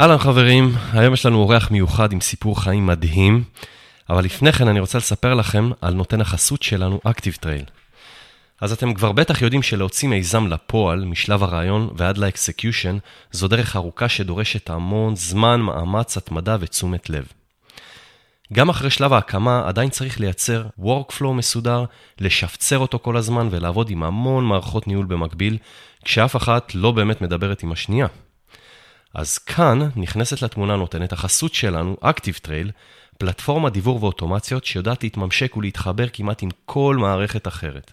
אהלן 0.00 0.18
חברים, 0.18 0.72
היום 0.92 1.14
יש 1.14 1.26
לנו 1.26 1.38
אורח 1.38 1.70
מיוחד 1.70 2.12
עם 2.12 2.20
סיפור 2.20 2.62
חיים 2.62 2.86
מדהים, 2.86 3.44
אבל 4.10 4.24
לפני 4.24 4.52
כן 4.52 4.68
אני 4.68 4.80
רוצה 4.80 4.98
לספר 4.98 5.34
לכם 5.34 5.70
על 5.80 5.94
נותן 5.94 6.20
החסות 6.20 6.62
שלנו, 6.62 7.00
Active 7.08 7.44
Trail. 7.44 7.70
אז 8.60 8.72
אתם 8.72 8.94
כבר 8.94 9.12
בטח 9.12 9.42
יודעים 9.42 9.62
שלהוציא 9.62 10.08
מיזם 10.08 10.46
לפועל, 10.46 11.04
משלב 11.04 11.42
הרעיון 11.42 11.90
ועד 11.96 12.18
לאקסקיושן, 12.18 12.98
זו 13.32 13.48
דרך 13.48 13.76
ארוכה 13.76 14.08
שדורשת 14.08 14.70
המון 14.70 15.16
זמן, 15.16 15.60
מאמץ, 15.60 16.16
התמדה 16.16 16.56
ותשומת 16.60 17.10
לב. 17.10 17.26
גם 18.52 18.68
אחרי 18.68 18.90
שלב 18.90 19.12
ההקמה 19.12 19.68
עדיין 19.68 19.90
צריך 19.90 20.20
לייצר 20.20 20.66
workflow 20.82 21.32
מסודר, 21.34 21.84
לשפצר 22.20 22.78
אותו 22.78 22.98
כל 22.98 23.16
הזמן 23.16 23.48
ולעבוד 23.50 23.90
עם 23.90 24.02
המון 24.02 24.44
מערכות 24.44 24.86
ניהול 24.86 25.06
במקביל, 25.06 25.58
כשאף 26.04 26.36
אחת 26.36 26.74
לא 26.74 26.92
באמת 26.92 27.22
מדברת 27.22 27.62
עם 27.62 27.72
השנייה. 27.72 28.06
אז 29.14 29.38
כאן 29.38 29.78
נכנסת 29.96 30.42
לתמונה 30.42 30.76
נותנת 30.76 31.12
החסות 31.12 31.54
שלנו, 31.54 31.96
Active 32.02 32.46
Trail, 32.46 32.70
פלטפורמה 33.18 33.70
דיבור 33.70 34.04
ואוטומציות 34.04 34.64
שיודעת 34.64 35.02
להתממשק 35.02 35.56
ולהתחבר 35.56 36.06
כמעט 36.12 36.42
עם 36.42 36.48
כל 36.64 36.96
מערכת 37.00 37.48
אחרת. 37.48 37.92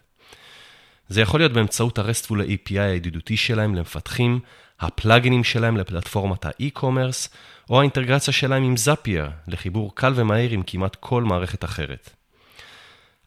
זה 1.09 1.21
יכול 1.21 1.40
להיות 1.40 1.53
באמצעות 1.53 1.99
ה-RESTful 1.99 2.31
API 2.31 2.80
הידידותי 2.80 3.38
שלהם 3.38 3.76
למפתחים, 3.76 4.40
הפלאגינים 4.80 5.43
שלהם 5.43 5.77
לפלטפורמת 5.77 6.45
האי-קומרס, 6.45 7.29
או 7.70 7.79
האינטגרציה 7.79 8.34
שלהם 8.34 8.63
עם 8.63 8.77
זאפייר, 8.77 9.29
לחיבור 9.48 9.95
קל 9.95 10.13
ומהיר 10.15 10.52
עם 10.52 10.62
כמעט 10.68 10.95
כל 10.99 11.23
מערכת 11.23 11.63
אחרת. 11.63 12.09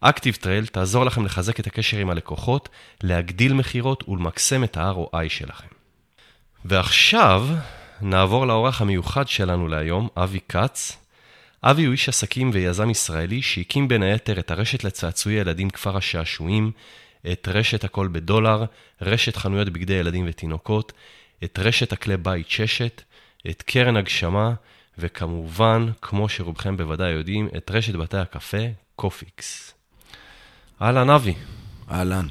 Active 0.04 0.42
Trail 0.42 0.70
תעזור 0.72 1.04
לכם 1.04 1.24
לחזק 1.24 1.60
את 1.60 1.66
הקשר 1.66 1.96
עם 1.96 2.10
הלקוחות, 2.10 2.68
להגדיל 3.02 3.52
מכירות 3.52 4.08
ולמקסם 4.08 4.64
את 4.64 4.76
ה-ROI 4.76 5.28
שלכם. 5.28 5.68
ועכשיו 6.64 7.46
נעבור 8.02 8.46
לאורח 8.46 8.80
המיוחד 8.82 9.28
שלנו 9.28 9.68
להיום, 9.68 10.08
אבי 10.16 10.40
כץ. 10.48 10.96
אבי 11.62 11.84
הוא 11.84 11.92
איש 11.92 12.08
עסקים 12.08 12.50
ויזם 12.52 12.90
ישראלי 12.90 13.42
שהקים 13.42 13.88
בין 13.88 14.02
היתר 14.02 14.38
את 14.38 14.50
הרשת 14.50 14.84
לצעצועי 14.84 15.36
ילדים 15.36 15.70
כפר 15.70 15.96
השעשועים, 15.96 16.70
את 17.32 17.48
רשת 17.50 17.84
הכל 17.84 18.08
בדולר, 18.12 18.64
רשת 19.02 19.36
חנויות 19.36 19.68
בגדי 19.68 19.94
ילדים 19.94 20.24
ותינוקות, 20.28 20.92
את 21.44 21.58
רשת 21.58 21.92
הכלי 21.92 22.16
בית 22.16 22.50
ששת, 22.50 23.02
את 23.50 23.62
קרן 23.62 23.96
הגשמה, 23.96 24.54
וכמובן, 24.98 25.90
כמו 26.02 26.28
שרובכם 26.28 26.76
בוודאי 26.76 27.10
יודעים, 27.10 27.48
את 27.56 27.70
רשת 27.70 27.94
בתי 27.94 28.16
הקפה, 28.16 28.66
קופיקס. 28.96 29.74
אהלן, 30.82 31.10
אבי. 31.10 31.34
אהלן. 31.90 32.26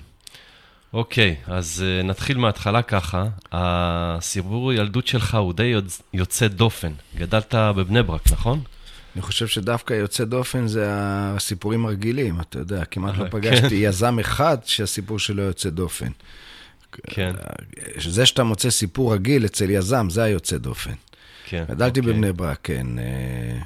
אוקיי, 0.94 1.36
אז 1.48 1.84
אה, 1.86 2.04
נתחיל 2.06 2.38
מההתחלה 2.38 2.82
ככה. 2.82 3.26
הסיפור 3.52 4.74
ילדות 4.74 5.08
שלך 5.08 5.36
הוא 5.36 5.54
די 5.54 5.74
יוצא 6.14 6.48
דופן. 6.48 6.92
גדלת 7.16 7.56
בבני 7.56 8.04
ברק, 8.04 8.32
נכון? 8.32 8.62
אני 9.16 9.22
חושב 9.22 9.48
שדווקא 9.48 9.94
יוצא 9.94 10.26
דופן 10.26 10.68
זה 10.68 10.86
הסיפורים 10.90 11.86
הרגילים, 11.86 12.42
אתה 12.42 12.60
יודע, 12.60 12.86
כמעט 12.86 13.18
לא 13.18 13.26
פגשתי 13.30 13.70
כן. 13.70 13.76
יזם 13.76 14.20
אחד 14.20 14.58
שהסיפור 14.66 15.20
שלו 15.20 15.44
יוצא 15.44 15.70
דופן. 15.70 16.12
כן. 17.04 17.34
זה 17.98 18.26
שאתה 18.26 18.44
מוצא 18.44 18.70
סיפור 18.70 19.14
רגיל 19.14 19.46
אצל 19.46 19.70
יזם, 19.70 20.10
זה 20.10 20.24
היוצא 20.24 20.58
דופן. 20.58 20.94
כן. 21.46 21.64
גדלתי 21.70 22.00
אוקיי. 22.00 22.14
בבני 22.14 22.34
ברק, 22.34 22.60
כן. 22.64 23.00
אה, 23.00 23.60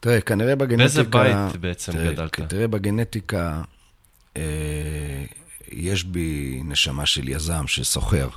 תראה, 0.00 0.20
כנראה 0.20 0.56
בגנטיקה... 0.56 0.78
באיזה 0.78 1.02
בית 1.02 1.56
בעצם 1.60 1.92
תראה, 1.92 2.12
גדלת? 2.12 2.40
תראה, 2.40 2.68
בגנטיקה 2.68 3.62
אה, 4.36 4.42
יש 5.70 6.04
בי 6.04 6.60
נשמה 6.64 7.06
של 7.06 7.28
יזם, 7.28 7.66
של 7.66 7.84
סוחר. 7.84 8.28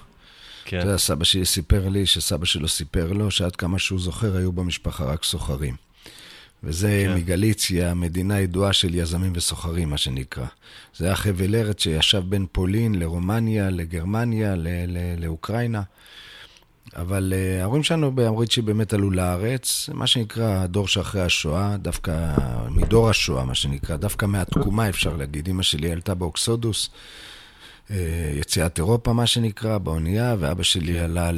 כן. 0.66 0.80
אתה 0.80 0.88
יודע, 0.88 0.98
סבא 0.98 1.24
שלי 1.24 1.46
סיפר 1.46 1.90
לי 1.90 2.06
שסבא 2.06 2.46
שלו 2.46 2.68
סיפר 2.68 3.14
לו 3.14 3.32
שעד 3.32 3.56
כמה 3.56 3.80
שהוא 3.80 4.00
זוכר, 4.00 4.38
היו 4.38 4.52
במשפחה 4.52 5.06
רק 5.06 5.24
סוחרים. 5.24 5.76
וזה 6.64 7.04
כן. 7.08 7.16
מגליציה, 7.16 7.94
מדינה 7.94 8.40
ידועה 8.40 8.74
של 8.74 8.96
יזמים 8.96 9.34
וסוחרים, 9.36 9.90
מה 9.90 9.98
שנקרא. 9.98 10.46
זה 10.98 11.06
היה 11.06 11.16
חבל 11.16 11.56
ארץ 11.56 11.84
שישב 11.84 12.24
בין 12.30 12.46
פולין 12.52 12.96
לרומניה, 12.96 13.70
לגרמניה, 13.70 14.56
ל- 14.56 14.68
ל- 14.88 15.24
לאוקראינה. 15.24 15.82
אבל 16.96 17.34
uh, 17.34 17.62
ההורים 17.62 17.84
שלנו 17.84 18.12
באמריצ'י 18.16 18.62
באמת 18.62 18.94
עלו 18.94 19.12
לארץ, 19.12 19.90
מה 19.94 20.08
שנקרא 20.08 20.64
הדור 20.64 20.88
שאחרי 20.88 21.22
השואה, 21.22 21.78
דווקא 21.78 22.36
מדור 22.70 23.10
השואה, 23.10 23.46
מה 23.46 23.56
שנקרא, 23.56 23.96
דווקא 23.96 24.26
מהתקומה 24.26 24.90
אפשר 24.90 25.16
להגיד. 25.16 25.48
אמא 25.48 25.64
שלי 25.64 25.92
עלתה 25.92 26.14
באוקסודוס. 26.14 26.90
אה, 27.92 28.32
יציאת 28.36 28.78
אירופה, 28.78 29.14
מה 29.14 29.28
שנקרא, 29.28 29.78
באונייה, 29.78 30.36
ואבא 30.40 30.64
שלי. 30.64 31.00
עלה 31.00 31.32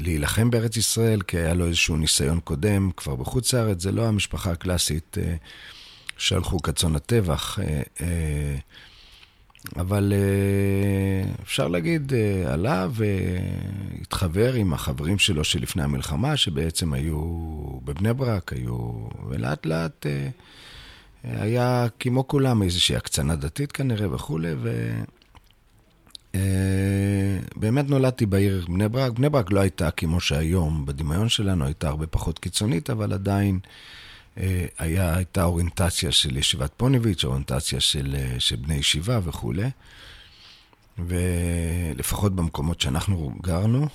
להילחם 0.00 0.50
בארץ 0.50 0.76
ישראל, 0.76 1.20
כי 1.22 1.36
היה 1.36 1.54
לו 1.54 1.66
איזשהו 1.66 1.96
ניסיון 1.96 2.40
קודם 2.40 2.90
כבר 2.96 3.14
בחוץ 3.16 3.54
לארץ. 3.54 3.82
זה 3.82 3.92
לא 3.92 4.06
המשפחה 4.06 4.50
הקלאסית 4.50 5.16
אה, 5.20 5.34
שהלכו 6.16 6.62
כצאן 6.62 6.96
הטבח, 6.96 7.58
אה, 7.58 8.56
אבל 9.76 10.12
אפשר 11.42 11.68
להגיד, 11.68 12.12
עלה 12.46 12.86
והתחבר 12.90 14.54
עם 14.54 14.72
החברים 14.72 15.18
שלו 15.18 15.44
שלפני 15.44 15.82
המלחמה, 15.82 16.36
שבעצם 16.36 16.92
היו 16.92 17.20
בבני 17.84 18.14
ברק, 18.14 18.52
היו... 18.52 19.08
ולאט 19.28 19.66
לאט 19.66 20.06
היה 21.24 21.86
כמו 22.00 22.28
כולם 22.28 22.62
איזושהי 22.62 22.96
הקצנה 22.96 23.36
דתית 23.36 23.72
כנראה 23.72 24.14
וכולי, 24.14 24.52
ו... 24.62 24.90
אה, 26.34 26.40
באמת 27.56 27.90
נולדתי 27.90 28.26
בעיר 28.26 28.64
בני 28.68 28.88
ברק. 28.88 29.12
בני 29.12 29.28
ברק 29.28 29.52
לא 29.52 29.60
הייתה 29.60 29.90
כמו 29.90 30.20
שהיום, 30.20 30.86
בדמיון 30.86 31.28
שלנו 31.28 31.64
הייתה 31.64 31.88
הרבה 31.88 32.06
פחות 32.06 32.38
קיצונית, 32.38 32.90
אבל 32.90 33.12
עדיין 33.12 33.58
אה, 33.64 33.70
היה, 34.78 35.14
הייתה 35.16 35.44
אוריינטציה 35.44 36.12
של 36.12 36.36
ישיבת 36.36 36.70
פוניביץ', 36.76 37.24
אוריינטציה 37.24 37.80
של, 37.80 38.16
אה, 38.18 38.34
של 38.38 38.56
בני 38.56 38.74
ישיבה 38.74 39.20
וכולי. 39.24 39.70
ולפחות 40.98 42.34
במקומות 42.36 42.80
שאנחנו 42.80 43.34
גרנו. 43.42 43.88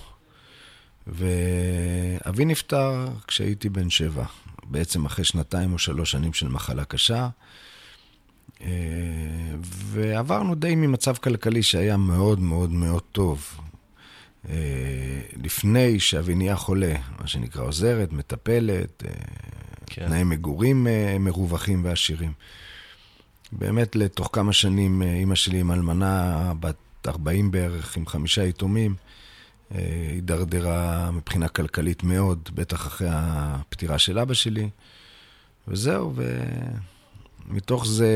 ואבי 1.06 2.44
נפטר 2.44 3.08
כשהייתי 3.26 3.68
בן 3.68 3.90
שבע, 3.90 4.24
בעצם 4.64 5.06
אחרי 5.06 5.24
שנתיים 5.24 5.72
או 5.72 5.78
שלוש 5.78 6.10
שנים 6.10 6.32
של 6.32 6.48
מחלה 6.48 6.84
קשה. 6.84 7.28
אה, 8.60 8.68
ועברנו 9.62 10.54
די 10.54 10.74
ממצב 10.74 11.16
כלכלי 11.16 11.62
שהיה 11.62 11.96
מאוד 11.96 12.40
מאוד 12.40 12.70
מאוד 12.70 13.02
טוב. 13.12 13.60
אה, 14.48 14.54
לפני 15.42 16.00
שאבי 16.00 16.34
נהיה 16.34 16.56
חולה, 16.56 16.94
מה 17.20 17.26
שנקרא 17.26 17.62
עוזרת, 17.62 18.12
מטפלת, 18.12 19.02
אה, 19.06 19.10
כן. 19.86 20.06
תנאי 20.06 20.24
מגורים 20.24 20.86
מרווחים 21.20 21.84
ועשירים. 21.84 22.32
באמת, 23.52 23.96
לתוך 23.96 24.30
כמה 24.32 24.52
שנים, 24.52 25.02
אימא 25.02 25.34
שלי 25.34 25.60
עם 25.60 25.72
אלמנה 25.72 26.52
בת 26.60 26.76
40 27.06 27.50
בערך, 27.50 27.96
עם 27.96 28.06
חמישה 28.06 28.44
יתומים, 28.44 28.94
הידרדרה 29.70 31.10
מבחינה 31.10 31.48
כלכלית 31.48 32.02
מאוד, 32.02 32.48
בטח 32.54 32.86
אחרי 32.86 33.08
הפטירה 33.10 33.98
של 33.98 34.18
אבא 34.18 34.34
שלי. 34.34 34.68
וזהו, 35.68 36.12
ו... 36.16 36.42
מתוך 37.48 37.86
זה 37.86 38.10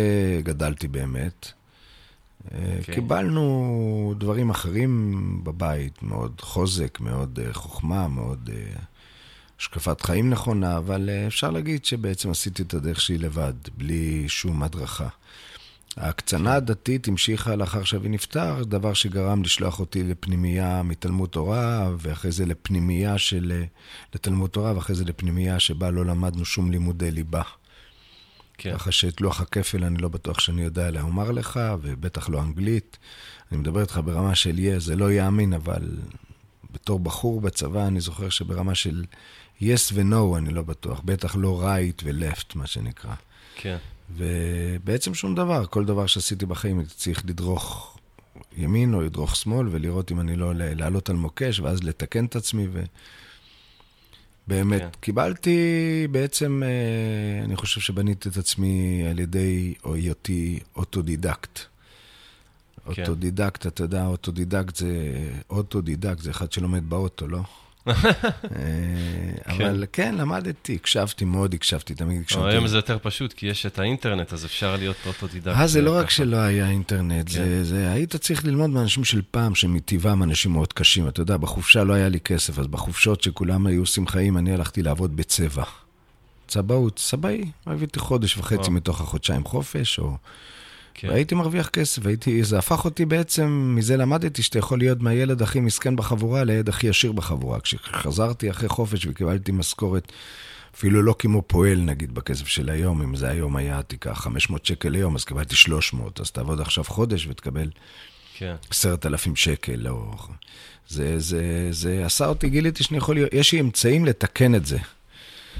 גדלתי 0.45 0.89
באמת. 0.89 1.47
Okay. 1.47 2.55
אוקיי. 2.79 2.95
קיבלנו 2.95 4.15
דברים 4.19 4.51
אחרים 4.51 5.15
בבית, 5.45 6.03
מאוד 6.03 6.41
חוזק, 6.41 7.01
מאוד 7.01 7.39
חוכמה, 7.53 8.09
מאוד 8.09 8.51
השקפת 9.61 10.01
חיים 10.01 10.31
נכונה, 10.31 10.77
אבל 10.77 11.09
uh, 11.09 11.29
אפשר 11.29 11.51
להגיד 11.51 11.85
שבעצם 11.85 12.31
עשיתי 12.31 12.63
את 12.63 12.75
הדרך 12.75 13.01
שלי 13.01 13.19
לבד, 13.19 13.53
בלי 13.77 14.29
שום 14.29 14.63
הדרכה. 14.63 15.09
ההקצנה 15.97 16.55
הדתית 16.55 17.09
המשיכה 17.09 17.57
לאחר 17.57 17.85
שאבי 17.85 18.09
נפטר, 18.09 18.65
דבר 18.65 18.95
שגרם 18.95 19.43
לשלוח 19.43 19.81
אותי 19.81 20.03
לפנימייה 20.03 20.83
מתלמוד 20.83 21.29
תורה, 21.29 21.91
ואחרי 21.99 22.31
זה 22.31 22.47
לפנימייה 22.47 23.19
של... 23.19 23.63
לתלמוד 24.15 24.51
תורה, 24.51 24.77
ואחרי 24.77 24.97
זה 24.97 25.05
לפנימייה 25.05 25.61
שבה 25.61 25.91
לא 25.91 26.07
למדנו 26.07 26.45
שום 26.45 26.71
לימודי 26.71 27.11
ליבה. 27.11 27.43
כן. 28.59 28.75
ככה 28.75 28.93
שאת 28.93 29.21
לוח 29.21 29.41
הכפל 29.41 29.85
אני 29.85 29.99
לא 29.99 30.09
בטוח 30.09 30.41
שאני 30.41 30.63
יודע 30.63 30.91
לומר 30.91 31.31
לך, 31.31 31.61
ובטח 31.83 32.29
לא 32.29 32.43
אנגלית. 32.43 32.99
אני 33.53 33.61
מדבר 33.61 33.81
איתך 33.81 34.01
ברמה 34.05 34.35
של 34.35 34.59
יהיה, 34.59 34.79
זה 34.79 34.97
לא 34.97 35.13
יאמין, 35.13 35.53
אבל 35.53 35.89
בתור 36.73 37.01
בחור 37.01 37.41
בצבא, 37.41 37.87
אני 37.87 38.01
זוכר 38.01 38.29
שברמה 38.29 38.75
של 38.75 39.05
yes 39.63 39.93
ו-no 39.93 40.39
אני 40.39 40.51
לא 40.51 40.63
בטוח. 40.63 41.01
בטח 41.05 41.37
לא 41.37 41.63
right 41.65 42.03
ו-left, 42.05 42.53
מה 42.55 42.67
שנקרא. 42.67 43.15
כן. 43.57 43.77
ובעצם 44.17 45.15
שום 45.15 45.35
דבר, 45.35 45.67
כל 45.67 45.85
דבר 45.85 46.07
שעשיתי 46.07 46.47
בחיים, 46.47 46.79
הייתי 46.79 46.95
צריך 46.95 47.23
לדרוך 47.27 47.97
ימין 48.57 48.95
או 48.95 49.01
לדרוך 49.01 49.37
שמאל, 49.37 49.69
ולראות 49.71 50.13
אם 50.13 50.21
אני 50.21 50.37
לא 50.37 50.53
לעלות 50.55 51.11
על 51.11 51.17
מוקש, 51.17 51.61
ואז 51.61 51.85
לתקן 51.85 52.25
את 52.25 52.37
עצמי. 52.37 52.67
ו... 52.73 52.83
באמת. 54.47 54.81
כן. 54.81 54.89
קיבלתי 55.01 55.59
בעצם, 56.11 56.63
אה, 56.65 57.45
אני 57.45 57.57
חושב 57.57 57.81
שבניתי 57.81 58.29
את 58.29 58.37
עצמי 58.37 59.05
על 59.11 59.19
ידי 59.19 59.75
היותי 59.85 60.61
אוטודידקט. 60.77 61.59
כן. 62.95 63.03
אוטודידקט, 63.03 63.67
אתה 63.67 63.83
יודע, 63.83 64.07
אוטודידקט 64.07 64.77
זה, 64.77 64.89
אוטודידקט 65.51 66.19
זה 66.19 66.31
אחד 66.31 66.53
שלומד 66.53 66.91
באוטו, 66.91 67.29
לא? 67.29 67.41
אבל 69.47 69.85
כן, 69.93 70.15
למדתי, 70.15 70.75
הקשבתי 70.75 71.25
מאוד, 71.25 71.55
הקשבתי, 71.55 71.95
תמיד 71.95 72.21
הקשבתי. 72.21 72.49
היום 72.49 72.67
זה 72.67 72.77
יותר 72.77 72.99
פשוט, 73.03 73.33
כי 73.33 73.47
יש 73.47 73.67
את 73.67 73.79
האינטרנט, 73.79 74.33
אז 74.33 74.45
אפשר 74.45 74.77
להיות 74.77 74.97
אוטודידקט. 75.07 75.57
אה, 75.57 75.67
זה 75.67 75.83
לא 75.83 75.97
רק 75.97 76.11
שלא 76.11 76.37
היה 76.37 76.69
אינטרנט, 76.69 77.31
כן. 77.35 77.63
זה, 77.63 77.93
היית 77.93 78.17
צריך 78.17 78.45
ללמוד 78.45 78.71
מאנשים 78.71 79.05
של 79.05 79.23
פעם, 79.31 79.55
שמטבעם 79.55 80.23
אנשים 80.23 80.53
מאוד 80.53 80.73
קשים. 80.73 81.09
אתה 81.09 81.21
יודע, 81.21 81.37
בחופשה 81.37 81.85
לא 81.85 81.93
היה 81.93 82.09
לי 82.09 82.21
כסף, 82.21 82.59
אז 82.59 82.67
בחופשות 82.67 83.23
שכולם 83.23 83.67
היו 83.67 83.81
עושים 83.81 84.07
חיים, 84.07 84.39
אני 84.39 84.55
הלכתי 84.55 84.83
לעבוד 84.83 85.17
בצבע. 85.17 85.65
צבעות, 86.49 86.99
צבעי, 86.99 87.51
עבדתי 87.67 87.99
חודש 87.99 88.37
וחצי 88.37 88.71
מתוך 88.71 89.01
החודשיים 89.01 89.45
חופש, 89.45 89.99
או... 89.99 90.17
כן. 90.95 91.09
והייתי 91.09 91.35
מרוויח 91.35 91.69
כסף, 91.69 92.07
הייתי, 92.07 92.45
זה 92.45 92.59
הפך 92.59 92.85
אותי 92.85 93.05
בעצם, 93.05 93.75
מזה 93.77 93.97
למדתי 93.97 94.43
שאתה 94.43 94.59
יכול 94.59 94.79
להיות 94.79 95.01
מהילד 95.01 95.43
הכי 95.43 95.61
מסכן 95.61 95.97
בחבורה 95.97 96.45
לילד 96.45 96.69
הכי 96.69 96.89
עשיר 96.89 97.13
בחבורה. 97.13 97.61
כשחזרתי 97.61 98.51
אחרי 98.51 98.69
חופש 98.69 99.07
וקיבלתי 99.07 99.53
משכורת, 99.53 100.13
אפילו 100.75 101.03
לא 101.03 101.15
כמו 101.19 101.43
פועל 101.47 101.81
נגיד 101.81 102.15
בכסף 102.15 102.47
של 102.47 102.71
היום, 102.71 103.03
אם 103.03 103.17
זה 103.17 103.29
היום 103.29 103.57
היה, 103.57 103.83
תיקח 103.83 104.21
500 104.21 104.67
שקל 104.67 104.89
ליום, 104.89 105.17
אז 105.17 105.25
קיבלתי 105.25 105.57
300, 105.57 106.21
אז 106.21 106.31
תעבוד 106.31 106.61
עכשיו 106.61 106.85
חודש 106.85 107.27
ותקבל 107.27 107.71
כן. 108.39 108.55
10,000 108.71 109.37
שקל. 109.37 109.89
או... 109.89 110.15
זה, 110.89 111.19
זה, 111.19 111.69
זה 111.71 112.07
עשה 112.07 112.27
אותי, 112.27 112.49
גיליתי 112.49 112.85
שאני 112.85 112.99
יכול 112.99 113.15
להיות, 113.15 113.33
יש 113.33 113.53
לי 113.53 113.61
אמצעים 113.61 114.05
לתקן 114.05 114.55
את 114.55 114.67
זה. 114.67 114.79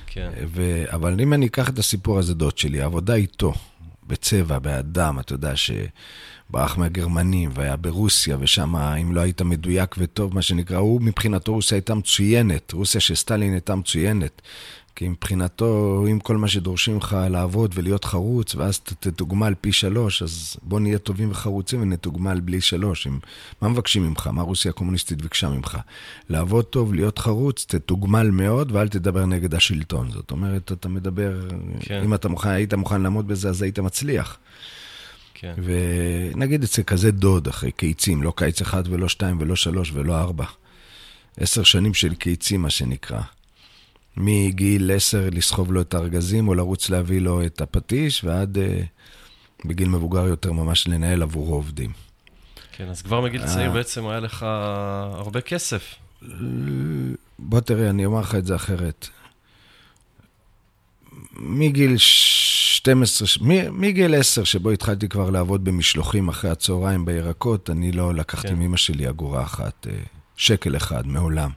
כן. 0.07 0.31
ו... 0.47 0.85
אבל 0.87 1.21
אם 1.21 1.33
אני 1.33 1.47
אקח 1.47 1.69
את 1.69 1.79
הסיפור 1.79 2.19
הזה, 2.19 2.35
דוד 2.35 2.59
שלי, 2.59 2.81
העבודה 2.81 3.15
איתו, 3.15 3.55
בצבע, 4.11 4.59
באדם, 4.59 5.21
אתה 5.21 5.33
יודע, 5.33 5.53
שברח 5.57 6.77
מהגרמנים 6.77 7.51
והיה 7.55 7.77
ברוסיה, 7.77 8.37
ושם, 8.41 8.77
אם 8.77 9.15
לא 9.15 9.21
היית 9.21 9.43
מדויק 9.43 9.95
וטוב, 9.99 10.35
מה 10.35 10.43
שנקרא, 10.43 10.79
הוא 10.79 11.01
מבחינתו 11.03 11.53
רוסיה 11.55 11.77
הייתה 11.77 11.95
מצוינת, 11.95 12.73
רוסיה 12.73 13.01
של 13.01 13.15
סטלין 13.15 13.53
הייתה 13.53 13.75
מצוינת. 13.75 14.43
כי 15.01 15.09
מבחינתו, 15.09 16.05
אם 16.11 16.19
כל 16.19 16.37
מה 16.37 16.49
שדורשים 16.49 16.97
לך 16.97 17.17
לעבוד 17.31 17.73
ולהיות 17.75 18.05
חרוץ, 18.05 18.55
ואז 18.55 18.81
תתוגמל 18.81 19.55
פי 19.61 19.73
שלוש, 19.73 20.23
אז 20.23 20.57
בוא 20.63 20.81
נהיה 20.81 20.99
טובים 20.99 21.31
וחרוצים 21.31 21.83
ונתוגמל 21.83 22.41
בלי 22.41 22.61
שלוש. 22.61 23.07
אם, 23.07 23.19
מה 23.63 23.69
מבקשים 23.69 24.03
ממך? 24.03 24.27
מה 24.27 24.43
רוסיה 24.43 24.71
הקומוניסטית 24.71 25.23
ביקשה 25.23 25.49
ממך? 25.49 25.79
לעבוד 26.29 26.65
טוב, 26.65 26.95
להיות 26.95 27.19
חרוץ, 27.19 27.67
תתוגמל 27.69 28.31
מאוד, 28.31 28.73
ואל 28.73 28.89
תדבר 28.89 29.27
נגד 29.27 29.55
השלטון. 29.55 30.11
זאת 30.11 30.31
אומרת, 30.31 30.73
אתה 30.73 30.89
מדבר, 30.89 31.49
כן. 31.81 32.03
אם 32.05 32.15
אתה 32.15 32.29
מוכן, 32.29 32.49
היית 32.49 32.75
מוכן 32.75 33.01
לעמוד 33.01 33.29
בזה, 33.29 33.49
אז 33.49 33.63
היית 33.63 33.79
מצליח. 33.79 34.39
כן. 35.35 35.55
ונגיד 36.35 36.63
אצל 36.63 36.83
כזה 36.83 37.11
דוד, 37.11 37.49
אחרי 37.49 37.73
קיצים, 37.73 38.23
לא 38.23 38.33
קיץ 38.37 38.61
אחד 38.61 38.83
ולא 38.87 39.09
שתיים 39.09 39.37
ולא 39.41 39.57
שלוש 39.57 39.91
ולא 39.95 40.19
ארבע. 40.19 40.47
עשר 41.37 41.63
שנים 41.63 41.95
של 41.95 42.15
קיצים, 42.15 42.63
מה 42.63 42.71
שנקרא. 42.71 43.21
מגיל 44.17 44.91
עשר 44.95 45.29
לסחוב 45.33 45.73
לו 45.73 45.81
את 45.81 45.95
הארגזים 45.95 46.49
או 46.49 46.55
לרוץ 46.55 46.91
להביא 46.91 47.21
לו 47.21 47.47
את 47.47 47.61
הפטיש, 47.61 48.25
ועד 48.25 48.59
uh, 48.59 49.67
בגיל 49.69 49.89
מבוגר 49.89 50.27
יותר 50.27 50.53
ממש 50.53 50.89
לנהל 50.89 51.23
עבורו 51.23 51.55
עובדים. 51.55 51.93
כן, 52.73 52.89
אז 52.89 53.03
כבר 53.03 53.21
מגיל 53.21 53.47
צעיר 53.47 53.69
אה. 53.69 53.75
בעצם 53.75 54.07
היה 54.07 54.21
לך 54.21 54.43
הרבה 55.13 55.41
כסף. 55.41 55.95
בוא 57.39 57.61
תראה, 57.61 57.91
אני 57.91 58.07
אומר 58.07 58.21
לך 58.21 58.35
את 58.35 58.47
זה 58.47 58.57
אחרת. 58.57 59.09
מגיל 61.33 61.95
12, 61.97 63.29
מגיל 63.73 64.15
10, 64.15 64.45
שבו 64.45 64.71
התחלתי 64.71 65.09
כבר 65.09 65.31
לעבוד 65.31 65.65
במשלוחים 65.65 66.29
אחרי 66.29 66.51
הצהריים 66.51 67.05
בירקות, 67.05 67.71
אני 67.71 67.93
לא 67.93 68.15
לקחתי 68.15 68.49
כן. 68.49 68.59
מאמא 68.59 68.77
שלי 68.77 69.09
אגורה 69.09 69.43
אחת, 69.43 69.87
אה, 69.91 69.99
שקל 70.37 70.77
אחד, 70.77 71.07
מעולם. 71.07 71.51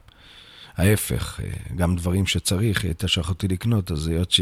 ההפך, 0.78 1.40
אה, 1.44 1.76
גם 1.76 1.96
דברים 1.96 2.26
שצריך, 2.26 2.84
היא 2.84 2.90
הייתה 2.90 3.08
שלחה 3.08 3.30
אותי 3.30 3.48
לקנות, 3.48 3.92
אז 3.92 4.08
היות 4.08 4.32
ש... 4.32 4.42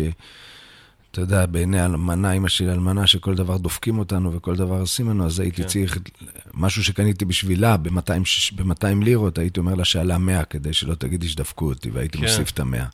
אתה 1.11 1.21
יודע, 1.21 1.45
בעיני 1.45 1.85
אלמנה, 1.85 2.31
אימא 2.31 2.49
שלי 2.49 2.71
אלמנה, 2.71 3.07
שכל 3.07 3.35
דבר 3.35 3.57
דופקים 3.57 3.99
אותנו 3.99 4.33
וכל 4.33 4.55
דבר 4.55 4.79
עושים 4.79 5.09
לנו, 5.09 5.25
אז 5.25 5.39
הייתי 5.39 5.61
כן. 5.61 5.67
צריך, 5.67 5.97
משהו 6.53 6.83
שקניתי 6.83 7.25
בשבילה 7.25 7.77
ב-200 7.77 9.03
לירות, 9.03 9.37
הייתי 9.37 9.59
אומר 9.59 9.75
לה 9.75 9.85
שעלה 9.85 10.17
100, 10.17 10.43
כדי 10.43 10.73
שלא 10.73 10.95
תגידי 10.95 11.27
שדפקו 11.27 11.65
אותי, 11.65 11.89
והייתי 11.91 12.17
כן. 12.17 12.23
מוסיף 12.23 12.49
את 12.49 12.59
ה-100. 12.59 12.85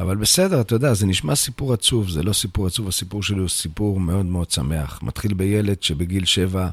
אבל 0.00 0.16
בסדר, 0.16 0.60
אתה 0.60 0.74
יודע, 0.74 0.94
זה 0.94 1.06
נשמע 1.06 1.34
סיפור 1.34 1.72
עצוב, 1.72 2.10
זה 2.10 2.22
לא 2.22 2.32
סיפור 2.32 2.66
עצוב, 2.66 2.88
הסיפור 2.88 3.22
שלי 3.22 3.38
הוא 3.38 3.48
סיפור 3.48 4.00
מאוד 4.00 4.26
מאוד 4.26 4.50
שמח. 4.50 5.02
מתחיל 5.02 5.34
בילד 5.34 5.82
שבגיל 5.82 6.24
7, 6.24 6.68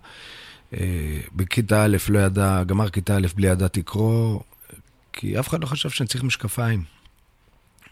אה, 0.74 0.80
בכיתה 1.36 1.84
א' 1.84 1.98
לא 2.10 2.20
ידע, 2.20 2.64
גמר 2.64 2.90
כיתה 2.90 3.18
א' 3.18 3.28
בלי 3.36 3.48
ידעתי 3.48 3.80
לקרוא, 3.80 4.40
כי 5.18 5.40
אף 5.40 5.48
אחד 5.48 5.62
לא 5.62 5.66
חשב 5.66 5.90
שאני 5.90 6.08
צריך 6.08 6.24
משקפיים. 6.24 6.84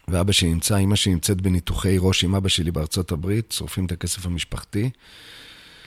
ואבא 0.08 0.32
שלי 0.32 0.54
נמצא, 0.54 0.78
אמא 0.78 0.96
שלי 0.96 1.14
נמצאת 1.14 1.42
בניתוחי 1.42 1.96
ראש 2.00 2.24
עם 2.24 2.36
אבא 2.36 2.50
שלי 2.50 2.72
בארצות 2.72 3.12
הברית, 3.12 3.52
שורפים 3.52 3.86
את 3.86 3.92
הכסף 3.92 4.26
המשפחתי. 4.26 4.90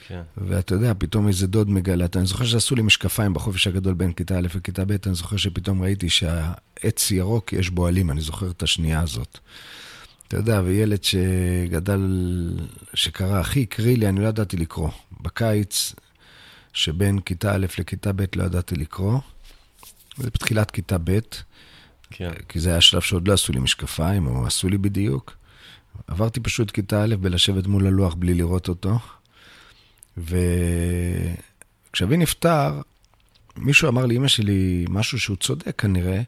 כן. 0.08 0.23
ואתה 0.37 0.75
יודע, 0.75 0.93
פתאום 0.99 1.29
איזה 1.29 1.46
דוד 1.46 1.70
מגלה, 1.70 2.06
אני 2.17 2.26
זוכר 2.26 2.44
שעשו 2.44 2.75
לי 2.75 2.82
משקפיים 2.82 3.35
בחופש 3.35 3.67
הגדול 3.67 3.94
בין 3.94 4.12
כיתה 4.12 4.38
א' 4.38 4.46
וכיתה 4.55 4.85
ב', 4.85 4.96
אני 5.06 5.14
זוכר 5.14 5.37
שפתאום 5.37 5.82
ראיתי 5.82 6.08
שהעץ 6.08 7.11
ירוק, 7.11 7.52
יש 7.52 7.70
בו 7.70 7.87
עלים, 7.87 8.11
אני 8.11 8.20
זוכר 8.20 8.50
את 8.50 8.62
השנייה 8.62 9.00
הזאת. 9.00 9.38
אתה 10.29 10.37
יודע, 10.37 10.61
וילד 10.64 11.05
שגדל, 11.05 12.00
שקרא, 12.94 13.40
הכי 13.40 13.62
הקריא 13.62 13.96
לי, 13.96 14.08
אני 14.08 14.20
לא 14.20 14.29
ידעתי 14.29 14.56
לקרוא. 14.56 14.90
בקיץ, 15.20 15.94
שבין 16.73 17.20
כיתה 17.20 17.55
א' 17.55 17.67
לכיתה 17.79 18.12
ב' 18.12 18.25
לא 18.37 18.44
ידעתי 18.44 18.75
לקרוא. 18.75 19.19
זה 20.18 20.30
בתחילת 20.30 20.70
כיתה 20.70 20.96
ב', 21.04 21.18
כן. 22.10 22.30
כי 22.48 22.60
זה 22.60 22.70
היה 22.70 22.80
שלב 22.80 23.00
שעוד 23.00 23.28
לא 23.28 23.32
עשו 23.32 23.52
לי 23.52 23.60
משקפיים, 23.60 24.26
או 24.26 24.46
עשו 24.46 24.68
לי 24.68 24.78
בדיוק. 24.78 25.36
עברתי 26.06 26.40
פשוט 26.40 26.70
כיתה 26.70 27.04
א' 27.04 27.16
בלשבת 27.20 27.66
מול 27.66 27.86
הלוח 27.86 28.14
בלי 28.14 28.34
לראות 28.34 28.68
אותו. 28.68 28.98
וכשאבי 30.16 31.36
נפטר, 32.16 32.80
מישהו 33.56 33.88
אמר 33.88 34.06
לאמא 34.06 34.28
שלי 34.28 34.84
משהו 34.88 35.20
שהוא 35.20 35.36
צודק 35.36 35.80
כנראה, 35.80 36.22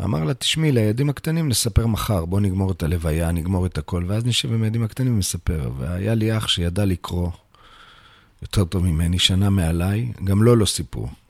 ואמר 0.00 0.24
לה, 0.24 0.34
תשמעי, 0.34 0.72
לילדים 0.72 1.10
הקטנים 1.10 1.48
נספר 1.48 1.86
מחר, 1.86 2.24
בוא 2.24 2.40
נגמור 2.40 2.72
את 2.72 2.82
הלוויה, 2.82 3.32
נגמור 3.32 3.66
את 3.66 3.78
הכל, 3.78 4.04
ואז 4.06 4.26
נשב 4.26 4.52
עם 4.52 4.62
הילדים 4.62 4.82
הקטנים 4.82 5.14
ונספר. 5.14 5.70
והיה 5.78 6.14
לי 6.14 6.36
אח 6.36 6.48
שידע 6.48 6.84
לקרוא 6.84 7.30
יותר 8.42 8.64
טוב 8.64 8.84
ממני, 8.84 9.18
שנה 9.18 9.50
מעליי, 9.50 10.12
גם 10.24 10.38
לו 10.38 10.44
לא, 10.44 10.56
לא 10.56 10.66
סיפרו. 10.66 11.21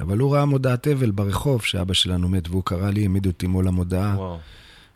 אבל 0.00 0.18
הוא 0.18 0.34
ראה 0.34 0.44
מודעת 0.44 0.88
אבל 0.88 1.10
ברחוב, 1.10 1.62
שאבא 1.62 1.94
שלנו 1.94 2.28
מת, 2.28 2.48
והוא 2.48 2.62
קרא 2.64 2.90
לי, 2.90 3.02
העמיד 3.02 3.26
אותי 3.26 3.46
מול 3.46 3.68
המודעה, 3.68 4.14
וואו. 4.16 4.38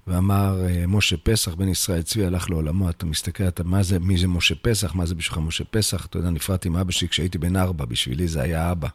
ואמר, 0.07 0.67
אה, 0.67 0.87
משה 0.87 1.17
פסח, 1.17 1.55
בן 1.55 1.69
ישראל 1.69 2.03
צבי, 2.03 2.27
הלך 2.27 2.51
לעולמו, 2.51 2.91
אתה 2.91 3.07
מסתכל, 3.07 3.49
אתה, 3.49 3.65
מה 3.65 3.83
זה, 3.83 3.99
מי 3.99 4.19
זה 4.19 4.29
משה 4.29 4.55
פסח, 4.55 4.95
מה 4.95 5.07
זה 5.07 5.15
בשבילך 5.15 5.39
משה 5.39 5.65
פסח? 5.65 6.07
אתה 6.07 6.19
יודע, 6.19 6.31
נפרדתי 6.31 6.69
עם 6.69 6.77
אבא 6.77 6.93
שלי 6.93 7.09
כשהייתי 7.09 7.39
בן 7.39 7.57
ארבע, 7.57 7.85
בשבילי 7.85 8.29
זה 8.29 8.43
היה 8.43 8.73
אבא. 8.73 8.89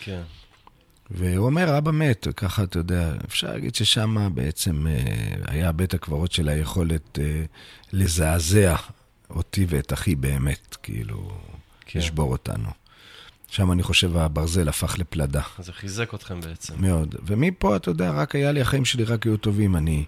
כן. 0.00 0.22
והוא 1.10 1.46
אומר, 1.46 1.78
אבא 1.78 1.90
מת, 1.90 2.26
ככה, 2.36 2.62
אתה 2.62 2.78
יודע, 2.78 3.14
אפשר 3.28 3.52
להגיד 3.52 3.74
ששם 3.74 4.28
בעצם 4.34 4.86
אה, 4.86 4.94
היה 5.46 5.72
בית 5.72 5.94
הקברות 5.94 6.32
של 6.32 6.48
היכולת 6.48 7.18
אה, 7.18 7.44
לזעזע 7.92 8.76
אותי 9.30 9.66
ואת 9.68 9.92
אחי 9.92 10.14
באמת, 10.14 10.76
כאילו, 10.82 11.30
כן. 11.86 11.98
לשבור 11.98 12.32
אותנו. 12.32 12.68
שם 13.50 13.72
אני 13.72 13.82
חושב 13.82 14.16
הברזל 14.16 14.68
הפך 14.68 14.98
לפלדה. 14.98 15.42
זה 15.58 15.72
חיזק 15.72 16.14
אתכם 16.14 16.40
בעצם. 16.40 16.74
מאוד. 16.78 17.14
ומפה, 17.26 17.76
אתה 17.76 17.90
יודע, 17.90 18.10
רק 18.10 18.34
היה 18.34 18.52
לי, 18.52 18.60
החיים 18.60 18.84
שלי 18.84 19.04
רק 19.04 19.26
היו 19.26 19.36
טובים. 19.36 19.76
אני 19.76 20.04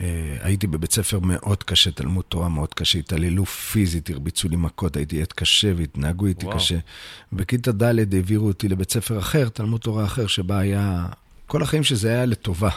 אה, 0.00 0.36
הייתי 0.40 0.66
בבית 0.66 0.92
ספר 0.92 1.18
מאוד 1.18 1.62
קשה, 1.62 1.90
תלמוד 1.90 2.24
תורה 2.28 2.48
מאוד 2.48 2.74
קשה, 2.74 2.98
התעללו 2.98 3.46
פיזית, 3.46 4.10
הרביצו 4.10 4.48
לי 4.48 4.56
מכות, 4.56 4.96
הייתי 4.96 5.22
עד 5.22 5.32
קשה 5.32 5.72
והתנהגו 5.76 6.26
איתי 6.26 6.46
וואו. 6.46 6.56
קשה. 6.56 6.78
בכיתה 7.32 7.72
ד' 7.72 8.14
העבירו 8.14 8.46
אותי 8.46 8.68
לבית 8.68 8.90
ספר 8.90 9.18
אחר, 9.18 9.48
תלמוד 9.48 9.80
תורה 9.80 10.04
אחר, 10.04 10.26
שבה 10.26 10.58
היה... 10.58 11.06
כל 11.46 11.62
החיים 11.62 11.82
שזה 11.82 12.08
היה 12.08 12.26
לטובה. 12.26 12.70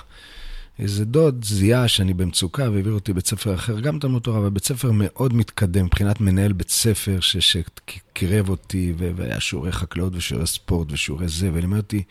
איזה 0.80 1.06
דוד 1.06 1.46
זיהה 1.46 1.88
שאני 1.88 2.14
במצוקה 2.14 2.70
והעביר 2.70 2.94
אותי 2.94 3.14
בית 3.14 3.28
ספר 3.28 3.56
אחר, 3.56 3.80
גם 3.80 4.00
תלמוד 4.00 4.22
תורה, 4.22 4.38
אבל 4.38 4.50
בית 4.50 4.64
ספר 4.66 4.92
מאוד 4.94 5.34
מתקדם, 5.34 5.86
מבחינת 5.86 6.22
מנהל 6.22 6.54
בית 6.54 6.70
ספר 6.70 7.20
שקירב 7.20 8.50
אותי, 8.50 8.94
והיה 8.98 9.40
שיעורי 9.40 9.72
חקלאות 9.72 10.14
ושיעורי 10.16 10.48
ספורט 10.48 10.88
ושיעורי 10.92 11.28
זה, 11.28 11.50
ולימד 11.54 11.78
אותי 11.78 12.04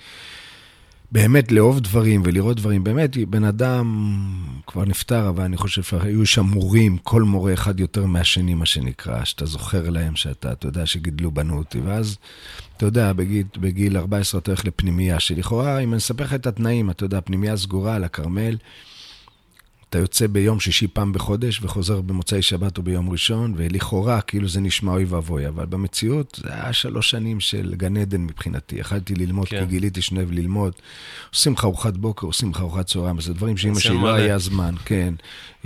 באמת 1.12 1.52
לאהוב 1.52 1.80
דברים 1.80 2.22
ולראות 2.24 2.56
דברים. 2.56 2.84
באמת, 2.84 3.16
בן 3.16 3.44
אדם 3.44 4.16
כבר 4.66 4.84
נפטר, 4.84 5.28
אבל 5.28 5.44
אני 5.44 5.56
חושב 5.56 5.82
שהיו 5.82 6.26
שם 6.26 6.44
מורים, 6.44 6.96
כל 6.96 7.22
מורה 7.22 7.52
אחד 7.52 7.80
יותר 7.80 8.06
מהשני, 8.06 8.54
מה 8.54 8.66
שנקרא, 8.66 9.24
שאתה 9.24 9.46
זוכר 9.46 9.90
להם, 9.90 10.16
שאתה, 10.16 10.52
אתה 10.52 10.66
יודע, 10.66 10.86
שגידלו 10.86 11.30
בנו 11.30 11.58
אותי. 11.58 11.80
ואז, 11.80 12.16
אתה 12.76 12.86
יודע, 12.86 13.12
בגיל, 13.12 13.46
בגיל 13.56 13.96
14 13.96 14.40
אתה 14.40 14.50
הולך 14.50 14.64
לפנימייה, 14.64 15.20
שלכאורה, 15.20 15.78
אם 15.78 15.88
אני 15.92 15.98
אספר 15.98 16.24
לך 16.24 16.34
את 16.34 16.46
התנאים, 16.46 16.90
אתה 16.90 17.04
יודע, 17.04 17.20
פנימייה 17.20 17.56
סגורה 17.56 17.94
על 17.94 18.04
הכרמל, 18.04 18.56
אתה 19.92 20.00
יוצא 20.00 20.26
ביום 20.26 20.60
שישי 20.60 20.86
פעם 20.86 21.12
בחודש 21.12 21.60
וחוזר 21.62 22.00
במוצאי 22.00 22.42
שבת 22.42 22.78
או 22.78 22.82
ביום 22.82 23.10
ראשון, 23.10 23.54
ולכאורה 23.56 24.20
כאילו 24.20 24.48
זה 24.48 24.60
נשמע 24.60 24.92
אוי 24.92 25.04
ואבוי, 25.04 25.48
אבל 25.48 25.66
במציאות 25.66 26.40
זה 26.44 26.54
היה 26.54 26.72
שלוש 26.72 27.10
שנים 27.10 27.40
של 27.40 27.74
גן 27.76 27.96
עדן 27.96 28.20
מבחינתי. 28.20 28.76
יכלתי 28.76 29.14
ללמוד, 29.14 29.48
כן. 29.48 29.60
כי 29.60 29.66
גיליתי 29.66 30.02
שאני 30.02 30.20
אוהב 30.20 30.32
ללמוד. 30.32 30.72
עושים 31.32 31.52
לך 31.52 31.64
ארוחת 31.64 31.96
בוקר, 31.96 32.26
עושים 32.26 32.50
לך 32.50 32.60
ארוחת 32.60 32.86
צהריים, 32.86 33.20
זה 33.20 33.34
דברים 33.34 33.56
שאימא 33.56 33.80
שלי 33.80 33.98
לא 34.02 34.14
היה 34.14 34.38
זמן, 34.38 34.74
כן. 34.84 35.14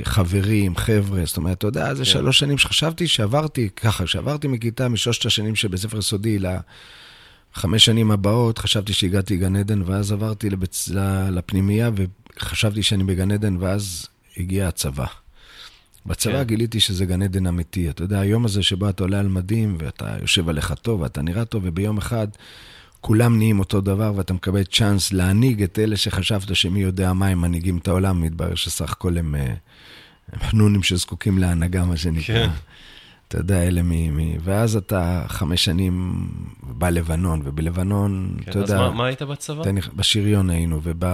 חברים, 0.02 0.76
חבר'ה, 0.76 1.24
זאת 1.24 1.36
אומרת, 1.36 1.58
אתה 1.58 1.66
יודע, 1.66 1.94
זה 1.94 2.04
כן. 2.04 2.10
שלוש 2.10 2.38
שנים 2.38 2.58
שחשבתי 2.58 3.08
שעברתי 3.08 3.68
ככה, 3.76 4.06
שעברתי 4.06 4.48
מכיתה, 4.48 4.88
משלושת 4.88 5.26
השנים 5.26 5.56
שבבית 5.56 5.80
ספר 5.80 5.98
יסודי 5.98 6.38
לחמש 6.38 7.84
שנים 7.84 8.10
הבאות, 8.10 8.58
חשבתי 8.58 8.92
שהגעתי 8.92 9.36
גן 9.36 9.56
עדן, 9.56 9.82
ואז 9.86 10.12
עברתי 10.12 10.50
לבצ... 10.50 10.88
לפנימייה, 11.30 11.90
וחשבתי 12.36 12.82
שאני 12.82 13.04
בגן 13.04 13.30
עדן, 13.30 13.56
ואז 13.60 14.06
הגיע 14.36 14.68
הצבא. 14.68 15.06
בצבא 16.06 16.32
כן. 16.32 16.42
גיליתי 16.42 16.80
שזה 16.80 17.06
גן 17.06 17.22
עדן 17.22 17.46
אמיתי. 17.46 17.90
אתה 17.90 18.02
יודע, 18.02 18.20
היום 18.20 18.44
הזה 18.44 18.62
שבו 18.62 18.88
אתה 18.88 19.04
עולה 19.04 19.20
על 19.20 19.28
מדים, 19.28 19.76
ואתה 19.78 20.16
יושב 20.20 20.48
עליך 20.48 20.74
טוב, 20.82 21.00
ואתה 21.00 21.22
נראה 21.22 21.44
טוב, 21.44 21.62
וביום 21.66 21.98
אחד 21.98 22.28
כולם 23.00 23.38
נהיים 23.38 23.58
אותו 23.58 23.80
דבר, 23.80 24.12
ואתה 24.16 24.34
מקבל 24.34 24.64
צ'אנס 24.64 25.12
להנהיג 25.12 25.62
את 25.62 25.78
אלה 25.78 25.96
שחשבת 25.96 26.56
שמי 26.56 26.80
יודע 26.80 27.12
מה 27.12 27.26
הם 27.26 27.40
מנהיגים 27.40 27.78
את 27.78 27.88
העולם, 27.88 28.20
מתברר 28.20 28.54
שסך 28.54 28.92
הכל 28.92 29.18
הם, 29.18 29.34
אה, 29.34 29.54
הם 30.32 30.40
חנונים 30.40 30.82
שזקוקים 30.82 31.38
להנהגה, 31.38 31.84
מה 31.84 31.96
שנקרא. 31.96 32.46
כן. 32.46 32.50
אתה 33.28 33.38
יודע, 33.38 33.62
אלה 33.62 33.82
מ... 33.82 34.16
מ... 34.16 34.36
ואז 34.44 34.76
אתה 34.76 35.24
חמש 35.28 35.64
שנים 35.64 36.26
בלבנון, 36.62 37.42
ובלבנון, 37.44 38.36
כן, 38.44 38.50
אתה 38.50 38.58
יודע... 38.58 38.74
אז 38.74 38.80
מה, 38.80 38.90
מה 38.90 39.06
היית 39.06 39.22
בצבא? 39.22 39.62
בשריון 39.96 40.50
היינו, 40.50 40.80
וב... 40.82 41.04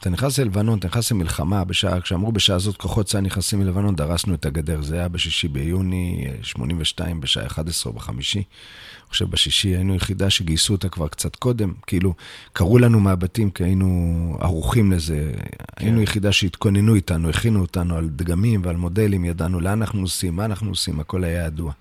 אתה 0.00 0.10
נכנס 0.10 0.38
ללבנון, 0.38 0.78
אתה 0.78 0.88
נכנס 0.88 1.12
למלחמה, 1.12 1.64
בשעה, 1.64 2.00
כשאמרו 2.00 2.32
בשעה 2.32 2.56
הזאת 2.56 2.76
כוחות 2.76 3.06
צה"ל 3.06 3.20
נכנסים 3.20 3.62
ללבנון, 3.62 3.96
דרסנו 3.96 4.34
את 4.34 4.46
הגדר. 4.46 4.82
זה 4.82 4.94
היה 4.96 5.08
בשישי 5.08 5.48
ביוני 5.48 6.26
82, 6.42 7.20
בשעה 7.20 7.46
11 7.46 7.92
או 7.92 7.96
בחמישי. 7.96 8.38
אני 8.38 9.10
חושב 9.10 9.30
בשישי 9.30 9.68
היינו 9.68 9.94
יחידה 9.94 10.30
שגייסו 10.30 10.72
אותה 10.72 10.88
כבר 10.88 11.08
קצת 11.08 11.36
קודם. 11.36 11.72
כאילו, 11.86 12.14
קראו 12.52 12.78
לנו 12.78 13.00
מהבתים 13.00 13.50
כי 13.50 13.64
היינו 13.64 14.36
ערוכים 14.40 14.92
לזה. 14.92 15.32
כן. 15.36 15.56
היינו 15.76 16.02
יחידה 16.02 16.32
שהתכוננו 16.32 16.94
איתנו, 16.94 17.30
הכינו 17.30 17.60
אותנו 17.60 17.96
על 17.96 18.08
דגמים 18.08 18.60
ועל 18.64 18.76
מודלים, 18.76 19.24
ידענו 19.24 19.60
לאן 19.60 19.82
אנחנו 19.82 20.00
נוסעים, 20.00 20.36
מה 20.36 20.44
אנחנו 20.44 20.70
עושים, 20.70 21.00
הכל 21.00 21.24
היה 21.24 21.44
ידוע. 21.46 21.72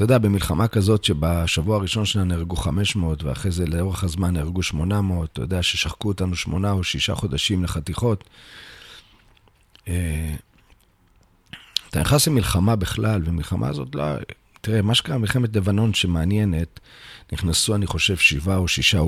אתה 0.00 0.04
יודע, 0.04 0.18
במלחמה 0.18 0.68
כזאת 0.68 1.04
שבשבוע 1.04 1.76
הראשון 1.76 2.04
שלה 2.04 2.24
נהרגו 2.24 2.56
500, 2.56 3.22
ואחרי 3.22 3.50
זה 3.50 3.66
לאורך 3.66 4.04
הזמן 4.04 4.34
נהרגו 4.34 4.62
800, 4.62 5.30
אתה 5.32 5.42
יודע 5.42 5.62
ששחקו 5.62 6.08
אותנו 6.08 6.36
שמונה 6.36 6.70
או 6.70 6.84
שישה 6.84 7.14
חודשים 7.14 7.64
לחתיכות. 7.64 8.24
אה, 9.88 10.34
אתה 11.90 12.00
נכנס 12.00 12.28
למלחמה 12.28 12.76
בכלל, 12.76 13.22
ומלחמה 13.24 13.68
הזאת 13.68 13.94
לא... 13.94 14.04
תראה, 14.60 14.82
מה 14.82 14.94
שקרה 14.94 15.18
במלחמת 15.18 15.56
לבנון 15.56 15.94
שמעניינת, 15.94 16.80
נכנסו, 17.32 17.74
אני 17.74 17.86
חושב, 17.86 18.16
שבעה 18.16 18.56
או 18.56 18.68
שישה, 18.68 19.00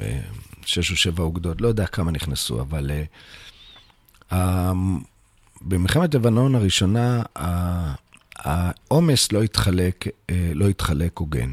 אה, 0.00 0.20
שש 0.66 0.90
או 0.90 0.96
שבע 0.96 1.22
אוגדות, 1.22 1.60
לא 1.60 1.68
יודע 1.68 1.86
כמה 1.86 2.10
נכנסו, 2.10 2.60
אבל 2.60 2.90
uh, 4.32 4.34
במלחמת 5.60 6.14
לבנון 6.14 6.54
הראשונה, 6.54 7.22
העומס 8.44 9.32
לא 9.32 9.44
יתחלק, 9.44 10.04
אה, 10.30 10.52
לא 10.54 10.64
יתחלק 10.64 11.18
הוגן. 11.18 11.50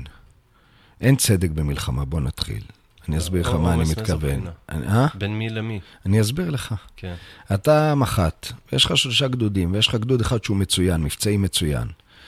אין 1.01 1.15
צדק 1.15 1.50
במלחמה, 1.50 2.06
בוא 2.06 2.22
נתחיל. 2.22 2.63
אני 3.10 3.17
אסביר 3.17 3.50
לך 3.50 3.56
מה 3.56 3.74
אני 3.74 3.84
מתכוון. 3.84 4.48
אה? 4.70 5.08
בין 5.15 5.39
מי 5.39 5.50
למי? 5.50 5.79
אני 6.06 6.22
אסביר 6.22 6.50
לך. 6.50 6.75
כן. 6.98 7.13
אתה 7.53 7.96
מח"ט, 7.96 8.48
ויש 8.72 8.86
לך 8.86 8.98
שלושה 8.98 9.27
גדודים, 9.27 9.74
ויש 9.74 9.88
לך 9.88 9.96
גדוד 9.96 10.22
אחד 10.22 10.44
שהוא 10.44 10.58
מצוין, 10.58 11.01
מבצעי 11.01 11.38
מצוין. 11.38 11.88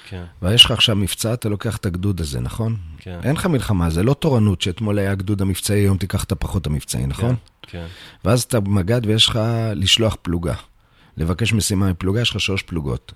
כן. 0.10 0.24
ויש 0.42 0.66
לך 0.66 0.72
עכשיו 0.72 0.96
מבצע, 0.96 1.34
אתה 1.34 1.50
לוקח 1.50 1.78
את 1.78 1.86
הגדוד 1.86 2.22
הזה, 2.22 2.40
נכון? 2.40 2.78
כן. 2.98 3.20
אין 3.24 3.36
לך 3.36 3.46
מלחמה, 3.46 3.90
זה 3.90 4.04
לא 4.04 4.14
תורנות 4.14 4.62
שאתמול 4.62 5.00
היה 5.00 5.12
הגדוד 5.12 5.42
המבצעי, 5.42 5.80
היום 5.80 5.98
תיקח 5.98 6.24
את 6.24 6.32
הפחות 6.32 6.68
המבצעי, 6.68 7.06
נכון? 7.06 7.36
כן. 7.62 7.70
כן. 7.72 7.86
ואז 8.26 8.44
אתה 8.44 8.60
מג"ד 8.60 9.02
ויש 9.06 9.28
לך 9.28 9.40
לשלוח 9.76 10.18
פלוגה. 10.22 10.54
לבקש 11.18 11.54
משימה 11.54 11.92
מפלוגה, 11.92 12.22
יש 12.22 12.30
לך 12.30 12.40
שלוש 12.40 12.62
פלוגות. 12.62 13.14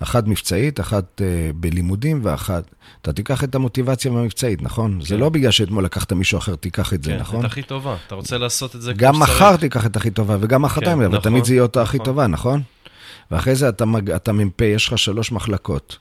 אחת 0.00 0.26
מבצעית, 0.26 0.80
אחת 0.80 1.20
uh, 1.20 1.52
בלימודים 1.56 2.20
ואחת... 2.22 2.64
אתה 3.02 3.12
תיקח 3.12 3.44
את 3.44 3.54
המוטיבציה 3.54 4.10
המבצעית, 4.10 4.62
נכון? 4.62 4.98
כן. 5.00 5.06
זה 5.06 5.16
לא 5.16 5.28
בגלל 5.28 5.50
שאתמול 5.50 5.84
לקחת 5.84 6.12
מישהו 6.12 6.38
אחר, 6.38 6.56
תיקח 6.56 6.92
את 6.92 7.04
זה, 7.04 7.10
כן, 7.10 7.18
נכון? 7.18 7.40
כן, 7.40 7.46
את 7.46 7.50
הכי 7.50 7.62
טובה. 7.62 7.96
אתה 8.06 8.14
רוצה 8.14 8.38
לעשות 8.38 8.76
את 8.76 8.82
זה 8.82 8.92
גם 8.92 9.20
מחר 9.20 9.56
תיקח 9.56 9.86
את 9.86 9.96
הכי 9.96 10.10
טובה 10.10 10.36
וגם 10.40 10.62
מחרתיים, 10.62 10.98
כן, 10.98 11.04
אבל 11.04 11.16
נכון, 11.18 11.30
תמיד 11.30 11.44
זה 11.44 11.54
יהיה 11.54 11.62
אותה 11.62 11.82
נכון. 11.82 11.88
הכי 11.88 12.04
טובה, 12.04 12.26
נכון? 12.26 12.62
ואחרי 13.30 13.54
זה 13.54 13.68
אתה. 13.68 13.84
אתה 14.16 14.32
מ"פ, 14.32 14.60
יש 14.60 14.88
לך 14.88 14.98
שלוש 14.98 15.32
מחלקות. 15.32 15.98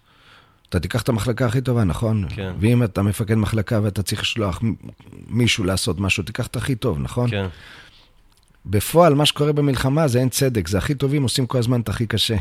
אתה 0.70 0.80
תיקח 0.80 1.02
את 1.02 1.10
המחלקה 1.10 1.46
הכי 1.46 1.62
טובה, 1.62 1.84
נכון? 1.84 2.26
כן. 2.30 2.54
ואם 2.60 2.84
אתה 2.84 3.02
מפקד 3.02 3.36
מחלקה 3.36 3.80
ואתה 3.84 4.04
צריך 4.04 4.22
לשלוח 4.22 4.62
מישהו 5.28 5.64
לעשות 5.64 6.00
משהו, 6.00 6.24
תיקח 6.24 6.48
את 6.48 6.56
הכי 6.56 6.76
טוב, 6.76 7.00
נכון? 7.00 7.30
כן. 7.30 7.46
בפועל, 8.66 9.14
מה 9.14 9.26
שקורה 9.26 9.52
במלחמה 9.52 10.08
זה 10.08 10.20
אין 10.20 10.30
צדק, 10.30 10.68
זה 10.68 10.78
הכי 10.78 10.96
טובים 10.96 11.24
עושים 11.24 11.46
כל 11.46 11.58
הזמן 11.58 11.82
את 11.82 11.90
הכי 11.90 12.08
קשה. 12.08 12.36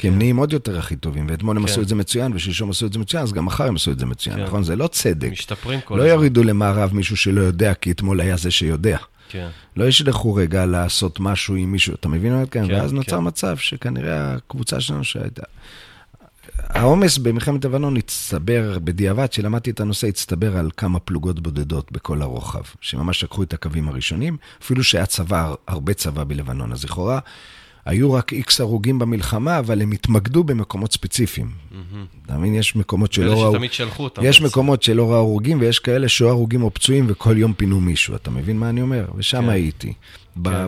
כי 0.00 0.08
הם 0.08 0.18
נהיים 0.18 0.36
עוד 0.36 0.52
יותר 0.52 0.78
הכי 0.78 0.96
טובים, 0.96 1.26
ואתמול 1.30 1.56
הם 1.56 1.66
כן. 1.66 1.72
עשו 1.72 1.82
את 1.82 1.88
זה 1.88 1.94
מצוין, 1.94 2.32
ושלשום 2.34 2.70
עשו 2.70 2.86
את 2.86 2.92
זה 2.92 2.98
מצוין, 2.98 3.22
אז 3.22 3.32
גם 3.32 3.44
מחר 3.44 3.64
הם 3.66 3.76
עשו 3.76 3.90
את 3.90 3.98
זה 3.98 4.06
מצוין, 4.06 4.36
כן. 4.36 4.44
נכון? 4.44 4.62
זה 4.62 4.76
לא 4.76 4.86
צדק. 4.86 5.30
משתפרים 5.30 5.80
כל 5.80 5.94
לא 5.94 5.98
הזמן. 5.98 6.08
לא 6.08 6.14
יורידו 6.14 6.42
למערב 6.42 6.94
מישהו 6.94 7.16
שלא 7.16 7.40
יודע, 7.40 7.74
כי 7.74 7.90
אתמול 7.90 8.20
היה 8.20 8.36
זה 8.36 8.50
שיודע. 8.50 8.98
כן. 9.28 9.48
לא 9.76 9.84
ישלחו 9.84 10.34
רגע 10.34 10.66
לעשות 10.66 11.20
משהו 11.20 11.54
עם 11.54 11.72
מישהו, 11.72 11.94
אתה 11.94 12.08
מבין 12.08 12.32
מה 12.32 12.46
כן? 12.46 12.64
ואז 12.68 12.92
נוצר 12.92 13.16
כן. 13.16 13.24
מצב 13.24 13.56
שכנראה 13.56 14.34
הקבוצה 14.34 14.80
שלנו 14.80 15.04
שהייתה... 15.04 15.42
העומס 16.58 17.18
במלחמת 17.18 17.64
לבנון 17.64 17.96
הצטבר, 17.96 18.78
בדיעבד, 18.84 19.26
כשלמדתי 19.26 19.70
את 19.70 19.80
הנושא, 19.80 20.06
הצטבר 20.06 20.56
על 20.56 20.70
כמה 20.76 20.98
פלוגות 20.98 21.40
בודדות 21.40 21.92
בכל 21.92 22.22
הרוחב, 22.22 22.62
שממש 22.80 23.24
לקחו 23.24 23.42
את 23.42 23.54
הקווים 23.54 23.88
הראשונים, 23.88 24.36
אפילו 24.62 24.84
שהיה 24.84 25.06
צבא, 25.06 25.54
הרבה 25.68 25.94
צבא 25.94 26.24
בלבנון, 26.24 26.72
אז 26.72 26.84
לכאורה 26.84 27.18
היו 27.84 28.12
רק 28.12 28.32
איקס 28.32 28.60
הרוגים 28.60 28.98
במלחמה, 28.98 29.58
אבל 29.58 29.82
הם 29.82 29.92
התמקדו 29.92 30.44
במקומות 30.44 30.92
ספציפיים. 30.92 31.50
אתה 32.26 32.38
מבין? 32.38 32.54
יש 32.54 32.76
מקומות 32.76 33.12
שלא 33.12 33.32
ראו... 33.32 33.42
אלה 33.42 33.52
שתמיד 33.52 33.72
שלחו 33.72 34.04
אותם. 34.04 34.22
יש 34.24 34.40
מקומות 34.42 34.82
שלא 34.82 35.10
ראו 35.10 35.16
הרוגים, 35.16 35.60
ויש 35.60 35.78
כאלה 35.78 36.08
שהיו 36.08 36.28
הרוגים 36.28 36.62
או 36.62 36.74
פצועים, 36.74 37.06
וכל 37.08 37.38
יום 37.38 37.52
פינו 37.52 37.80
מישהו. 37.80 38.14
אתה 38.16 38.30
מבין 38.30 38.58
מה 38.58 38.68
אני 38.68 38.82
אומר? 38.82 39.04
ושם 39.16 39.42
כן. 39.42 39.48
הייתי. 39.48 39.92
כן. 40.44 40.66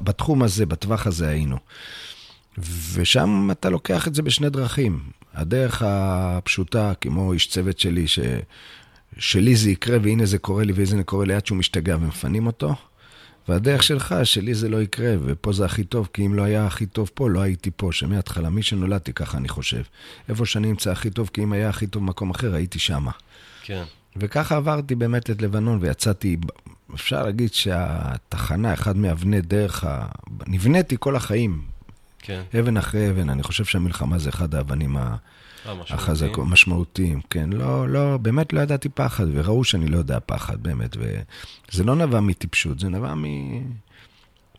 בתחום 0.00 0.42
הזה, 0.42 0.66
בטווח 0.66 1.06
הזה 1.06 1.28
היינו. 1.28 1.56
ושם 2.92 3.48
אתה 3.52 3.70
לוקח 3.70 4.08
את 4.08 4.14
זה 4.14 4.22
בשני 4.22 4.50
דרכים. 4.50 5.00
הדרך 5.34 5.82
הפשוטה, 5.86 6.92
כמו 7.00 7.32
איש 7.32 7.46
צוות 7.46 7.78
שלי, 7.78 8.08
ש... 8.08 8.18
שלי 9.18 9.56
זה 9.56 9.70
יקרה, 9.70 9.98
והנה 10.02 10.26
זה 10.26 10.38
קורה 10.38 10.64
לי, 10.64 10.72
ואיזה 10.72 10.96
זה 10.96 11.02
קורה 11.02 11.24
לי 11.24 11.34
עד 11.34 11.46
שהוא 11.46 11.58
משתגע 11.58 11.96
ומפנים 11.96 12.46
אותו. 12.46 12.74
והדרך 13.48 13.82
שלך, 13.82 14.14
שלי 14.24 14.54
זה 14.54 14.68
לא 14.68 14.82
יקרה, 14.82 15.14
ופה 15.24 15.52
זה 15.52 15.64
הכי 15.64 15.84
טוב, 15.84 16.08
כי 16.12 16.26
אם 16.26 16.34
לא 16.34 16.42
היה 16.42 16.66
הכי 16.66 16.86
טוב 16.86 17.10
פה, 17.14 17.30
לא 17.30 17.40
הייתי 17.40 17.70
פה, 17.76 17.92
שמההתחלה, 17.92 18.50
מי 18.50 18.62
שנולדתי 18.62 19.12
ככה, 19.12 19.38
אני 19.38 19.48
חושב. 19.48 19.82
איפה 20.28 20.46
שאני 20.46 20.70
אמצא 20.70 20.92
הכי 20.92 21.10
טוב, 21.10 21.30
כי 21.32 21.42
אם 21.42 21.52
היה 21.52 21.68
הכי 21.68 21.86
טוב 21.86 22.02
במקום 22.02 22.30
אחר, 22.30 22.54
הייתי 22.54 22.78
שמה. 22.78 23.10
כן. 23.62 23.84
וככה 24.16 24.56
עברתי 24.56 24.94
באמת 24.94 25.30
את 25.30 25.42
לבנון, 25.42 25.78
ויצאתי, 25.80 26.36
אפשר 26.94 27.22
להגיד 27.22 27.52
שהתחנה, 27.52 28.74
אחד 28.74 28.96
מאבני 28.96 29.40
דרך 29.40 29.84
ה... 29.84 30.06
נבניתי 30.46 30.96
כל 31.00 31.16
החיים. 31.16 31.62
כן. 32.18 32.42
אבן 32.60 32.76
אחרי 32.76 33.10
אבן, 33.10 33.30
אני 33.30 33.42
חושב 33.42 33.64
שהמלחמה 33.64 34.18
זה 34.18 34.28
אחד 34.28 34.54
האבנים 34.54 34.96
ה... 34.96 35.16
החזקות, 35.66 36.46
משמעותיים, 36.48 37.20
כן. 37.30 37.50
לא, 37.52 37.88
לא, 37.88 38.16
באמת 38.16 38.52
לא 38.52 38.60
ידעתי 38.60 38.88
פחד, 38.88 39.26
וראו 39.32 39.64
שאני 39.64 39.86
לא 39.86 39.98
יודע 39.98 40.18
פחד, 40.26 40.62
באמת. 40.62 40.96
וזה 41.72 41.84
לא 41.84 41.94
נבע 41.96 42.20
מטיפשות, 42.20 42.80
זה 42.80 42.88
נבע 42.88 43.14
מ... 43.14 43.24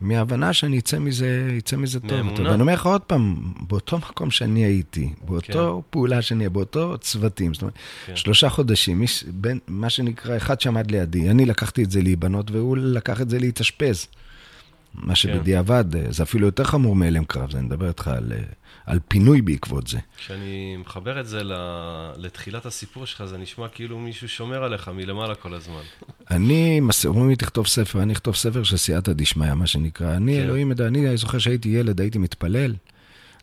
מהבנה 0.02 0.54
שאני 0.54 0.80
אצא 0.80 1.00
מזה, 1.00 1.56
אצא 1.58 1.78
מזה 1.78 2.00
טוב. 2.00 2.12
מאמונה. 2.12 2.50
ואני 2.50 2.62
אומר 2.62 2.74
לך 2.74 2.86
עוד 2.86 3.02
פעם, 3.02 3.54
באותו 3.68 3.98
מקום 3.98 4.32
שאני 4.32 4.66
הייתי, 4.66 5.10
באותו 5.26 5.82
כן. 5.84 5.90
פעולה 5.90 6.22
שאני, 6.22 6.50
באותו 6.50 6.98
צוותים, 6.98 7.54
זאת 7.54 7.62
אומרת, 7.62 7.74
כן. 8.06 8.16
שלושה 8.16 8.50
חודשים, 8.50 9.00
מיש, 9.00 9.24
בין, 9.24 9.60
מה 9.68 9.90
שנקרא, 9.90 10.38
אחד 10.38 10.62
שעמד 10.62 10.92
לידי, 10.92 11.30
אני 11.30 11.46
לקחתי 11.46 11.84
את 11.84 11.92
זה 11.92 12.02
להיבנות, 12.02 12.52
והוא 12.52 12.78
לקח 12.78 13.22
את 13.22 13.30
זה 13.30 13.40
להתאשפז. 13.40 14.08
מה. 14.96 15.16
שבדיעבד, 15.16 15.86
כן. 15.92 16.12
זה 16.12 16.24
אפילו 16.24 16.46
יותר 16.46 16.64
חמור 16.64 16.96
מאלם 16.96 17.26
קרב, 17.26 17.56
אני 17.56 17.66
מדבר 17.66 17.88
איתך 17.88 18.08
על 18.08 18.32
על 18.86 19.00
פינוי 19.08 19.42
בעקבות 19.42 19.88
זה. 19.88 20.00
כשאני 20.18 20.78
מחבר 20.78 21.20
את 21.20 21.28
זה 21.28 21.42
לתחילת 22.18 22.66
הסיפור 22.66 23.06
שלך, 23.06 23.26
זה 23.26 23.38
נשמע 23.38 23.68
כאילו 23.68 24.00
מישהו 24.00 24.30
שומר 24.30 24.64
עליך 24.64 24.88
מלמעלה 24.88 25.36
כל 25.36 25.54
הזמן. 25.54 25.82
אני, 26.32 26.82
אומרים 27.06 27.30
לי, 27.30 27.36
תכתוב 27.36 27.68
ספר, 27.68 28.04
אני 28.04 28.14
אכתוב 28.14 28.36
ספר 28.36 28.64
של 28.64 28.78
סייעתא 28.78 29.14
דשמיא, 29.14 29.54
מה 29.54 29.68
שנקרא. 29.68 30.16
אני, 30.16 30.36
כן. 30.36 30.42
אלוהים, 30.42 30.72
אני 30.72 31.18
זוכר 31.18 31.38
שהייתי 31.38 31.70
ילד, 31.70 32.02
הייתי 32.02 32.18
מתפלל. 32.18 32.76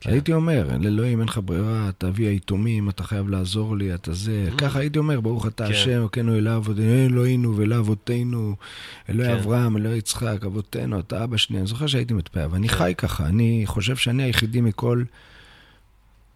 כן. 0.01 0.09
הייתי 0.09 0.33
אומר, 0.33 0.67
לאלוהים, 0.79 1.19
אין 1.19 1.27
לך 1.27 1.39
ברירה, 1.45 1.89
אתה 1.89 2.07
אבי 2.07 2.23
היתומים, 2.23 2.89
אתה 2.89 3.03
חייב 3.03 3.29
לעזור 3.29 3.77
לי, 3.77 3.93
אתה 3.93 4.13
זה. 4.13 4.49
Mm. 4.51 4.57
ככה 4.57 4.79
הייתי 4.79 4.99
אומר, 4.99 5.21
ברוך 5.21 5.47
אתה 5.47 5.65
כן. 5.67 5.71
השם, 5.71 6.07
כן, 6.11 6.29
אלוהי 6.29 6.57
אבותינו, 6.57 7.05
אלוהינו 7.05 7.57
ואלוהי 7.57 7.79
אבותינו, 7.79 8.55
אלוהי 9.09 9.29
כן. 9.29 9.35
אברהם, 9.35 9.77
אלוהי 9.77 9.97
יצחק, 9.97 10.45
אבותינו, 10.45 10.99
אתה 10.99 11.23
אבא 11.23 11.37
שלי. 11.37 11.57
אני 11.57 11.67
זוכר 11.67 11.87
שהייתי 11.87 12.13
מתפעל, 12.13 12.47
ואני 12.51 12.69
כן. 12.69 12.77
חי 12.77 12.93
ככה. 12.97 13.25
אני 13.25 13.63
חושב 13.65 13.95
שאני 13.95 14.23
היחידי 14.23 14.61
מכל 14.61 15.03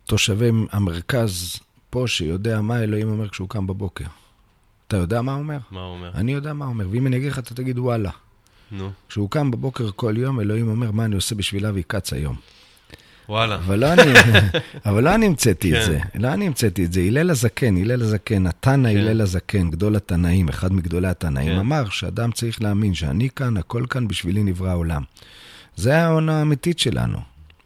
תושבי 0.05 0.49
המרכז 0.71 1.59
פה 1.89 2.07
שיודע 2.07 2.61
מה 2.61 2.83
אלוהים 2.83 3.09
אומר 3.09 3.29
כשהוא 3.29 3.49
קם 3.49 3.67
בבוקר. 3.67 4.05
אתה 4.87 4.97
יודע 4.97 5.21
מה 5.21 5.33
הוא 5.33 5.39
אומר? 5.39 5.57
מה 5.71 5.81
הוא 5.81 5.95
אומר? 5.95 6.11
אני 6.13 6.33
יודע 6.33 6.53
מה 6.53 6.65
הוא 6.65 6.73
אומר, 6.73 6.87
ואם 6.91 7.07
אני 7.07 7.17
אגיד 7.17 7.31
לך, 7.31 7.39
אתה 7.39 7.53
תגיד 7.53 7.79
וואלה. 7.79 8.11
נו. 8.71 8.89
כשהוא 9.09 9.29
קם 9.29 9.51
בבוקר 9.51 9.91
כל 9.95 10.13
יום, 10.17 10.39
אלוהים 10.39 10.67
אומר, 10.67 10.91
מה 10.91 11.05
אני 11.05 11.15
עושה 11.15 11.35
בשביל 11.35 11.65
אבי 11.65 11.83
כץ 11.89 12.13
היום? 12.13 12.35
וואלה. 13.29 13.55
אבל 13.55 13.79
לא 13.79 13.93
אני, 13.93 14.01
אבל 14.85 15.03
לא 15.03 15.15
אני 15.15 15.25
המצאתי 15.25 15.71
כן. 15.71 15.81
את 15.81 15.85
זה. 15.85 15.99
לא 16.15 16.27
אני 16.33 16.47
המצאתי 16.47 16.85
את 16.85 16.93
זה. 16.93 17.01
הלל 17.01 17.29
הזקן, 17.29 17.77
הלל 17.77 18.01
הזקן, 18.01 18.47
התנא 18.47 18.89
כן. 18.89 18.97
הלל 18.97 19.21
הזקן, 19.21 19.69
גדול 19.69 19.95
התנאים, 19.95 20.49
אחד 20.49 20.73
מגדולי 20.73 21.07
התנאים, 21.07 21.51
כן. 21.53 21.59
אמר 21.59 21.89
שאדם 21.89 22.31
צריך 22.31 22.61
להאמין 22.61 22.93
שאני 22.93 23.29
כאן, 23.35 23.57
הכל 23.57 23.85
כאן, 23.89 24.07
בשבילי 24.07 24.43
נברא 24.43 24.69
העולם. 24.69 25.01
זה 25.75 25.97
העונה 25.97 26.39
האמיתית 26.39 26.79
שלנו. 26.79 27.17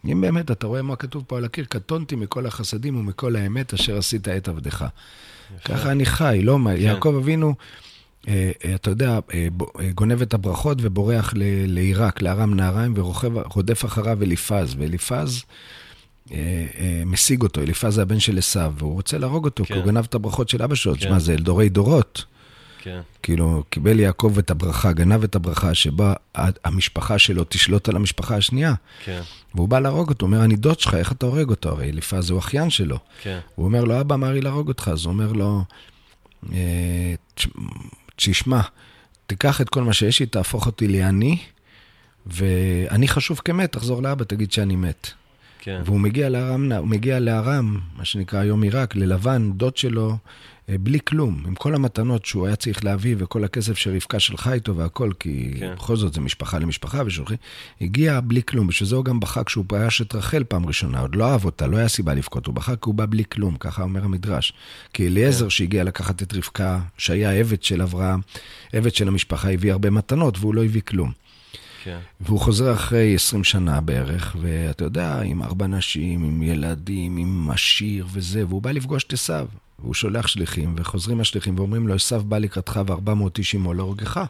אם 0.05 0.21
באמת, 0.21 0.51
אתה 0.51 0.67
רואה 0.67 0.81
מה 0.81 0.95
כתוב 0.95 1.23
פה 1.27 1.37
על 1.37 1.45
הקיר, 1.45 1.65
קטונתי 1.65 2.15
מכל 2.15 2.45
החסדים 2.45 2.95
ומכל 2.95 3.35
האמת 3.35 3.73
אשר 3.73 3.97
עשית 3.97 4.27
את 4.27 4.47
עבדך. 4.47 4.85
ככה 5.65 5.91
אני 5.91 6.05
חי, 6.05 6.39
לא 6.43 6.59
מה, 6.59 6.75
כן. 6.75 6.81
יעקב 6.81 7.15
אבינו, 7.21 7.55
אתה 8.75 8.89
יודע, 8.89 9.19
אה, 9.33 9.47
גונב 9.95 10.21
את 10.21 10.33
הברכות 10.33 10.77
ובורח 10.81 11.33
לעיראק, 11.67 12.21
לארם 12.21 12.53
נהריים, 12.53 12.93
ורודף 12.97 13.85
אחריו 13.85 14.23
אליפז, 14.23 14.75
ואליפז... 14.77 15.43
משיג 17.05 17.41
אותו, 17.41 17.61
אליפז 17.61 17.93
זה 17.93 18.01
הבן 18.01 18.19
של 18.19 18.37
עשיו, 18.37 18.73
והוא 18.77 18.93
רוצה 18.93 19.17
להרוג 19.17 19.45
אותו, 19.45 19.65
כן. 19.65 19.73
כי 19.73 19.79
הוא 19.79 19.85
גנב 19.87 20.03
את 20.03 20.15
הברכות 20.15 20.49
של 20.49 20.61
אבא 20.61 20.75
שלו. 20.75 20.95
תשמע, 20.95 21.11
כן. 21.11 21.19
זה 21.19 21.35
דורי 21.35 21.69
דורות. 21.69 22.25
כן. 22.81 23.01
כאילו, 23.23 23.63
קיבל 23.69 23.99
יעקב 23.99 24.35
את 24.39 24.51
הברכה, 24.51 24.91
גנב 24.91 25.23
את 25.23 25.35
הברכה, 25.35 25.73
שבה 25.73 26.13
המשפחה 26.35 27.19
שלו 27.19 27.43
תשלוט 27.49 27.89
על 27.89 27.95
המשפחה 27.95 28.35
השנייה. 28.35 28.73
כן. 29.05 29.21
והוא 29.55 29.69
בא 29.69 29.79
להרוג 29.79 30.09
אותו, 30.09 30.25
הוא 30.25 30.33
אומר, 30.33 30.45
אני 30.45 30.55
דוד 30.55 30.79
שלך, 30.79 30.93
איך 30.93 31.11
אתה 31.11 31.25
הורג 31.25 31.49
אותו? 31.49 31.69
הרי 31.69 31.89
אליפז 31.89 32.29
הוא 32.29 32.39
אחיין 32.39 32.69
שלו. 32.69 32.97
כן. 33.21 33.39
הוא 33.55 33.65
אומר 33.65 33.83
לו, 33.83 34.01
אבא 34.01 34.15
אמר 34.15 34.31
לי 34.31 34.41
להרוג 34.41 34.67
אותך, 34.67 34.89
אז 34.93 35.05
הוא 35.05 35.13
אומר 35.13 35.31
לו, 35.31 35.63
אה, 36.53 37.13
תשמע, 38.19 38.61
תיקח 39.27 39.61
את 39.61 39.69
כל 39.69 39.83
מה 39.83 39.93
שיש 39.93 40.19
לי, 40.19 40.25
תהפוך 40.25 40.65
אותי 40.65 40.87
לעני, 40.87 41.37
ואני 42.25 43.07
חשוב 43.07 43.41
כמת, 43.45 43.71
תחזור 43.71 44.03
לאבא, 44.03 44.23
תגיד 44.23 44.51
שאני 44.51 44.75
מת. 44.75 45.11
כן. 45.59 45.81
והוא 45.85 45.99
מגיע 45.99 46.29
לארם, 46.29 46.71
הוא 46.71 46.87
מגיע 46.87 47.19
לארם, 47.19 47.79
מה 47.97 48.05
שנקרא 48.05 48.39
היום 48.39 48.63
עיראק, 48.63 48.95
ללבן, 48.95 49.51
דוד 49.51 49.77
שלו, 49.77 50.17
אה, 50.69 50.75
בלי 50.77 50.99
כלום, 51.03 51.43
עם 51.47 51.55
כל 51.55 51.75
המתנות 51.75 52.25
שהוא 52.25 52.47
היה 52.47 52.55
צריך 52.55 52.85
להביא 52.85 53.15
וכל 53.17 53.43
הכסף 53.43 53.77
שרבקה 53.77 54.19
שלחה 54.19 54.53
איתו 54.53 54.75
והכל, 54.75 55.11
כי 55.19 55.53
כן. 55.59 55.75
בכל 55.75 55.95
זאת 55.95 56.13
זה 56.13 56.21
משפחה 56.21 56.59
למשפחה 56.59 57.01
ושולחים, 57.05 57.37
הגיע 57.81 58.19
בלי 58.19 58.43
כלום, 58.43 58.67
בשביל 58.67 58.89
זה 58.89 58.95
הוא 58.95 59.05
גם 59.05 59.19
בכה 59.19 59.43
כשהוא 59.43 59.65
פגש 59.67 60.01
את 60.01 60.15
רחל 60.15 60.43
פעם 60.43 60.65
ראשונה, 60.65 60.99
עוד 60.99 61.15
לא 61.15 61.31
אהב 61.31 61.45
אותה, 61.45 61.67
לא 61.67 61.77
היה 61.77 61.87
סיבה 61.87 62.13
לבכות, 62.13 62.45
הוא 62.45 62.55
בכה 62.55 62.75
כי 62.75 62.81
הוא 62.85 62.95
בא 62.95 63.05
בלי 63.09 63.23
כלום, 63.31 63.55
ככה 63.55 63.83
אומר 63.83 64.03
המדרש. 64.03 64.53
כי 64.93 65.07
אליעזר 65.07 65.45
כן. 65.45 65.49
שהגיע 65.49 65.83
לקחת 65.83 66.23
את 66.23 66.33
רבקה, 66.33 66.79
שהיה 66.97 67.31
עבד 67.31 67.63
של 67.63 67.81
אברהם, 67.81 68.19
עבד 68.73 68.93
של 68.93 69.07
המשפחה, 69.07 69.51
הביא 69.51 69.71
הרבה 69.71 69.89
מתנות 69.89 70.37
והוא 70.39 70.55
לא 70.55 70.63
הביא 70.63 70.81
כלום. 70.81 71.11
כן. 71.89 71.99
והוא 72.21 72.39
חוזר 72.39 72.73
אחרי 72.73 73.15
20 73.15 73.43
שנה 73.43 73.81
בערך, 73.81 74.35
ואתה 74.41 74.83
יודע, 74.83 75.21
עם 75.21 75.43
ארבע 75.43 75.67
נשים, 75.67 76.23
עם 76.23 76.41
ילדים, 76.41 77.17
עם 77.17 77.49
עשיר 77.51 78.07
וזה, 78.11 78.45
והוא 78.47 78.61
בא 78.61 78.71
לפגוש 78.71 79.03
את 79.03 79.13
עשיו. 79.13 79.47
והוא 79.79 79.93
שולח 79.93 80.27
שליחים, 80.27 80.75
וחוזרים 80.77 81.19
השליחים 81.19 81.59
ואומרים 81.59 81.87
לו, 81.87 81.95
עשיו 81.95 82.23
בא 82.23 82.37
לקראתך 82.37 82.79
ו-400 82.87 83.37
איש 83.37 83.55
עמו 83.55 83.73
להורגך. 83.73 84.21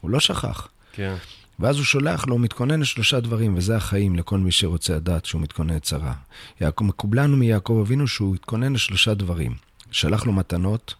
הוא 0.00 0.10
לא 0.10 0.20
שכח. 0.20 0.68
כן. 0.92 1.14
ואז 1.60 1.76
הוא 1.76 1.84
שולח 1.84 2.26
לו, 2.26 2.32
הוא 2.32 2.40
מתכונן 2.40 2.80
לשלושה 2.80 3.20
דברים, 3.20 3.56
וזה 3.56 3.76
החיים 3.76 4.16
לכל 4.16 4.38
מי 4.38 4.52
שרוצה 4.52 4.96
לדעת 4.96 5.24
שהוא 5.24 5.42
מתכונן 5.42 5.74
לצרה. 5.74 6.12
יעקב, 6.60 6.84
מקובלנו 6.84 7.36
מיעקב 7.36 7.78
אבינו 7.86 8.08
שהוא 8.08 8.34
התכונן 8.34 8.72
לשלושה 8.72 9.14
דברים. 9.14 9.54
שלח 9.90 10.26
לו 10.26 10.32
מתנות, 10.32 10.94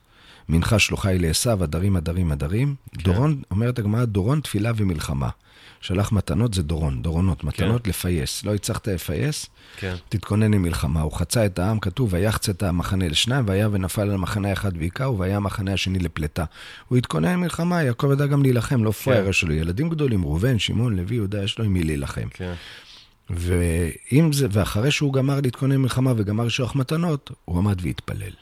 מנחה 0.48 0.78
שלוחי 0.78 1.16
לעשו, 1.18 1.50
הדרים, 1.50 1.96
הדרים, 1.96 2.32
הדרים. 2.32 2.74
כן. 2.92 3.02
דורון, 3.02 3.42
אומרת 3.50 3.78
הגמרא, 3.78 4.04
דורון, 4.04 4.40
תפילה 4.40 4.72
ומלחמה. 4.76 5.28
שלח 5.82 6.12
מתנות 6.12 6.54
זה 6.54 6.62
דורון, 6.62 7.02
דורונות, 7.02 7.44
מתנות 7.44 7.82
כן. 7.84 7.90
לפייס. 7.90 8.44
לא 8.44 8.54
הצלחת 8.54 8.88
לפייס, 8.88 9.46
כן. 9.76 9.94
תתכונן 10.08 10.54
למלחמה. 10.54 11.00
הוא 11.00 11.12
חצה 11.12 11.46
את 11.46 11.58
העם, 11.58 11.80
כתוב, 11.80 12.12
ויחצה 12.12 12.52
את 12.52 12.62
המחנה 12.62 13.08
לשניים, 13.08 13.44
והיה 13.48 13.68
ונפל 13.72 14.02
על 14.02 14.10
המחנה 14.10 14.48
האחד 14.48 14.72
והיכהו, 14.76 15.18
והיה 15.18 15.36
המחנה 15.36 15.72
השני 15.72 15.98
לפלטה. 15.98 16.44
הוא 16.88 16.98
התכונן 16.98 17.32
למלחמה, 17.32 17.82
יעקב 17.82 18.12
ידע 18.12 18.26
גם 18.26 18.42
להילחם, 18.42 18.84
לא 18.84 18.90
פראייר 18.90 19.24
כן. 19.24 19.32
שלו. 19.32 19.52
ילדים 19.52 19.88
גדולים, 19.88 20.24
ראובן, 20.24 20.58
שמעון, 20.58 20.96
לוי, 20.96 21.14
יהודה, 21.14 21.42
יש 21.42 21.58
לו 21.58 21.64
עם 21.64 21.72
מי 21.72 21.82
להילחם. 21.82 22.28
כן. 22.30 22.52
ואם 23.30 24.32
זה, 24.32 24.46
ואחרי 24.50 24.90
שהוא 24.90 25.12
גמר 25.12 25.40
להתכונן 25.40 25.72
למלחמה 25.74 26.12
וגמר 26.16 26.44
לשלוח 26.44 26.74
מתנות, 26.74 27.30
הוא 27.44 27.58
עמד 27.58 27.78
והתפלל. 27.82 28.32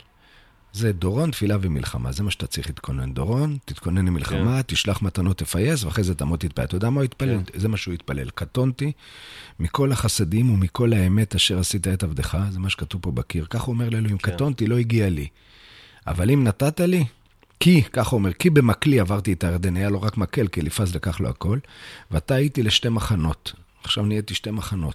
זה 0.73 0.93
דורון, 0.93 1.31
תפילה 1.31 1.57
ומלחמה, 1.61 2.13
זה 2.13 2.23
מה 2.23 2.31
שאתה 2.31 2.47
צריך 2.47 2.67
להתכונן. 2.67 3.13
דורון, 3.13 3.57
תתכונן 3.65 4.07
למלחמה, 4.07 4.57
כן. 4.57 4.63
תשלח 4.63 5.03
מתנות, 5.03 5.39
תפייס, 5.39 5.85
ואחרי 5.85 6.05
זה 6.05 6.15
תעמוד 6.15 6.39
תתפלל. 6.39 6.65
אתה 6.65 6.77
יודע 6.77 6.91
מה 6.91 7.01
הוא 7.01 7.05
התפלל? 7.05 7.41
כן. 7.53 7.61
זה 7.61 7.69
מה 7.69 7.77
שהוא 7.77 7.95
התפלל. 7.95 8.31
קטונתי 8.31 8.93
מכל 9.61 9.93
החסדים 9.93 10.51
ומכל 10.51 10.93
האמת 10.93 11.35
אשר 11.35 11.59
עשית 11.59 11.89
את 11.89 12.03
עבדך, 12.03 12.39
זה 12.51 12.59
מה 12.59 12.71
שכתוב 12.71 13.03
פה 13.03 13.11
בקיר. 13.11 13.47
כך 13.51 13.63
הוא 13.63 13.73
אומר 13.73 13.89
לאלוהים, 13.89 14.19
כן. 14.19 14.33
קטונתי, 14.33 14.67
לא 14.67 14.79
הגיע 14.79 15.09
לי. 15.09 15.27
אבל 16.07 16.31
אם 16.31 16.45
נתת 16.45 16.81
לי, 16.81 17.05
כי, 17.61 17.83
הוא 17.95 18.05
אומר, 18.13 18.33
כי 18.33 18.51
במקלי 18.51 19.01
עברתי 19.01 19.33
את 19.33 19.45
הירדן, 19.45 19.77
היה 19.77 19.89
לו 19.89 20.03
רק 20.03 20.17
מקל, 20.17 20.49
כי 20.49 20.61
אליפז 20.61 20.95
לקח 20.95 21.21
לו 21.21 21.29
הכל, 21.29 21.59
ואתה 22.11 22.35
הייתי 22.35 22.63
לשתי 22.63 22.89
מחנות. 22.89 23.53
עכשיו 23.85 24.05
נהייתי 24.05 24.35
שתי 24.35 24.51
מחנות. 24.51 24.95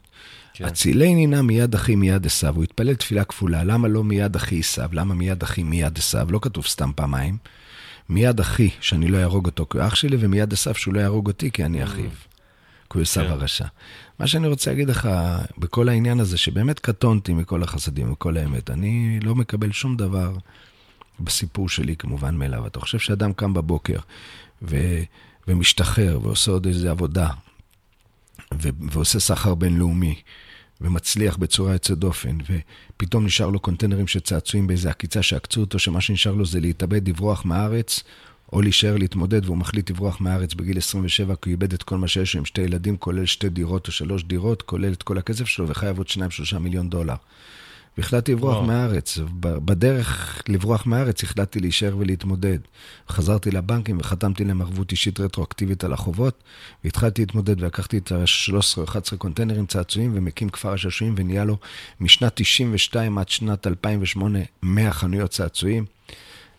כן. 0.54 0.66
אצילי 0.66 1.16
נינה 1.16 1.42
מיד 1.42 1.76
אחי 1.76 1.96
מיד 1.96 2.26
עשיו, 2.26 2.56
הוא 2.56 2.64
התפלל 2.64 2.96
תפילה 2.96 3.24
כפולה, 3.24 3.64
למה 3.64 3.88
לא 3.88 4.04
מיד 4.04 4.36
אחי 4.36 4.60
עשיו? 4.60 4.90
למה 4.92 5.16
מיד 5.16 5.44
אחי 5.44 5.64
מיד 5.64 5.98
עשיו? 5.98 6.28
לא 6.32 6.40
כתוב 6.42 6.66
סתם 6.66 6.92
פעמיים. 6.96 7.38
מיד 8.10 8.40
אחי, 8.40 8.70
שאני 8.82 9.08
לא 9.08 9.18
אהרוג 9.18 9.46
אותו 9.46 9.66
כי 9.70 9.78
הוא 9.78 9.88
אח 9.88 9.96
שלי, 9.96 10.18
ומיד 10.20 10.54
עשיו 10.54 10.76
שהוא 10.76 10.94
לא 10.94 11.00
יהרוג 11.00 11.28
אותי 11.28 11.52
כי 11.52 11.66
אני 11.66 11.84
אחיו. 11.84 12.10
כי 12.90 12.98
הוא 12.98 13.02
עשיו 13.02 13.24
כן. 13.24 13.32
הרשע. 13.32 13.66
מה 14.20 14.28
שאני 14.28 14.48
רוצה 14.48 14.72
להגיד 14.72 14.90
לך 14.90 15.10
בכל 15.58 15.90
העניין 15.90 16.20
הזה, 16.20 16.38
שבאמת 16.38 16.80
קטונתי 16.80 17.34
מכל 17.34 17.64
החסדים 17.64 18.08
ומכל 18.08 18.38
האמת, 18.38 18.70
אני 18.70 19.20
לא 19.24 19.36
מקבל 19.36 19.72
שום 19.72 19.98
דבר 19.98 20.38
בסיפור 21.20 21.70
שלי 21.70 21.96
כמובן 21.96 22.36
מאליו. 22.36 22.68
אתה 22.68 22.80
חושב 22.80 23.00
שאדם 23.00 23.34
קם 23.34 23.54
בבוקר 23.54 24.00
ו... 24.62 24.78
ומשתחרר 25.48 26.20
ועושה 26.24 26.52
עוד 26.52 26.66
איזה 26.68 26.92
עבודה, 26.92 27.30
ו... 28.62 28.70
ועושה 28.92 29.20
סחר 29.20 29.56
בינלאומי, 29.56 30.16
ומצליח 30.82 31.38
בצורה 31.38 31.74
יוצאת 31.74 31.98
דופן, 31.98 32.38
ופתאום 32.50 33.26
נשאר 33.26 33.50
לו 33.50 33.60
קונטיינרים 33.60 34.08
של 34.08 34.20
צעצועים 34.20 34.68
באיזה 34.68 34.90
עקיצה 34.90 35.24
שעקצו 35.24 35.62
אותו, 35.62 35.80
שמה 35.80 36.02
שנשאר 36.02 36.34
לו 36.34 36.46
זה 36.46 36.60
להתאבד, 36.60 37.10
לברוח 37.10 37.46
מהארץ, 37.46 38.04
או 38.54 38.62
להישאר 38.62 38.98
להתמודד, 38.98 39.46
והוא 39.46 39.58
מחליט 39.58 39.90
לברוח 39.90 40.22
מהארץ 40.22 40.54
בגיל 40.54 40.78
27, 40.78 41.36
כי 41.36 41.50
הוא 41.50 41.52
איבד 41.52 41.74
את 41.74 41.84
כל 41.84 41.98
מה 41.98 42.08
שיש 42.08 42.34
לו 42.34 42.40
עם 42.40 42.46
שתי 42.46 42.62
ילדים, 42.62 42.98
כולל 42.98 43.26
שתי 43.26 43.50
דירות 43.50 43.88
או 43.88 43.92
שלוש 43.92 44.24
דירות, 44.24 44.62
כולל 44.62 44.94
את 44.94 45.04
כל 45.04 45.18
הכסף 45.18 45.46
שלו, 45.46 45.68
וחייב 45.68 45.98
עוד 45.98 46.08
2-3 46.08 46.58
מיליון 46.60 46.90
דולר. 46.90 47.16
והחלטתי 47.98 48.32
לברוח 48.32 48.56
וואו. 48.56 48.66
מהארץ. 48.66 49.18
בדרך 49.40 50.42
לברוח 50.48 50.86
מהארץ 50.86 51.24
החלטתי 51.24 51.60
להישאר 51.60 51.98
ולהתמודד. 51.98 52.60
חזרתי 53.10 53.52
לבנקים 53.52 53.98
וחתמתי 54.00 54.44
להם 54.44 54.62
ערבות 54.62 54.92
אישית 54.92 55.20
רטרואקטיבית 55.20 55.84
על 55.84 55.94
החובות, 55.94 56.44
והתחלתי 56.84 57.22
להתמודד 57.22 57.62
ולקחתי 57.62 57.98
את 57.98 58.12
ה-13 58.12 58.78
או 58.78 58.84
11 58.84 59.20
קונטיינרים 59.20 59.66
צעצועים 59.66 60.12
ומקים 60.16 60.50
כפר 60.50 60.74
השעשועים 60.74 61.16
ונהיה 61.18 61.46
לו 61.46 61.58
משנת 62.00 62.32
92 62.36 63.18
עד 63.18 63.30
שנת 63.30 63.68
2008 63.68 64.40
100 64.64 64.94
חנויות 64.94 65.32
צעצועים. 65.32 65.86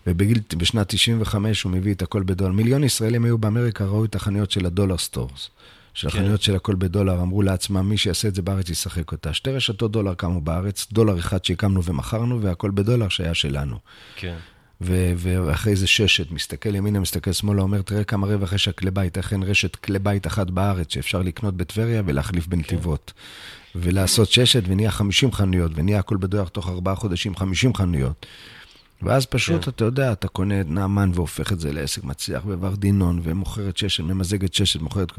ובשנת 0.07 0.89
95 0.89 1.63
הוא 1.63 1.73
מביא 1.73 1.95
את 1.95 2.03
הכל 2.03 2.23
בדולר. 2.23 2.53
מיליון 2.53 2.85
ישראלים 2.85 3.25
היו 3.25 3.39
באמריקה, 3.39 3.85
ראו 3.85 4.05
את 4.05 4.15
החנויות 4.15 4.51
של 4.51 4.67
ה 4.67 4.71
dollar 4.71 4.99
stores. 4.99 5.51
של 5.97 6.11
כן. 6.11 6.19
החנויות 6.19 6.43
של 6.43 6.57
הכל 6.57 6.75
בדולר, 6.75 7.23
אמרו 7.23 7.43
לעצמם, 7.43 7.89
מי 7.89 7.97
שיעשה 7.97 8.29
את 8.29 8.35
זה 8.35 8.43
בארץ 8.43 8.71
ישחק 8.71 9.13
אותה. 9.13 9.33
שתי 9.33 9.51
רשתות 9.51 9.93
דולר 9.93 10.15
קמו 10.15 10.41
בארץ, 10.41 10.87
דולר 10.93 11.19
אחד 11.19 11.45
שהקמנו 11.45 11.85
ומכרנו, 11.85 12.43
והכל 12.43 12.71
בדולר 12.71 13.09
שהיה 13.09 13.35
שלנו. 13.35 13.77
כן. 14.17 14.37
ו- 14.81 15.13
ואחרי 15.17 15.77
זה 15.77 15.87
ששת, 15.87 16.31
מסתכל 16.31 16.75
ימינה, 16.75 17.01
מסתכל 17.01 17.33
שמאלה, 17.33 17.63
אומר, 17.63 17.83
תראה 17.83 18.05
כמה 18.05 18.27
רווח 18.27 18.53
יש 18.53 18.69
הכלי 18.69 18.91
בית, 18.91 19.19
איך 19.19 19.33
אין 19.33 19.43
רשת 19.43 19.77
כלי 19.77 19.99
בית 19.99 20.27
אחת 20.27 20.51
בארץ 20.51 20.93
שאפשר 20.95 21.23
לקנות 21.23 21.57
בטבריה 21.57 22.03
ולהחליף 22.07 22.47
בנתיבות. 22.47 23.13
כן. 23.17 23.79
ולעשות 23.83 24.31
ששת, 24.31 24.63
ונהיה 24.67 24.91
50 24.91 25.33
חנויות, 25.33 25.73
ונהיה 25.75 25.99
הכל 25.99 26.17
בדולר 26.17 26.45
תוך 26.45 26.69
ארבעה 26.69 26.95
חודשים 26.95 27.37
50 27.37 27.75
חנויות. 27.75 28.27
ואז 29.03 29.27
פשוט, 29.27 29.65
כן. 29.65 29.71
אתה 29.71 29.85
יודע, 29.85 30.13
אתה 30.13 30.29
קונה 30.29 30.61
את 30.61 30.67
נעמן 30.69 31.11
והופך 31.15 31.53
את 31.53 31.61
זה 31.61 31.73
לעסק 31.73 32.05
מצליח, 32.05 32.43
וורדינון, 32.45 33.21
ומוכרת 33.23 33.77
ששת, 33.77 34.05
ממזגת 34.05 34.55
ששת, 34.55 34.81
מוכרת... 34.81 35.13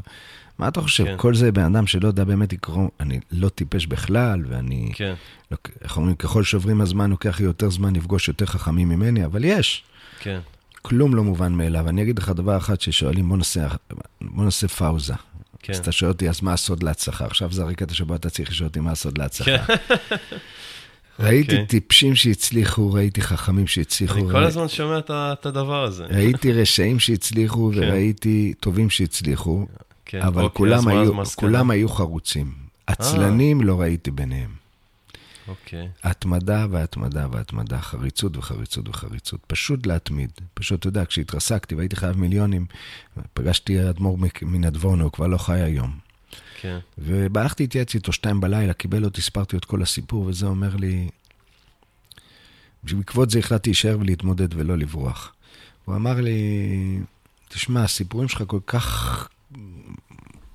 מה 0.58 0.68
אתה 0.68 0.80
חושב? 0.80 1.04
כן. 1.04 1.14
כל 1.16 1.34
זה 1.34 1.52
בן 1.52 1.74
אדם 1.74 1.86
שלא 1.86 2.08
יודע 2.08 2.24
באמת 2.24 2.52
לקרוא, 2.52 2.88
אני 3.00 3.20
לא 3.32 3.48
טיפש 3.48 3.86
בכלל, 3.86 4.44
ואני... 4.48 4.90
כן. 4.94 5.14
איך 5.82 5.96
אומרים, 5.96 6.14
ככל 6.14 6.44
שעוברים 6.44 6.80
הזמן, 6.80 7.10
לוקח 7.10 7.40
לי 7.40 7.46
יותר 7.46 7.70
זמן 7.70 7.96
לפגוש 7.96 8.28
יותר 8.28 8.46
חכמים 8.46 8.88
ממני, 8.88 9.24
אבל 9.24 9.44
יש. 9.44 9.84
כן. 10.20 10.40
כלום 10.82 11.14
לא 11.14 11.24
מובן 11.24 11.52
מאליו. 11.52 11.88
אני 11.88 12.02
אגיד 12.02 12.18
לך 12.18 12.28
דבר 12.28 12.56
אחד 12.56 12.80
ששואלים, 12.80 13.28
בוא 13.28 13.36
נעשה, 13.36 13.68
בוא 14.20 14.44
נעשה 14.44 14.68
פאוזה. 14.68 15.14
כן. 15.62 15.72
אז 15.72 15.78
אתה 15.78 15.92
שואל 15.92 16.10
אותי, 16.10 16.28
אז 16.28 16.42
מה 16.42 16.52
הסוד 16.52 16.82
להצלחה? 16.82 17.26
עכשיו 17.26 17.52
זה 17.52 17.62
הרקע 17.62 17.84
שבו 17.92 18.14
אתה 18.14 18.30
צריך 18.30 18.50
לשאול 18.50 18.68
אותי 18.68 18.80
מה 18.80 18.90
הסוד 18.90 19.18
להצלחה. 19.18 19.72
ראיתי 21.20 21.50
okay. 21.50 21.52
אוקיי. 21.52 21.66
טיפשים 21.66 22.14
שהצליחו, 22.14 22.92
ראיתי 22.92 23.22
חכמים 23.22 23.66
שהצליחו. 23.66 24.18
אני 24.18 24.30
כל 24.30 24.44
הזמן 24.44 24.68
שומע 24.68 24.98
את 25.10 25.46
הדבר 25.46 25.84
הזה. 25.84 26.04
ראיתי 26.04 26.52
רשעים 26.52 26.98
שהצליחו 26.98 27.70
כן. 27.74 27.78
וראיתי 27.78 28.54
טובים 28.60 28.90
שהצליחו, 28.90 29.66
כן, 30.04 30.22
אבל 30.22 30.42
אוקיי, 30.42 30.56
כולם, 30.56 30.88
היו, 30.88 31.12
כולם 31.36 31.70
היו 31.70 31.88
חרוצים. 31.88 32.52
עצלנים 32.86 33.60
לא 33.60 33.80
ראיתי 33.80 34.10
ביניהם. 34.10 34.50
אוקיי. 35.48 35.88
התמדה 36.02 36.66
והתמדה 36.70 37.26
והתמדה, 37.32 37.80
חריצות 37.80 38.36
וחריצות 38.36 38.88
וחריצות. 38.88 39.40
פשוט 39.46 39.86
להתמיד. 39.86 40.30
פשוט, 40.54 40.80
אתה 40.80 40.88
יודע, 40.88 41.04
כשהתרסקתי 41.04 41.74
והייתי 41.74 41.96
חייב 41.96 42.16
מיליונים, 42.16 42.66
פגשתי 43.34 43.88
אדמו"ר 43.90 44.18
מנדבורנו, 44.42 45.04
הוא 45.04 45.12
כבר 45.12 45.26
לא 45.26 45.38
חי 45.38 45.60
היום. 45.60 46.07
כן. 46.60 46.78
והלכתי 46.98 47.62
להתייעץ 47.62 47.94
איתו 47.94 48.12
שתיים 48.12 48.40
בלילה, 48.40 48.72
קיבל 48.72 49.04
אותי, 49.04 49.22
סיפרתי 49.22 49.56
את 49.56 49.64
כל 49.64 49.82
הסיפור, 49.82 50.24
וזה 50.24 50.46
אומר 50.46 50.76
לי, 50.76 51.08
בעקבות 52.82 53.30
זה 53.30 53.38
החלטתי 53.38 53.70
להישאר 53.70 53.96
ולהתמודד 54.00 54.54
ולא 54.54 54.78
לברוח. 54.78 55.34
הוא 55.84 55.96
אמר 55.96 56.20
לי, 56.20 56.40
תשמע, 57.48 57.84
הסיפורים 57.84 58.28
שלך 58.28 58.42
כל 58.46 58.60
כך 58.66 59.28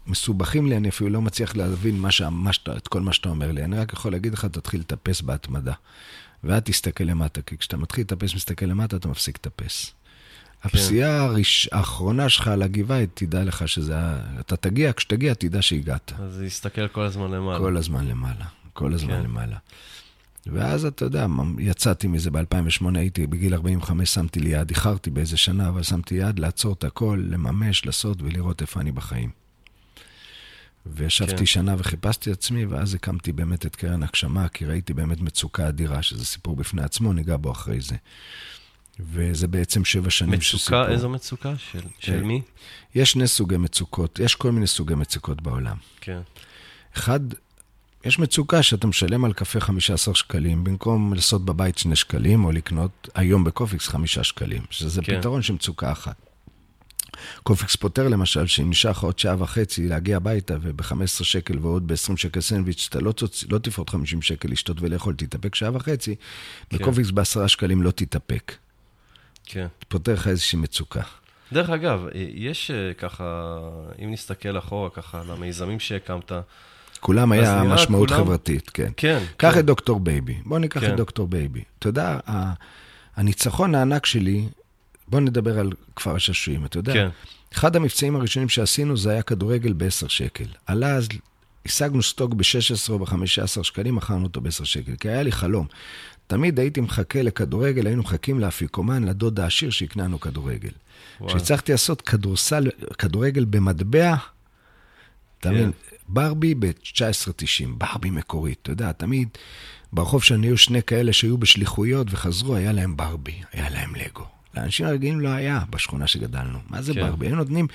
מסובכים 0.07 0.67
לי, 0.67 0.77
אני 0.77 0.89
אפילו 0.89 1.09
לא 1.09 1.21
מצליח 1.21 1.55
להבין 1.55 1.99
מה 1.99 2.11
ש... 2.11 2.21
מה 2.21 2.53
ש... 2.53 2.59
את 2.77 2.87
כל 2.87 3.01
מה 3.01 3.13
שאתה 3.13 3.29
אומר 3.29 3.51
לי. 3.51 3.63
אני 3.63 3.77
רק 3.77 3.93
יכול 3.93 4.11
להגיד 4.11 4.33
לך, 4.33 4.45
תתחיל 4.45 4.79
לטפס 4.79 5.21
בהתמדה. 5.21 5.73
ואל 6.43 6.59
תסתכל 6.59 7.03
למטה, 7.03 7.41
כי 7.41 7.57
כשאתה 7.57 7.77
מתחיל 7.77 8.03
לטפס, 8.03 8.35
מסתכל 8.35 8.65
למטה, 8.65 8.95
אתה 8.95 9.07
מפסיק 9.07 9.37
לטפס. 9.37 9.93
כן. 10.63 10.69
הפסיעה 10.69 11.23
הראש... 11.23 11.69
האחרונה 11.71 12.29
שלך 12.29 12.47
על 12.47 12.61
הגבעה, 12.61 13.05
תדע 13.13 13.43
לך 13.43 13.67
שזה... 13.67 13.95
אתה 14.39 14.55
תגיע, 14.55 14.93
כשתגיע, 14.93 15.33
תדע 15.33 15.61
שהגעת. 15.61 16.13
אז 16.19 16.41
להסתכל 16.41 16.87
כל 16.87 17.01
הזמן 17.01 17.31
למעלה. 17.31 17.59
כל 17.59 17.77
הזמן 17.77 18.07
למעלה, 18.07 18.45
כל 18.73 18.93
הזמן 18.93 19.13
כן. 19.13 19.23
למעלה. 19.23 19.57
ואז 20.47 20.85
אתה 20.85 21.05
יודע, 21.05 21.25
יצאתי 21.59 22.07
מזה 22.07 22.31
ב-2008, 22.31 22.85
הייתי 22.95 23.27
בגיל 23.27 23.53
45, 23.53 24.09
שמתי 24.13 24.39
לי 24.39 24.49
יד, 24.49 24.69
איחרתי 24.69 25.09
באיזה 25.09 25.37
שנה, 25.37 25.69
אבל 25.69 25.83
שמתי 25.83 26.15
יד 26.15 26.39
לעצור 26.39 26.73
את 26.73 26.83
הכל, 26.83 27.23
לממש, 27.29 27.85
לעשות 27.85 28.21
ולראות 28.21 28.61
איפה 28.61 28.79
אני 28.79 28.91
בחיים. 28.91 29.29
וישבתי 30.85 31.37
כן. 31.37 31.45
שנה 31.45 31.75
וחיפשתי 31.77 32.31
עצמי, 32.31 32.65
ואז 32.65 32.95
הקמתי 32.95 33.31
באמת 33.31 33.65
את 33.65 33.75
קרן 33.75 34.03
הגשמה, 34.03 34.47
כי 34.47 34.65
ראיתי 34.65 34.93
באמת 34.93 35.21
מצוקה 35.21 35.67
אדירה, 35.67 36.01
שזה 36.01 36.25
סיפור 36.25 36.55
בפני 36.55 36.83
עצמו, 36.83 37.13
ניגע 37.13 37.37
בו 37.37 37.51
אחרי 37.51 37.81
זה. 37.81 37.95
וזה 38.99 39.47
בעצם 39.47 39.85
שבע 39.85 40.09
שנים 40.09 40.31
מצוקה, 40.31 40.57
שסיפור. 40.57 40.87
איזו 40.87 41.09
מצוקה? 41.09 41.53
של, 41.57 41.79
של 41.99 42.23
מי? 42.23 42.41
יש 42.95 43.11
שני 43.11 43.27
סוגי 43.27 43.57
מצוקות, 43.57 44.19
יש 44.19 44.35
כל 44.35 44.51
מיני 44.51 44.67
סוגי 44.67 44.95
מצוקות 44.95 45.41
בעולם. 45.41 45.77
כן. 46.01 46.19
אחד, 46.97 47.19
יש 48.05 48.19
מצוקה 48.19 48.63
שאתה 48.63 48.87
משלם 48.87 49.25
על 49.25 49.33
קפה 49.33 49.59
15 49.59 50.15
שקלים, 50.15 50.63
במקום 50.63 51.13
לעשות 51.13 51.45
בבית 51.45 51.77
2 51.77 51.95
שקלים, 51.95 52.45
או 52.45 52.51
לקנות 52.51 53.09
היום 53.15 53.43
בקופיקס 53.43 53.87
5 53.87 54.19
שקלים, 54.19 54.61
שזה 54.69 55.01
כן. 55.01 55.19
פתרון 55.19 55.41
של 55.41 55.53
מצוקה 55.53 55.91
אחת. 55.91 56.15
קופיקס 57.43 57.75
פותר 57.75 58.07
למשל, 58.07 58.47
שאם 58.47 58.69
נשאר 58.69 58.91
לך 58.91 59.03
עוד 59.03 59.19
שעה 59.19 59.35
וחצי 59.39 59.87
להגיע 59.87 60.17
הביתה, 60.17 60.57
וב-15 60.61 61.23
שקל 61.23 61.59
ועוד 61.59 61.87
ב-20 61.87 62.17
שקל 62.17 62.41
סנדוויץ', 62.41 62.87
אתה 62.89 62.99
לא, 62.99 63.11
תוצ... 63.11 63.43
לא 63.49 63.57
תפרוט 63.57 63.89
50 63.89 64.21
שקל 64.21 64.49
לשתות 64.51 64.77
ולאכול, 64.81 65.15
תתאפק 65.15 65.55
שעה 65.55 65.75
וחצי, 65.75 66.15
כן. 66.69 66.77
בקופיקס 66.77 67.11
ב-10 67.11 67.47
שקלים 67.47 67.81
לא 67.81 67.91
תתאפק. 67.91 68.55
כן. 69.45 69.67
פותר 69.87 70.13
לך 70.13 70.27
איזושהי 70.27 70.59
מצוקה. 70.59 71.01
דרך 71.53 71.69
אגב, 71.69 72.05
יש 72.33 72.71
אה, 72.71 72.93
ככה, 72.93 73.57
אם 74.03 74.11
נסתכל 74.11 74.57
אחורה 74.57 74.89
ככה 74.89 75.21
על 75.21 75.31
המיזמים 75.31 75.79
שהקמת, 75.79 76.31
כולם 76.99 77.31
היה 77.31 77.63
משמעות 77.63 78.09
כולם... 78.09 78.23
חברתית, 78.23 78.69
כן. 78.69 78.91
כן. 78.97 79.23
קח 79.37 79.53
כן. 79.53 79.59
את 79.59 79.65
דוקטור 79.65 79.99
בייבי. 79.99 80.35
בוא 80.45 80.59
ניקח 80.59 80.79
כן. 80.79 80.91
את 80.91 80.95
דוקטור 80.95 81.27
בייבי. 81.27 81.63
אתה 81.79 81.89
יודע, 81.89 82.19
הניצחון 83.15 83.75
הענק 83.75 84.05
שלי, 84.05 84.47
בוא 85.07 85.19
נדבר 85.19 85.59
על 85.59 85.71
כפר 85.95 86.15
השעשועים, 86.15 86.65
אתה 86.65 86.77
יודע. 86.77 86.93
כן. 86.93 87.09
אחד 87.53 87.75
המבצעים 87.75 88.15
הראשונים 88.15 88.49
שעשינו 88.49 88.97
זה 88.97 89.11
היה 89.11 89.21
כדורגל 89.21 89.73
ב-10 89.73 90.07
שקל. 90.07 90.45
עלה 90.65 90.95
אז, 90.95 91.07
השגנו 91.65 92.03
סטוק 92.03 92.33
ב-16 92.33 92.89
או 92.89 92.99
ב-15 92.99 93.63
שקלים, 93.63 93.95
מכרנו 93.95 94.23
אותו 94.23 94.41
ב-10 94.41 94.65
שקל, 94.65 94.95
כי 94.99 95.09
היה 95.09 95.23
לי 95.23 95.31
חלום. 95.31 95.67
תמיד 96.33 96.59
הייתי 96.59 96.81
מחכה 96.81 97.21
לכדורגל, 97.21 97.87
היינו 97.87 98.01
מחכים 98.01 98.39
לאפיקומן, 98.39 99.03
לדוד 99.03 99.39
העשיר 99.39 99.69
שיקנה 99.69 100.03
לנו 100.03 100.19
כדורגל. 100.19 100.69
כשהצלחתי 101.27 101.71
לעשות 101.71 102.01
כדורסל, 102.01 102.69
כדורגל 102.97 103.45
במטבע, 103.45 104.15
אתה 105.39 105.51
מבין, 105.51 105.71
כן. 105.71 105.95
ברבי 106.07 106.55
ב-1990, 106.55 107.67
ברבי 107.77 108.09
מקורית, 108.09 108.59
אתה 108.61 108.71
יודע, 108.71 108.91
תמיד 108.91 109.29
ברחוב 109.93 110.23
שלנו 110.23 110.43
היו 110.43 110.57
שני 110.57 110.83
כאלה 110.83 111.13
שהיו 111.13 111.37
בשליחויות 111.37 112.07
וחזרו, 112.11 112.55
היה 112.55 112.71
להם 112.71 112.97
ברבי, 112.97 113.41
היה 113.51 113.69
להם 113.69 113.95
לגו. 113.95 114.25
לאנשים 114.53 114.85
הרגילים 114.85 115.19
לא 115.19 115.29
היה 115.29 115.59
בשכונה 115.69 116.07
שגדלנו. 116.07 116.59
מה 116.69 116.81
זה 116.81 116.93
כן. 116.93 117.01
ברבי? 117.01 117.27
היו 117.27 117.35
נותנים 117.35 117.67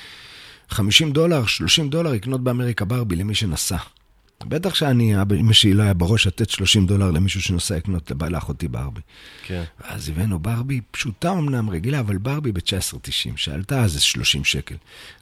50 0.68 1.12
דולר, 1.12 1.46
30 1.46 1.90
דולר 1.90 2.12
לקנות 2.12 2.44
באמריקה 2.44 2.84
ברבי 2.84 3.16
למי 3.16 3.34
שנסע. 3.34 3.76
בטח 4.44 4.74
שאני, 4.74 5.22
אבא, 5.22 5.36
אמא 5.36 5.52
שלי 5.52 5.74
לא 5.74 5.82
היה 5.82 5.94
בראש 5.94 6.26
לתת 6.26 6.50
30 6.50 6.86
דולר 6.86 7.10
למישהו 7.10 7.42
שנוסע 7.42 7.76
לקנות 7.76 8.12
לאחותי 8.30 8.68
ברבי. 8.68 9.00
כן. 9.46 9.64
ואז 9.80 10.08
הבאנו 10.08 10.38
ברבי, 10.38 10.80
פשוטה 10.90 11.32
אמנם, 11.32 11.70
רגילה, 11.70 12.00
אבל 12.00 12.18
ברבי 12.18 12.52
ב-19.90, 12.52 13.30
שעלתה 13.36 13.82
אז 13.82 14.00
30 14.00 14.44
שקל. 14.44 14.74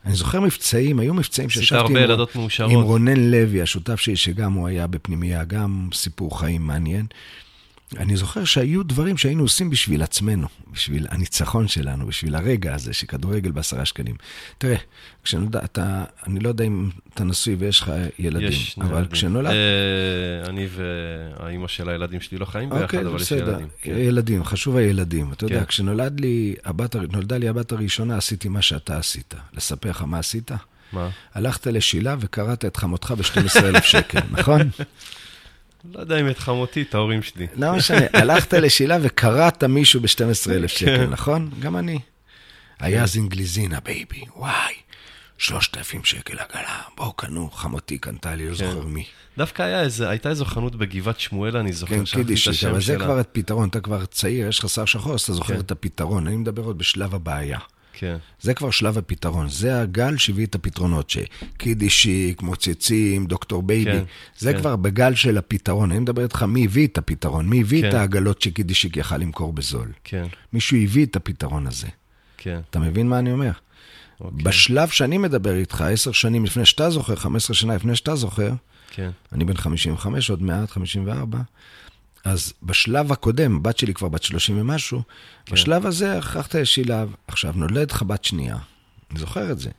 אני 0.05 0.15
זוכר 0.15 0.41
מבצעים, 0.41 0.99
היו 0.99 1.15
מבצעים 1.15 1.49
שישבתי 1.49 1.93
עם, 1.93 2.71
עם 2.71 2.81
רונן 2.81 3.31
לוי, 3.31 3.63
השותף 3.63 4.01
שלי, 4.01 4.17
שגם 4.17 4.53
הוא 4.53 4.69
היה 4.69 4.87
בפנימייה, 4.87 5.45
גם 5.45 5.89
סיפור 5.93 6.41
חיים 6.41 6.63
מעניין. 6.63 7.07
אני 7.97 8.17
זוכר 8.17 8.45
שהיו 8.45 8.83
דברים 8.83 9.17
שהיינו 9.17 9.43
עושים 9.43 9.71
בשביל 9.71 10.03
עצמנו, 10.03 10.47
בשביל 10.73 11.07
הניצחון 11.11 11.69
שלנו, 11.69 12.07
בשביל 12.07 12.35
הרגע 12.35 12.75
הזה 12.75 12.93
שכדורגל 12.93 13.51
בעשרה 13.51 13.85
שקלים. 13.85 14.15
תראה, 14.59 14.77
כשנולד, 15.25 15.57
אתה, 15.57 16.05
אני 16.27 16.41
לא 16.41 16.49
יודע 16.49 16.65
אם 16.65 16.91
אתה 17.15 17.25
נשוי 17.25 17.55
ויש 17.55 17.81
לך 17.81 17.93
ילדים, 18.19 18.49
יש 18.49 18.77
אבל 18.79 18.97
ילדים. 18.97 19.11
כשנולד... 19.11 19.51
אה, 19.51 20.49
אני 20.49 20.69
והאימא 20.71 21.69
של 21.69 21.89
הילדים 21.89 22.21
שלי 22.21 22.39
לא 22.39 22.45
חיים 22.45 22.71
ביחד, 22.71 22.83
אוקיי, 22.83 23.01
אבל 23.01 23.15
בסדר. 23.15 23.43
יש 23.43 23.49
ילדים. 23.49 23.69
כן. 23.83 23.97
ילדים, 23.97 24.45
חשוב 24.45 24.77
הילדים. 24.77 25.33
אתה 25.33 25.47
כן. 25.47 25.55
יודע, 25.55 25.65
כשנולד 25.65 26.21
לי 26.21 26.55
לי 27.31 27.49
הבת 27.49 27.73
הראשונה, 27.73 28.17
עשיתי 28.17 28.49
מה 28.49 28.63
שאתה 28.63 28.99
עשית. 28.99 29.35
לספר 29.53 29.91
לך 29.91 30.03
מה 30.03 30.19
עשית? 30.19 30.51
מה? 30.93 31.09
הלכת 31.35 31.67
לשילה 31.67 32.17
וקראת 32.21 32.65
את 32.65 32.77
חמותך 32.77 33.15
ב-12,000 33.19 33.83
שקל, 33.83 34.21
נכון? 34.31 34.61
לא 35.95 36.01
יודע 36.01 36.21
אם 36.21 36.29
את 36.29 36.39
חמותי, 36.39 36.83
את 36.83 36.95
ההורים 36.95 37.23
שלי. 37.23 37.47
לא 37.55 37.73
משנה, 37.73 38.07
הלכת 38.21 38.55
לשילה 38.55 38.97
וקראת 39.03 39.65
מישהו 39.65 40.01
ב-12,000 40.01 40.69
שקל, 40.69 40.97
כן. 40.97 41.11
נכון? 41.11 41.51
גם 41.61 41.77
אני. 41.77 41.99
היה 42.81 43.07
זינגליזינה, 43.07 43.79
בייבי, 43.85 44.25
וואי, 44.37 44.75
3,000 45.39 46.05
שקל 46.05 46.39
עגלה, 46.39 46.81
בואו 46.97 47.13
קנו, 47.13 47.51
חמותי 47.51 47.99
קנתה 47.99 48.35
לי, 48.35 48.49
לא 48.49 48.55
כן. 48.57 48.71
זוכר 48.71 48.87
מי. 48.87 49.05
דווקא 49.39 49.87
הייתה 50.09 50.29
איזו 50.29 50.45
חנות 50.45 50.77
בגבעת 50.77 51.21
שמואל, 51.21 51.57
אני 51.57 51.73
זוכר, 51.73 51.95
כן, 51.95 52.05
קידיש, 52.05 52.65
אבל 52.65 52.81
זה 52.81 52.97
כבר 52.97 53.19
הפתרון, 53.19 53.69
אתה 53.69 53.81
כבר 53.81 54.05
צעיר, 54.05 54.49
יש 54.49 54.59
לך 54.59 54.69
שר 54.69 54.85
שחור, 54.85 55.15
אז 55.15 55.21
אתה 55.21 55.33
זוכר 55.33 55.61
את 55.61 55.71
הפתרון. 55.71 56.27
אני 56.27 56.37
מדבר 56.37 56.63
עוד 56.63 56.79
בשלב 56.79 57.15
הבעיה. 57.15 57.59
כן. 57.99 58.17
זה 58.41 58.55
כבר 58.55 58.71
שלב 58.71 58.99
הפתרון. 58.99 59.49
זה 59.49 59.81
הגל 59.81 60.17
שהביא 60.17 60.47
את 60.47 60.55
הפתרונות, 60.55 61.11
שקידישיק, 61.11 62.43
מוצצים, 62.43 63.27
דוקטור 63.27 63.63
בייבי. 63.63 63.93
כן, 63.93 64.03
זה 64.39 64.53
כן. 64.53 64.59
כבר 64.59 64.77
בגל 64.77 65.15
של 65.15 65.39
הפתרון. 65.39 65.91
אני 65.91 66.01
מדבר 66.01 66.23
איתך 66.23 66.43
מי 66.43 66.65
הביא 66.65 66.87
את 66.87 66.99
הפתרון, 66.99 67.49
מי 67.49 67.61
הביא 67.61 67.83
כן. 67.83 67.89
את 67.89 67.95
העגלות 67.95 68.43
שקידישיק 68.43 68.97
יכל 68.97 69.17
למכור 69.17 69.53
בזול. 69.53 69.93
כן. 70.05 70.27
מישהו 70.53 70.77
הביא 70.77 71.07
את 71.07 71.17
הפתרון 71.17 71.67
הזה. 71.67 71.87
כן. 72.37 72.61
אתה 72.71 72.79
מבין 72.79 73.09
מה 73.09 73.19
אני 73.19 73.33
אומר? 73.33 73.53
אוקיי. 74.21 74.45
בשלב 74.45 74.89
שאני 74.89 75.19
מדבר 75.19 75.55
איתך, 75.55 75.81
עשר 75.81 76.13
שנים 76.13 76.45
לפני 76.45 76.67
שאתה 76.67 76.91
זוכר, 76.91 77.17
15 77.17 77.55
שנה 77.57 77.75
לפני 77.75 77.97
שאתה 77.97 78.17
זוכר, 78.17 78.53
כן. 78.91 79.11
אני 79.33 79.45
בן 79.45 79.57
55, 79.57 80.31
עוד 80.31 80.43
מעט, 80.43 80.71
54, 80.71 81.39
אז 82.27 82.53
בשלב 82.63 83.13
הקודם, 83.13 83.63
בת 83.63 83.79
שלי 83.79 83.95
כבר 83.95 84.09
בת 84.09 84.23
30 84.23 84.61
ומשהו, 84.61 85.03
כן. 85.47 85.55
בשלב 85.55 85.87
הזה 85.87 86.19
הכרחת 86.19 86.57
שילב. 86.65 87.15
עכשיו, 87.29 87.53
נולדת 87.57 87.93
לך 87.93 88.03
בת 88.03 88.25
שנייה, 88.25 88.57
אני 89.11 89.19
זוכר 89.19 89.53
את 89.53 89.59
זה. 89.59 89.71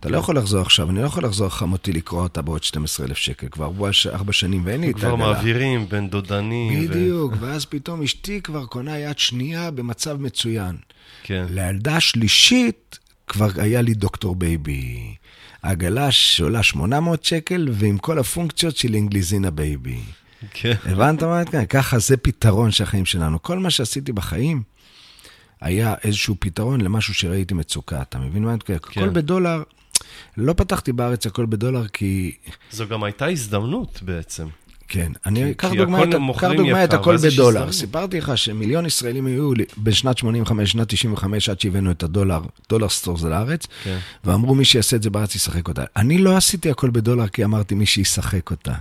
אתה 0.00 0.08
לא 0.08 0.18
יכול 0.18 0.38
לחזור 0.38 0.60
עכשיו, 0.60 0.90
אני 0.90 1.00
לא 1.00 1.06
יכול 1.06 1.24
לחזור 1.24 1.48
חמותי 1.48 1.92
לקרוע 1.92 2.22
אותה 2.22 2.42
בעוד 2.42 2.62
12,000 2.62 3.16
שקל, 3.16 3.46
כבר 3.50 3.70
ארבע 4.12 4.32
שנים 4.32 4.62
ואין 4.64 4.80
לי 4.80 4.90
את 4.90 4.94
העגלה. 4.94 5.08
כבר 5.08 5.16
מעבירים 5.16 5.88
בין 5.88 6.10
דודנים. 6.10 6.88
בדיוק, 6.88 7.32
ו... 7.32 7.36
ואז 7.40 7.64
פתאום 7.64 8.02
אשתי 8.02 8.40
כבר 8.42 8.66
קונה 8.66 8.98
יד 8.98 9.18
שנייה 9.18 9.70
במצב 9.70 10.20
מצוין. 10.20 10.76
כן. 11.22 11.46
לילדה 11.50 11.96
השלישית 11.96 12.98
כבר 13.26 13.48
היה 13.56 13.82
לי 13.82 13.94
דוקטור 13.94 14.36
בייבי. 14.36 15.14
עגלה 15.62 16.10
שעולה 16.10 16.62
800 16.62 17.24
שקל, 17.24 17.68
ועם 17.72 17.98
כל 17.98 18.18
הפונקציות 18.18 18.76
של 18.76 18.94
אינגליזינה 18.94 19.50
בייבי. 19.50 20.00
כן. 20.52 20.74
הבנת 20.84 21.22
מה 21.22 21.42
אני? 21.42 21.66
ככה 21.66 21.98
זה 21.98 22.16
פתרון 22.16 22.70
של 22.70 22.84
החיים 22.84 23.04
שלנו. 23.04 23.42
כל 23.42 23.58
מה 23.58 23.70
שעשיתי 23.70 24.12
בחיים 24.12 24.62
היה 25.60 25.94
איזשהו 26.04 26.36
פתרון 26.38 26.80
למשהו 26.80 27.14
שראיתי 27.14 27.54
מצוקה. 27.54 28.02
אתה 28.02 28.18
מבין 28.18 28.42
מה 28.42 28.48
אני 28.48 28.56
מתכוון? 28.56 28.78
כן. 28.78 29.00
הכל 29.00 29.10
בדולר. 29.10 29.62
לא 30.36 30.52
פתחתי 30.52 30.92
בארץ 30.92 31.26
הכל 31.26 31.46
בדולר 31.46 31.88
כי... 31.88 32.36
זו 32.70 32.88
גם 32.88 33.04
הייתה 33.04 33.26
הזדמנות 33.26 34.00
בעצם. 34.02 34.46
כן, 34.88 35.12
אני 35.26 35.50
אקח 35.50 35.70
דוגמא, 35.72 36.02
את, 36.02 36.56
דוגמא 36.56 36.84
את 36.84 36.92
הכל 36.92 37.16
בדולר. 37.16 37.72
סיפרתי 37.72 38.18
לך 38.18 38.38
שמיליון 38.38 38.86
ישראלים 38.86 39.26
היו 39.26 39.52
בשנת 39.78 40.18
85, 40.18 40.72
שנת 40.72 40.88
95, 40.88 41.48
עד 41.48 41.60
שהבאנו 41.60 41.90
את 41.90 42.02
הדולר, 42.02 42.40
dollar 42.68 42.88
stores 42.88 43.22
לארץ, 43.22 43.66
כן. 43.84 43.98
ואמרו 44.24 44.54
מי 44.54 44.64
שיעשה 44.64 44.96
את 44.96 45.02
זה 45.02 45.10
בארץ 45.10 45.34
ישחק 45.34 45.68
אותה. 45.68 45.84
אני 45.96 46.18
לא 46.18 46.36
עשיתי 46.36 46.70
הכל 46.70 46.90
בדולר 46.90 47.28
כי 47.28 47.44
אמרתי 47.44 47.74
מי 47.74 47.86
שישחק 47.86 48.50
אותה. 48.50 48.74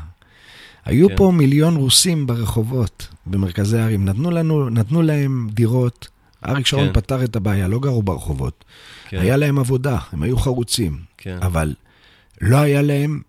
היו 0.86 1.10
כן. 1.10 1.16
פה 1.16 1.32
מיליון 1.32 1.76
רוסים 1.76 2.28
ברחובות, 2.28 3.08
במרכזי 3.26 3.78
הערים, 3.78 4.06
נתנו, 4.06 4.32
לנו, 4.32 4.70
נתנו 4.70 5.02
להם 5.02 5.48
דירות. 5.52 6.08
אריק 6.48 6.66
שרון 6.66 6.88
כן. 6.88 6.94
פתר 6.94 7.24
את 7.24 7.36
הבעיה, 7.36 7.68
לא 7.68 7.80
גרו 7.80 8.04
ברחובות. 8.04 8.66
כן. 9.10 9.20
היה 9.20 9.38
להם 9.38 9.60
עבודה, 9.60 9.98
הם 10.12 10.24
היו 10.24 10.38
חרוצים. 10.38 11.00
כן. 11.18 11.38
אבל 11.42 11.74
לא 12.42 12.58
היה 12.58 12.82
להם 12.82 13.22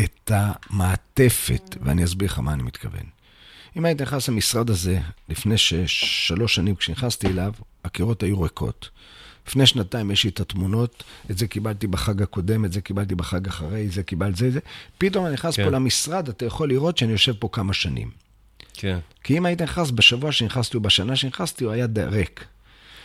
את 0.00 0.32
המעטפת, 0.34 1.76
ואני 1.82 2.04
אסביר 2.04 2.28
לך 2.28 2.38
מה 2.38 2.52
אני 2.52 2.62
מתכוון. 2.62 3.04
אם 3.76 3.84
היית 3.84 4.02
נכנס 4.02 4.28
למשרד 4.28 4.70
הזה 4.70 5.00
לפני 5.28 5.58
שש, 5.58 6.04
שלוש 6.28 6.54
שנים, 6.54 6.74
כשנכנסתי 6.74 7.26
אליו, 7.26 7.52
הקירות 7.84 8.22
היו 8.22 8.40
ריקות. 8.40 8.88
לפני 9.48 9.66
שנתיים 9.66 10.10
יש 10.10 10.24
לי 10.24 10.30
את 10.30 10.40
התמונות, 10.40 11.04
את 11.30 11.38
זה 11.38 11.46
קיבלתי 11.46 11.86
בחג 11.86 12.22
הקודם, 12.22 12.64
את 12.64 12.72
זה 12.72 12.80
קיבלתי 12.80 13.14
בחג 13.14 13.48
אחרי, 13.48 13.88
זה 13.88 14.02
קיבלתי 14.02 14.36
זה, 14.36 14.50
זה. 14.50 14.60
פתאום 14.98 15.26
אני 15.26 15.34
נכנס 15.34 15.56
כן. 15.56 15.64
פה 15.64 15.70
למשרד, 15.70 16.28
אתה 16.28 16.46
יכול 16.46 16.68
לראות 16.68 16.98
שאני 16.98 17.12
יושב 17.12 17.32
פה 17.38 17.48
כמה 17.52 17.72
שנים. 17.72 18.10
כן. 18.74 18.98
כי 19.24 19.38
אם 19.38 19.46
היית 19.46 19.62
נכנס 19.62 19.90
בשבוע 19.90 20.32
שנכנסתי 20.32 20.76
או 20.76 20.82
בשנה 20.82 21.16
שנכנסתי, 21.16 21.64
הוא 21.64 21.72
היה 21.72 21.86
ריק. 21.96 22.44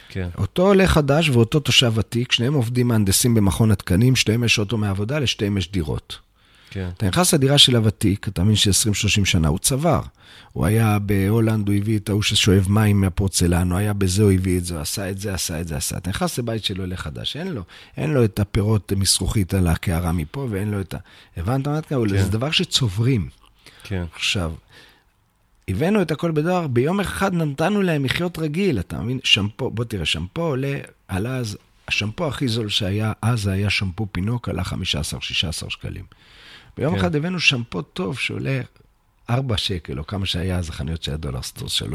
כן. 0.09 0.29
אותו 0.37 0.67
עולה 0.67 0.87
חדש 0.87 1.29
ואותו 1.29 1.59
תושב 1.59 1.93
ותיק, 1.95 2.31
שניהם 2.31 2.53
עובדים 2.53 2.87
מהנדסים 2.87 3.35
במכון 3.35 3.71
התקנים, 3.71 4.15
שתיהם 4.15 4.43
יש 4.43 4.59
אוטו 4.59 4.77
מעבודה, 4.77 5.19
לשתיהם 5.19 5.57
יש 5.57 5.71
דירות. 5.71 6.26
כן. 6.69 6.89
אתה 6.97 7.07
נכנס 7.07 7.33
לדירה 7.33 7.57
של 7.57 7.75
הוותיק, 7.75 8.27
אתה 8.27 8.43
מבין 8.43 8.55
ש-20-30 8.55 9.25
שנה, 9.25 9.47
הוא 9.47 9.59
צבר. 9.59 10.01
הוא 10.53 10.65
היה 10.65 10.99
בהולנד, 10.99 11.67
הוא 11.67 11.75
הביא 11.75 11.97
את 11.97 12.09
ההוא 12.09 12.23
ששואב 12.23 12.65
מים 12.69 13.01
מהפורצלן, 13.01 13.71
הוא 13.71 13.79
היה 13.79 13.93
בזה, 13.93 14.23
הוא 14.23 14.31
הביא 14.31 14.57
את 14.57 14.65
זה, 14.65 14.73
הוא 14.73 14.81
עשה 14.81 15.09
את 15.09 15.17
זה, 15.17 15.33
עשה 15.33 15.61
את 15.61 15.67
זה, 15.67 15.77
עשה. 15.77 15.97
אתה 15.97 16.09
נכנס 16.09 16.39
לבית 16.39 16.63
של 16.63 16.79
עולה 16.79 16.97
חדש, 16.97 17.37
אין 17.37 17.47
לו, 17.47 17.61
אין 17.97 18.13
לו 18.13 18.23
את 18.23 18.39
הפירות 18.39 18.93
מזכוכית 18.93 19.53
על 19.53 19.67
הקערה 19.67 20.11
מפה, 20.11 20.47
ואין 20.49 20.71
לו 20.71 20.81
את 20.81 20.93
ה... 20.93 20.97
הבנת 21.37 21.67
מה 21.67 21.79
אתה 21.79 21.95
כן. 22.09 22.23
זה 22.23 22.29
דבר 22.29 22.51
שצוברים. 22.51 23.29
כן. 23.83 24.03
עכשיו, 24.15 24.53
הבאנו 25.67 26.01
את 26.01 26.11
הכל 26.11 26.31
בדולר, 26.31 26.67
ביום 26.67 26.99
אחד 26.99 27.33
נתנו 27.33 27.81
להם 27.81 28.05
לחיות 28.05 28.39
רגיל, 28.39 28.79
אתה 28.79 28.99
מבין? 28.99 29.19
שמפו, 29.23 29.71
בוא 29.71 29.83
תראה, 29.83 30.05
שמפו 30.05 30.41
עולה, 30.41 30.79
עלה 31.07 31.37
אז, 31.37 31.57
השמפו 31.87 32.27
הכי 32.27 32.47
זול 32.47 32.69
שהיה 32.69 33.13
אז 33.21 33.47
היה 33.47 33.69
שמפו 33.69 34.07
פינוק, 34.11 34.49
עלה 34.49 34.63
15-16 34.63 35.69
שקלים. 35.69 36.05
ביום 36.77 36.93
כן. 36.93 36.99
אחד 36.99 37.15
הבאנו 37.15 37.39
שמפו 37.39 37.81
טוב 37.81 38.19
שעולה 38.19 38.61
4 39.29 39.57
שקל, 39.57 39.99
או 39.99 40.07
כמה 40.07 40.25
שהיה 40.25 40.57
אז 40.57 40.69
החנויות 40.69 41.03
של 41.03 41.13
ה 41.13 41.17
dollar 41.17 41.41
stores, 41.41 41.81
3.60 41.81 41.85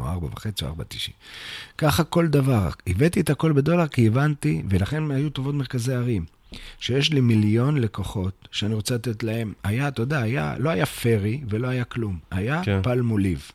או 0.00 0.28
4.5 0.28 0.62
או 0.62 0.68
4.90. 0.68 1.10
ככה 1.78 2.04
כל 2.04 2.26
דבר. 2.26 2.70
הבאתי 2.86 3.20
את 3.20 3.30
הכל 3.30 3.52
בדולר 3.52 3.86
כי 3.86 4.06
הבנתי, 4.06 4.62
ולכן 4.68 5.10
היו 5.10 5.30
טובות 5.30 5.54
מרכזי 5.54 5.94
ערים. 5.94 6.24
שיש 6.78 7.12
לי 7.12 7.20
מיליון 7.20 7.78
לקוחות 7.78 8.48
שאני 8.50 8.74
רוצה 8.74 8.94
לתת 8.94 9.22
להם, 9.22 9.52
היה, 9.64 9.88
אתה 9.88 10.02
יודע, 10.02 10.18
היה, 10.18 10.54
לא 10.58 10.70
היה 10.70 10.86
פרי 10.86 11.40
ולא 11.48 11.68
היה 11.68 11.84
כלום, 11.84 12.18
היה 12.30 12.64
כן. 12.64 12.80
פלמוליב. 12.82 13.50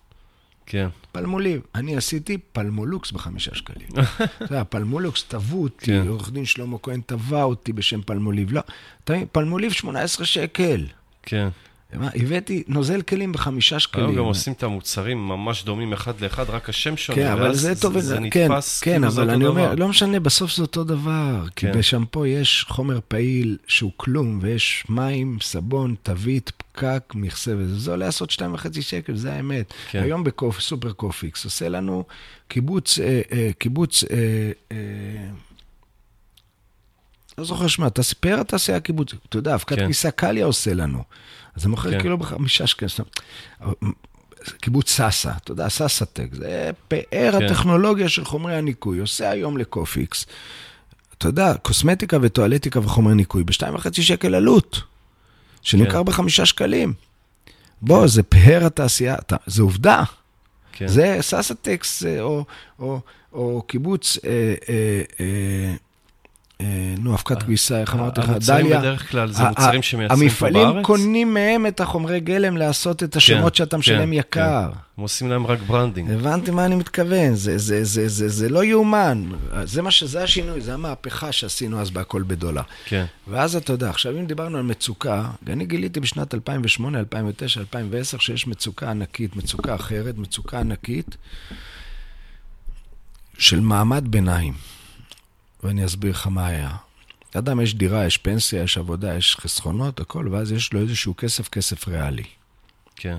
כן. 0.69 0.87
פלמוליב. 1.11 1.61
אני 1.75 1.97
עשיתי 1.97 2.37
פלמולוקס 2.37 3.11
בחמישה 3.11 3.55
שקלים. 3.55 3.87
אתה 3.97 4.25
יודע, 4.41 4.63
פלמולוקס 4.63 5.23
תבעו 5.23 5.63
אותי, 5.63 5.85
כן. 5.85 6.07
עורך 6.07 6.31
דין 6.31 6.45
שלמה 6.45 6.77
כהן 6.83 7.01
תבע 7.05 7.43
אותי 7.43 7.73
בשם 7.73 8.01
פלמוליב. 8.01 8.51
לא, 8.51 8.61
פלמוליב 9.31 9.71
18 9.71 10.25
שקל. 10.25 10.85
כן. 11.23 11.47
הבאתי 11.93 12.63
נוזל 12.67 13.01
כלים 13.01 13.31
בחמישה 13.31 13.79
שקלים. 13.79 14.05
היום 14.05 14.17
גם 14.17 14.23
עושים 14.23 14.53
את 14.53 14.63
המוצרים 14.63 15.27
ממש 15.27 15.63
דומים 15.63 15.93
אחד 15.93 16.21
לאחד, 16.21 16.49
רק 16.49 16.69
השם 16.69 16.97
שונה. 16.97 17.15
כן, 17.21 17.31
אבל 17.31 17.53
זה 17.53 17.81
טוב, 17.81 17.99
זה 17.99 18.15
כן, 18.15 18.23
נתפס 18.53 18.79
כן, 18.79 18.91
כאילו 18.91 19.11
זה 19.11 19.21
אבל 19.21 19.29
אני 19.29 19.45
אומר, 19.45 19.75
לא 19.75 19.87
משנה, 19.87 20.19
בסוף 20.19 20.55
זה 20.55 20.61
אותו 20.61 20.83
דבר. 20.83 21.45
כי 21.55 21.65
כן. 21.65 21.77
בשמפו 21.77 22.25
יש 22.25 22.65
חומר 22.69 22.99
פעיל 23.07 23.57
שהוא 23.67 23.91
כלום, 23.97 24.39
ויש 24.41 24.83
מים, 24.89 25.37
סבון, 25.41 25.95
תווית, 26.03 26.51
פקק, 26.57 27.13
מכסה 27.15 27.53
וזה. 27.57 27.79
זה 27.79 27.91
עולה 27.91 28.05
לעשות 28.05 28.31
שתיים 28.31 28.53
וחצי 28.53 28.81
שקל, 28.81 29.15
זה 29.15 29.33
האמת. 29.33 29.73
כן. 29.91 30.03
היום 30.03 30.23
בסופר 30.23 30.91
קופיקס 30.91 31.45
עושה 31.45 31.69
לנו 31.69 32.03
קיבוץ, 32.47 32.99
אה, 32.99 33.21
אה, 33.31 33.49
קיבוץ, 33.57 34.03
אה, 34.03 34.77
לא 37.37 37.45
זוכר 37.45 37.67
שמה, 37.67 37.87
פאר 38.19 38.39
התעשייה 38.39 38.77
הקיבוצית. 38.77 39.19
אתה 39.29 39.37
יודע, 39.37 39.55
אבקת 39.55 39.75
כן. 39.75 39.85
כביסה 39.85 40.11
קליה 40.11 40.45
עושה 40.45 40.73
לנו. 40.73 41.03
אז 41.59 41.63
זה 41.63 41.69
מוכר 41.69 41.91
כן. 41.91 41.99
כאילו 41.99 42.17
בחמישה 42.17 42.67
שקלים. 42.67 42.89
קיבוץ 44.61 44.91
סאסא, 44.91 45.31
אתה 45.43 45.51
יודע, 45.51 45.69
סאסא-טק, 45.69 46.27
זה 46.31 46.71
פאר 46.87 47.31
כן. 47.39 47.45
הטכנולוגיה 47.45 48.09
של 48.09 48.25
חומרי 48.25 48.55
הניקוי, 48.55 48.99
עושה 48.99 49.29
היום 49.29 49.57
לקופיקס. 49.57 50.25
אתה 51.17 51.27
יודע, 51.27 51.53
קוסמטיקה 51.61 52.17
וטואלטיקה 52.21 52.79
וחומרי 52.79 53.15
ניקוי, 53.15 53.43
בשתיים 53.43 53.75
וחצי 53.75 54.03
שקל 54.03 54.35
עלות, 54.35 54.81
שנמכר 55.61 55.99
כן. 55.99 56.05
בחמישה 56.05 56.45
שקלים. 56.45 56.93
בוא, 57.81 58.01
כן. 58.01 58.07
זה 58.07 58.23
פאר 58.23 58.65
התעשייה, 58.65 59.15
זה 59.45 59.61
עובדה. 59.61 60.03
כן. 60.71 60.87
זה 60.87 61.17
סאסא-טקס 61.21 62.03
או, 62.19 62.45
או, 62.79 62.99
או 63.33 63.63
קיבוץ 63.67 64.17
אה, 64.25 64.29
אה, 64.29 64.53
אה, 64.69 65.01
אה, 65.19 65.75
נו, 66.99 67.13
אבקת 67.13 67.43
כביסה, 67.43 67.81
איך 67.81 67.95
אמרתי 67.95 68.19
לך, 68.19 68.25
דליה. 68.25 68.35
המוצרים 68.35 68.69
בדרך 68.69 69.11
כלל 69.11 69.31
זה 69.31 69.43
מוצרים 69.43 69.81
שמייצרים 69.81 70.29
פה 70.29 70.49
בארץ? 70.49 70.55
המפעלים 70.55 70.83
קונים 70.83 71.33
מהם 71.33 71.67
את 71.67 71.79
החומרי 71.79 72.19
גלם 72.19 72.57
לעשות 72.57 73.03
את 73.03 73.15
השמות 73.15 73.53
כן, 73.53 73.57
שאתה 73.57 73.75
כן, 73.75 73.79
משלם 73.79 74.13
יקר. 74.13 74.69
כן. 74.71 74.77
הם 74.97 75.01
עושים 75.03 75.29
להם 75.29 75.47
רק 75.47 75.59
branding. 75.59 76.11
הבנתי 76.11 76.51
מה 76.51 76.65
אני 76.65 76.75
מתכוון, 76.75 77.31
זה 77.33 78.49
לא 78.49 78.63
יאומן. 78.63 79.23
זה 79.63 79.81
מה 79.81 79.91
שזה 79.91 80.23
השינוי, 80.23 80.61
זה 80.61 80.73
המהפכה 80.73 81.31
שעשינו 81.31 81.81
אז 81.81 81.89
בהכל 81.91 82.23
בדולר. 82.27 82.61
כן. 82.85 83.05
ואז 83.27 83.55
אתה 83.55 83.73
יודע, 83.73 83.89
עכשיו 83.89 84.17
אם 84.19 84.25
דיברנו 84.25 84.57
על 84.57 84.63
מצוקה, 84.63 85.29
אני 85.47 85.65
גיליתי 85.65 85.99
בשנת 85.99 86.33
2008, 86.33 86.99
2009, 86.99 87.59
2010, 87.59 88.17
שיש 88.17 88.47
מצוקה 88.47 88.89
ענקית, 88.91 89.35
מצוקה 89.35 89.75
אחרת, 89.75 90.17
מצוקה 90.17 90.59
ענקית 90.59 91.17
של 93.37 93.59
מעמד 93.59 94.07
ביניים. 94.07 94.53
ואני 95.63 95.85
אסביר 95.85 96.11
לך 96.11 96.27
מה 96.27 96.47
היה. 96.47 96.75
לאדם 97.35 97.61
יש 97.61 97.75
דירה, 97.75 98.05
יש 98.05 98.17
פנסיה, 98.17 98.63
יש 98.63 98.77
עבודה, 98.77 99.15
יש 99.15 99.37
חסכונות, 99.39 99.99
הכל, 99.99 100.27
ואז 100.31 100.51
יש 100.51 100.73
לו 100.73 100.81
איזשהו 100.81 101.13
כסף, 101.17 101.49
כסף 101.49 101.87
ריאלי. 101.87 102.23
כן. 102.95 103.17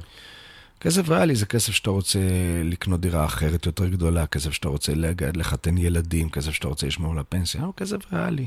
כסף 0.80 1.08
ריאלי 1.08 1.36
זה 1.36 1.46
כסף 1.46 1.72
שאתה 1.72 1.90
רוצה 1.90 2.18
לקנות 2.64 3.00
דירה 3.00 3.24
אחרת 3.24 3.66
יותר 3.66 3.88
גדולה, 3.88 4.26
כסף 4.26 4.50
שאתה 4.50 4.68
רוצה 4.68 4.94
לגד, 4.94 5.36
לחתן 5.36 5.78
ילדים, 5.78 6.30
כסף 6.30 6.50
שאתה 6.50 6.68
רוצה 6.68 6.86
לשמור 6.86 7.16
לפנסיה, 7.16 7.62
הוא 7.62 7.74
כסף 7.76 8.12
ריאלי. 8.12 8.46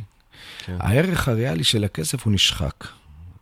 כן. 0.65 0.77
הערך 0.79 1.27
הריאלי 1.27 1.63
של 1.63 1.83
הכסף 1.83 2.25
הוא 2.25 2.33
נשחק. 2.33 2.87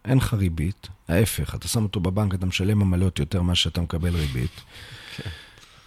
אין 0.06 0.18
לך 0.18 0.34
ריבית, 0.34 0.88
ההפך, 1.08 1.56
אתה 1.56 1.68
שם 1.68 1.84
אותו 1.84 2.00
בבנק, 2.00 2.34
אתה 2.34 2.46
משלם 2.46 2.82
עמלות 2.82 3.20
יותר 3.20 3.42
ממה 3.42 3.56
שאתה 3.56 3.82
מקבל 3.82 4.16
ריבית. 4.16 4.62
כן. 5.18 5.30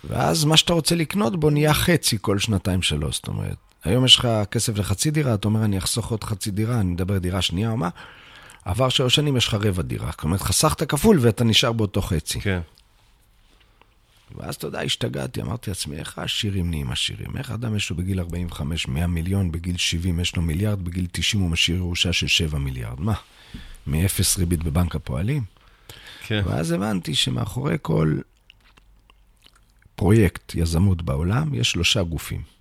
ואז 0.04 0.44
מה 0.44 0.56
שאתה 0.56 0.72
רוצה 0.72 0.94
לקנות 0.94 1.40
בו 1.40 1.50
נהיה 1.50 1.74
חצי 1.74 2.18
כל 2.20 2.38
שנתיים-שלוש, 2.38 3.16
זאת 3.16 3.28
אומרת. 3.28 3.56
היום 3.84 4.04
יש 4.04 4.16
לך 4.16 4.28
כסף 4.50 4.78
לחצי 4.78 5.10
דירה, 5.10 5.34
אתה 5.34 5.48
אומר, 5.48 5.64
אני 5.64 5.78
אחסוך 5.78 6.10
עוד 6.10 6.24
חצי 6.24 6.50
דירה, 6.50 6.80
אני 6.80 6.90
מדבר 6.90 7.18
דירה 7.18 7.42
שנייה 7.42 7.70
או 7.70 7.76
מה, 7.76 7.88
עבר 8.64 8.88
שלוש 8.88 9.14
שנים, 9.14 9.36
יש 9.36 9.48
לך 9.48 9.54
רבע 9.54 9.82
דירה. 9.82 10.10
זאת 10.10 10.24
אומרת, 10.24 10.42
חסכת 10.42 10.82
כפול 10.90 11.18
ואתה 11.20 11.44
נשאר 11.44 11.72
באותו 11.72 12.02
חצי. 12.02 12.40
כן. 12.40 12.60
ואז 14.36 14.54
אתה 14.54 14.66
יודע, 14.66 14.80
השתגעתי, 14.80 15.42
אמרתי 15.42 15.70
לעצמי, 15.70 15.96
איך 15.96 16.18
העשירים 16.18 16.70
נהיים 16.70 16.90
עשירים? 16.90 17.36
איך 17.36 17.50
אדם 17.50 17.76
יש 17.76 17.90
לו 17.90 17.96
בגיל 17.96 18.20
45 18.20 18.88
100 18.88 19.06
מיליון, 19.06 19.52
בגיל 19.52 19.76
70 19.76 20.20
יש 20.20 20.36
לו 20.36 20.42
מיליארד, 20.42 20.84
בגיל 20.84 21.06
90 21.12 21.42
הוא 21.42 21.50
משאיר 21.50 21.76
ירושה 21.76 22.12
של 22.12 22.26
7 22.26 22.58
מיליארד. 22.58 23.00
מה? 23.00 23.14
מאפס 23.86 24.38
ריבית 24.38 24.62
בבנק 24.62 24.96
הפועלים? 24.96 25.42
כן. 26.26 26.42
ואז 26.46 26.70
הבנתי 26.70 27.14
שמאחורי 27.14 27.76
כל 27.82 28.18
פרויקט 29.94 30.54
יזמות 30.54 31.02
בעולם 31.02 31.54
יש 31.54 31.70
שלושה 31.70 32.02
גופים. 32.02 32.53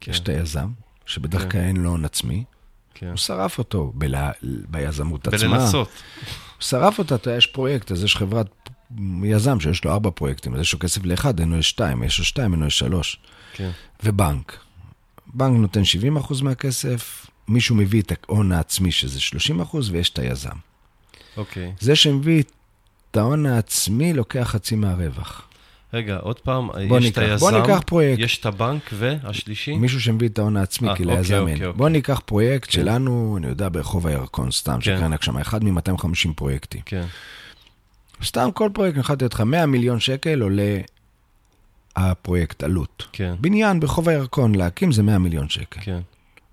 כן. 0.00 0.10
יש 0.10 0.20
את 0.20 0.28
היזם, 0.28 0.68
שבדרך 1.06 1.42
כן. 1.42 1.48
כלל 1.50 1.60
אין 1.60 1.76
לו 1.76 1.90
הון 1.90 2.04
עצמי. 2.04 2.44
כן. 2.94 3.06
הוא 3.08 3.16
שרף 3.16 3.58
אותו 3.58 3.92
ב- 3.98 4.30
ביזמות 4.68 5.28
עצמה. 5.28 5.58
בלנסות. 5.58 5.88
הוא 5.88 6.62
שרף 6.62 6.98
אותה, 6.98 7.14
אתה 7.14 7.28
יודע, 7.28 7.38
יש 7.38 7.46
פרויקט, 7.46 7.92
אז 7.92 8.04
יש 8.04 8.16
חברת 8.16 8.70
יזם 9.24 9.60
שיש 9.60 9.84
לו 9.84 9.92
ארבע 9.92 10.10
פרויקטים, 10.10 10.54
אז 10.54 10.60
יש 10.60 10.72
לו 10.72 10.78
כסף 10.78 11.04
לאחד, 11.04 11.40
אין 11.40 11.52
לו 11.52 11.62
שתיים, 11.62 12.02
יש 12.02 12.18
לו 12.18 12.24
שתיים, 12.24 12.52
אין 12.52 12.62
לו 12.62 12.70
שלוש. 12.70 13.20
כן. 13.52 13.70
ובנק. 14.02 14.58
בנק 15.34 15.58
נותן 15.60 15.84
70 15.84 16.16
אחוז 16.16 16.40
מהכסף, 16.40 17.26
מישהו 17.48 17.76
מביא 17.76 18.02
את 18.02 18.12
ההון 18.28 18.52
העצמי, 18.52 18.92
שזה 18.92 19.20
30 19.20 19.60
אחוז, 19.60 19.90
ויש 19.90 20.10
את 20.10 20.18
היזם. 20.18 20.56
אוקיי. 21.36 21.72
זה 21.80 21.96
שמביא 21.96 22.42
את 23.10 23.16
ההון 23.16 23.46
העצמי, 23.46 24.12
לוקח 24.12 24.48
חצי 24.50 24.76
מהרווח. 24.76 25.45
רגע, 25.96 26.16
עוד 26.16 26.40
פעם, 26.40 26.68
בוא 26.88 26.98
יש 26.98 27.04
ניקח- 27.04 27.18
את 27.22 27.38
בוא 27.40 27.50
היזם, 27.50 27.60
ניקח 27.60 27.80
פרויקט. 27.86 28.22
יש 28.22 28.38
את 28.38 28.46
הבנק 28.46 28.90
והשלישי? 28.92 29.76
מישהו 29.76 30.00
שמביא 30.00 30.28
את 30.28 30.38
ההון 30.38 30.56
העצמי, 30.56 30.88
אה, 30.88 30.96
כי 30.96 31.02
אוקיי, 31.02 31.16
ליזם 31.16 31.34
אוקיי, 31.34 31.54
אין. 31.54 31.62
אוקיי. 31.64 31.78
בוא 31.78 31.88
ניקח 31.88 32.20
פרויקט 32.24 32.64
כן. 32.66 32.72
שלנו, 32.72 33.36
אני 33.38 33.46
יודע, 33.46 33.68
ברחוב 33.72 34.06
הירקון, 34.06 34.50
סתם, 34.50 34.72
כן. 34.74 34.80
שקרן 34.80 35.12
הגשמה, 35.12 35.40
אחד 35.40 35.64
מ-250 35.64 36.32
פרויקטים. 36.36 36.80
כן, 36.84 37.04
סתם 38.24 38.48
כל 38.54 38.70
פרויקט, 38.74 38.98
נתתי 38.98 39.24
אותך 39.24 39.40
100 39.40 39.66
מיליון 39.66 40.00
שקל 40.00 40.40
עולה 40.42 40.78
הפרויקט 41.96 42.62
עלות. 42.62 43.06
כן, 43.12 43.34
בניין 43.40 43.80
ברחוב 43.80 44.08
הירקון, 44.08 44.54
להקים 44.54 44.92
זה 44.92 45.02
100 45.02 45.18
מיליון 45.18 45.48
שקל. 45.48 45.80
כן, 45.80 46.00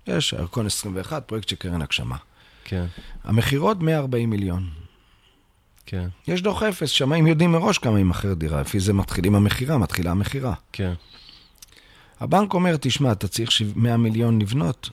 יש, 0.06 0.34
הירקון 0.34 0.66
21, 0.66 1.22
פרויקט 1.26 1.48
של 1.48 1.56
קרן 1.56 1.82
הגשמה. 1.82 2.16
כן, 2.64 2.84
המכירות 3.24 3.80
140 3.82 4.30
מיליון. 4.30 4.68
כן, 5.86 6.08
יש 6.28 6.42
דוח 6.42 6.62
אפס, 6.62 6.88
שמאים 6.88 7.26
יודעים 7.26 7.52
מראש 7.52 7.78
כמה 7.78 7.98
יימכר 7.98 8.34
דירה, 8.34 8.60
לפי 8.60 8.80
זה 8.80 8.92
מתחילים 8.92 9.34
המכירה, 9.34 9.78
מתחילה 9.78 10.10
המכירה. 10.10 10.54
כן, 10.72 10.92
הבנק 12.20 12.54
אומר, 12.54 12.76
תשמע, 12.80 13.12
אתה 13.12 13.28
צריך 13.28 13.52
שבע- 13.52 13.72
100 13.76 13.96
מיליון 13.96 14.40
לבנות, 14.40 14.90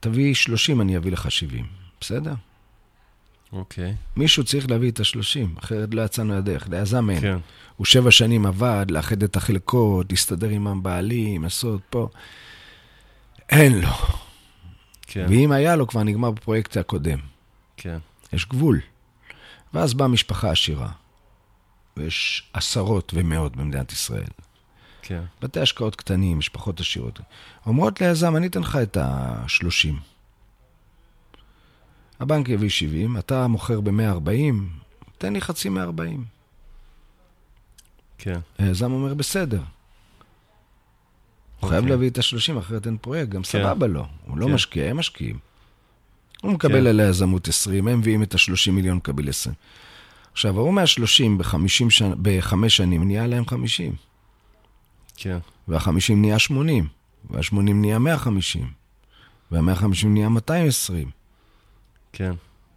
תביא 0.00 0.34
30, 0.34 0.80
אני 0.80 0.96
אביא 0.96 1.12
לך 1.12 1.30
70. 1.30 1.66
בסדר? 2.00 2.34
אוקיי, 3.52 3.94
מישהו 4.16 4.44
צריך 4.44 4.70
להביא 4.70 4.90
את 4.90 5.00
ה-30, 5.00 5.58
אחרת 5.58 5.94
לא 5.94 6.02
יצאנו 6.02 6.38
לדרך. 6.38 6.68
ליזם 6.68 7.10
אין. 7.10 7.20
כן, 7.20 7.36
הוא 7.76 7.86
שבע 7.86 8.10
שנים 8.10 8.46
עבד, 8.46 8.86
לאחד 8.90 9.22
את 9.22 9.36
החלקות, 9.36 10.06
להסתדר 10.10 10.48
עם 10.48 10.66
הבעלים, 10.66 11.42
לעשות 11.42 11.80
פה. 11.90 12.08
אין 13.48 13.80
לו. 13.80 13.88
כן, 15.06 15.26
ואם 15.28 15.52
היה 15.52 15.76
לו, 15.76 15.86
כבר 15.86 16.02
נגמר 16.02 16.30
בפרויקט 16.30 16.76
הקודם. 16.76 17.18
כן, 17.76 17.98
יש 18.32 18.46
גבול. 18.48 18.80
ואז 19.74 19.94
באה 19.94 20.08
משפחה 20.08 20.50
עשירה, 20.50 20.90
ויש 21.96 22.50
עשרות 22.52 23.12
ומאות 23.14 23.56
במדינת 23.56 23.92
ישראל. 23.92 24.28
כן, 25.02 25.22
בתי 25.42 25.60
השקעות 25.60 25.96
קטנים, 25.96 26.38
משפחות 26.38 26.80
עשירות. 26.80 27.20
אומרות 27.66 28.00
ליזם, 28.00 28.36
אני 28.36 28.46
אתן 28.46 28.60
לך 28.60 28.78
את 28.82 28.96
ה-30. 28.96 29.94
הבנק 32.20 32.48
יביא 32.48 32.68
70, 32.68 33.18
אתה 33.18 33.46
מוכר 33.46 33.80
ב-140, 33.80 34.54
תן 35.18 35.32
לי 35.32 35.40
חצי 35.40 35.68
מ-40. 35.68 36.20
כן, 38.18 38.40
היזם 38.58 38.92
אומר, 38.92 39.14
בסדר. 39.14 39.62
הוא 41.60 41.68
חייב 41.68 41.82
אוקיי. 41.82 41.90
להביא 41.90 42.10
את 42.10 42.18
ה-30, 42.18 42.58
אחרת 42.58 42.86
אין 42.86 42.96
פרויקט, 42.96 43.28
גם 43.30 43.44
סבבה 43.44 43.86
לו. 43.86 44.06
הוא 44.26 44.38
לא 44.38 44.46
כן. 44.46 44.52
משקיע, 44.52 44.90
הם 44.90 44.96
משקיעים. 44.96 45.38
הוא 46.42 46.52
מקבל 46.52 46.80
כן. 46.80 46.86
על 46.86 47.00
היזמות 47.00 47.48
20, 47.48 47.88
הם 47.88 47.98
מביאים 47.98 48.22
את 48.22 48.34
ה-30 48.34 48.70
מיליון, 48.70 48.96
מקבל 48.96 49.28
20. 49.28 49.54
עכשיו, 50.32 50.58
ההוא 50.58 50.74
מה-30 50.74 51.38
ב-50 51.38 51.90
שנה, 51.90 52.14
בחמש 52.22 52.76
שנים 52.76 53.04
נהיה 53.04 53.26
להם 53.26 53.46
50, 53.46 53.92
כן, 55.16 55.38
וה-50 55.68 55.90
נהיה 56.16 56.38
80, 56.38 56.86
וה-80 57.30 57.54
נהיה 57.62 57.98
150, 57.98 58.66
וה-150 59.52 59.84
נהיה 60.06 60.28
220. 60.28 61.10
כן. 62.12 62.32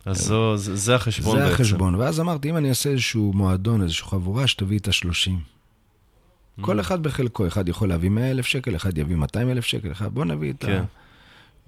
אז 0.06 0.17
זו- 0.26 0.58
זה 0.58 0.76
זה 0.76 0.95
החשבון 0.95 1.38
זה 1.38 1.43
בעצם. 1.43 1.54
החשבון. 1.56 1.95
ואז 1.95 2.19
אמרתי, 2.19 2.50
אם 2.50 2.58
אני 2.58 2.69
אעשה 2.69 2.89
איזשהו 2.89 3.32
מועדון, 3.36 3.84
איזושהי 3.84 4.08
חבורה, 4.08 4.47
שתביא 4.47 4.80
את 4.80 4.88
ה-30. 4.88 5.30
Mm. 5.30 6.62
כל 6.62 6.80
אחד 6.80 7.04
בחלקו, 7.04 7.47
אחד 7.47 7.69
יכול 7.69 7.89
להביא 7.89 8.10
100 8.10 8.32
אלף 8.32 8.45
שקל, 8.45 8.76
אחד 8.76 8.97
יביא 8.97 9.15
200 9.15 9.50
אלף 9.50 9.65
שקל, 9.65 9.91
אחד, 9.91 10.13
בוא 10.13 10.26
נביא 10.26 10.54
את 10.54 10.63
ה... 10.63 10.67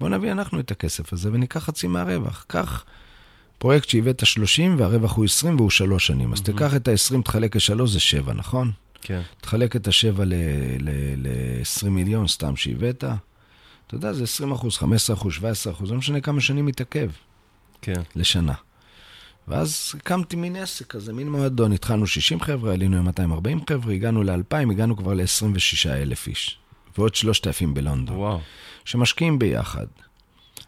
בוא 0.00 0.08
נביא 0.08 0.32
אנחנו 0.32 0.60
את 0.60 0.70
הכסף 0.70 1.12
הזה 1.12 1.30
וניקח 1.32 1.64
חצי 1.64 1.86
מהרווח. 1.86 2.44
קח 2.48 2.84
פרויקט 3.58 3.88
שהבאת 3.88 4.26
30 4.26 4.76
והרווח 4.78 5.12
הוא 5.12 5.24
20 5.24 5.56
והוא 5.56 5.70
שלוש 5.70 6.06
שנים. 6.06 6.32
אז 6.32 6.40
תיקח 6.40 6.76
את 6.76 6.88
ה-20, 6.88 7.22
תחלק 7.22 7.56
לשלוש, 7.56 7.90
זה 7.90 8.00
7, 8.00 8.32
נכון? 8.32 8.72
כן, 9.00 9.22
תחלק 9.40 9.76
את 9.76 9.88
ה-7 9.88 10.20
ל-20 10.24 11.88
מיליון 11.88 12.28
סתם 12.28 12.56
שהבאת. 12.56 13.04
אתה 13.86 13.94
יודע, 13.94 14.12
זה 14.12 14.22
20 14.22 14.52
אחוז, 14.52 14.76
15 14.76 15.16
אחוז, 15.16 15.32
17 15.32 15.72
אחוז, 15.72 15.90
לא 15.90 15.96
משנה 15.96 16.20
כמה 16.20 16.40
שנים 16.40 16.66
מתעכב. 16.66 17.10
כן, 17.82 18.00
לשנה. 18.16 18.54
ואז 19.48 19.92
הקמתי 19.96 20.36
מין 20.36 20.56
עסק 20.56 20.86
כזה, 20.86 21.12
מין 21.12 21.30
מועדון. 21.30 21.72
התחלנו 21.72 22.06
60 22.06 22.40
חבר'ה, 22.40 22.72
עלינו 22.72 22.96
עם 22.96 23.04
240 23.04 23.60
חבר'ה, 23.70 23.94
הגענו 23.94 24.22
ל-2,000, 24.22 24.70
הגענו 24.70 24.96
כבר 24.96 25.14
ל-26 25.14 25.88
אלף 25.88 26.26
איש. 26.26 26.58
ועוד 26.98 27.14
3,000 27.14 27.74
בלונדון, 27.74 28.16
וואו, 28.16 28.40
שמשקיעים 28.84 29.38
ביחד. 29.38 29.86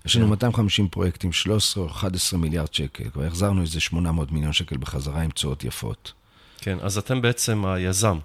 יש 0.04 0.16
לנו 0.16 0.24
כן. 0.24 0.30
250 0.30 0.88
פרויקטים, 0.88 1.32
13 1.32 1.84
או 1.84 1.88
11 1.90 2.38
מיליארד 2.38 2.74
שקל. 2.74 3.10
כבר 3.10 3.24
החזרנו 3.24 3.62
איזה 3.62 3.80
800 3.80 4.32
מיליון 4.32 4.52
שקל 4.52 4.76
בחזרה 4.76 5.22
עם 5.22 5.30
תשואות 5.30 5.64
יפות. 5.64 6.12
כן, 6.60 6.78
אז 6.82 6.98
אתם 6.98 7.22
בעצם 7.22 7.64
היזם. 7.66 8.18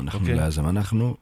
אנחנו 0.00 0.20
אוקיי. 0.20 0.34
לא 0.34 0.42
יזם, 0.42 0.68
אנחנו 0.68 1.16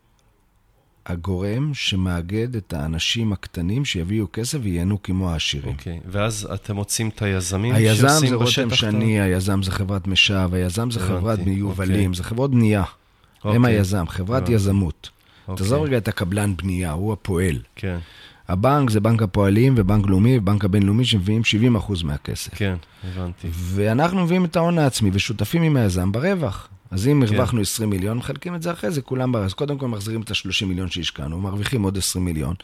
הגורם 1.07 1.75
שמאגד 1.75 2.57
את 2.57 2.73
האנשים 2.73 3.33
הקטנים 3.33 3.85
שיביאו 3.85 4.27
כסף 4.33 4.59
וייהנו 4.62 5.03
כמו 5.03 5.31
העשירים. 5.31 5.73
אוקיי, 5.75 6.01
ואז 6.07 6.49
אתם 6.55 6.75
מוצאים 6.77 7.09
את 7.09 7.23
היזמים 7.23 7.75
היזם 7.75 8.09
שעושים 8.09 8.29
זה 8.29 8.35
רותם 8.35 8.44
בשטח 8.47 8.66
את 8.66 8.73
ה- 8.73 8.77
שני, 8.77 9.20
היזם 9.20 9.62
זה 9.62 9.70
חברת 9.70 10.07
משב, 10.07 10.51
היזם 10.53 10.90
זה 10.90 11.01
חברת 11.01 11.38
מיובלים, 11.38 12.11
אוקיי. 12.11 12.16
זה 12.16 12.25
חברות 12.25 12.51
בנייה. 12.51 12.83
הם 13.44 13.64
אוקיי, 13.64 13.75
היזם, 13.77 14.05
חברת 14.09 14.37
הבנתי. 14.42 14.53
יזמות. 14.53 15.11
אוקיי, 15.49 15.65
תעזוב 15.65 15.83
רגע 15.85 15.97
את 15.97 16.09
הקבלן 16.09 16.57
בנייה, 16.57 16.93
הוא 16.93 17.13
הפועל. 17.13 17.59
כן, 17.77 17.99
הבנק 18.49 18.91
זה 18.91 19.01
בנק 19.01 19.23
הפועלים 19.23 19.75
ובנק 19.77 20.07
לאומי 20.07 20.39
ובנק 20.39 20.65
הבינלאומי 20.65 21.05
שמביאים 21.05 21.43
70% 21.77 22.05
מהכסף. 22.05 22.55
כן, 22.55 22.77
הבנתי. 23.05 23.49
ואנחנו 23.53 24.25
מביאים 24.25 24.45
את 24.45 24.57
ההון 24.57 24.79
העצמי 24.79 25.11
ושותפים 25.13 25.63
עם 25.63 25.77
היזם 25.77 26.13
ברווח. 26.13 26.69
אז 26.95 27.09
אם 27.09 27.27
כן. 27.27 27.35
הרווחנו 27.35 27.61
20 27.61 27.91
מיליון, 27.91 28.17
מחלקים 28.17 28.55
את 28.55 28.63
זה 28.63 28.73
אחרי 28.73 28.91
זה, 28.91 29.03
כולם 29.03 29.33
ברז. 29.33 29.53
קודם 29.53 29.79
כל 29.79 29.89
מחזירים 29.89 30.23
את 30.23 30.31
ה-30 30.31 30.67
מיליון 30.67 30.91
שהשקענו, 30.91 31.41
מרוויחים 31.41 31.83
עוד 31.83 31.99
20 31.99 32.25
מיליון. 32.25 32.55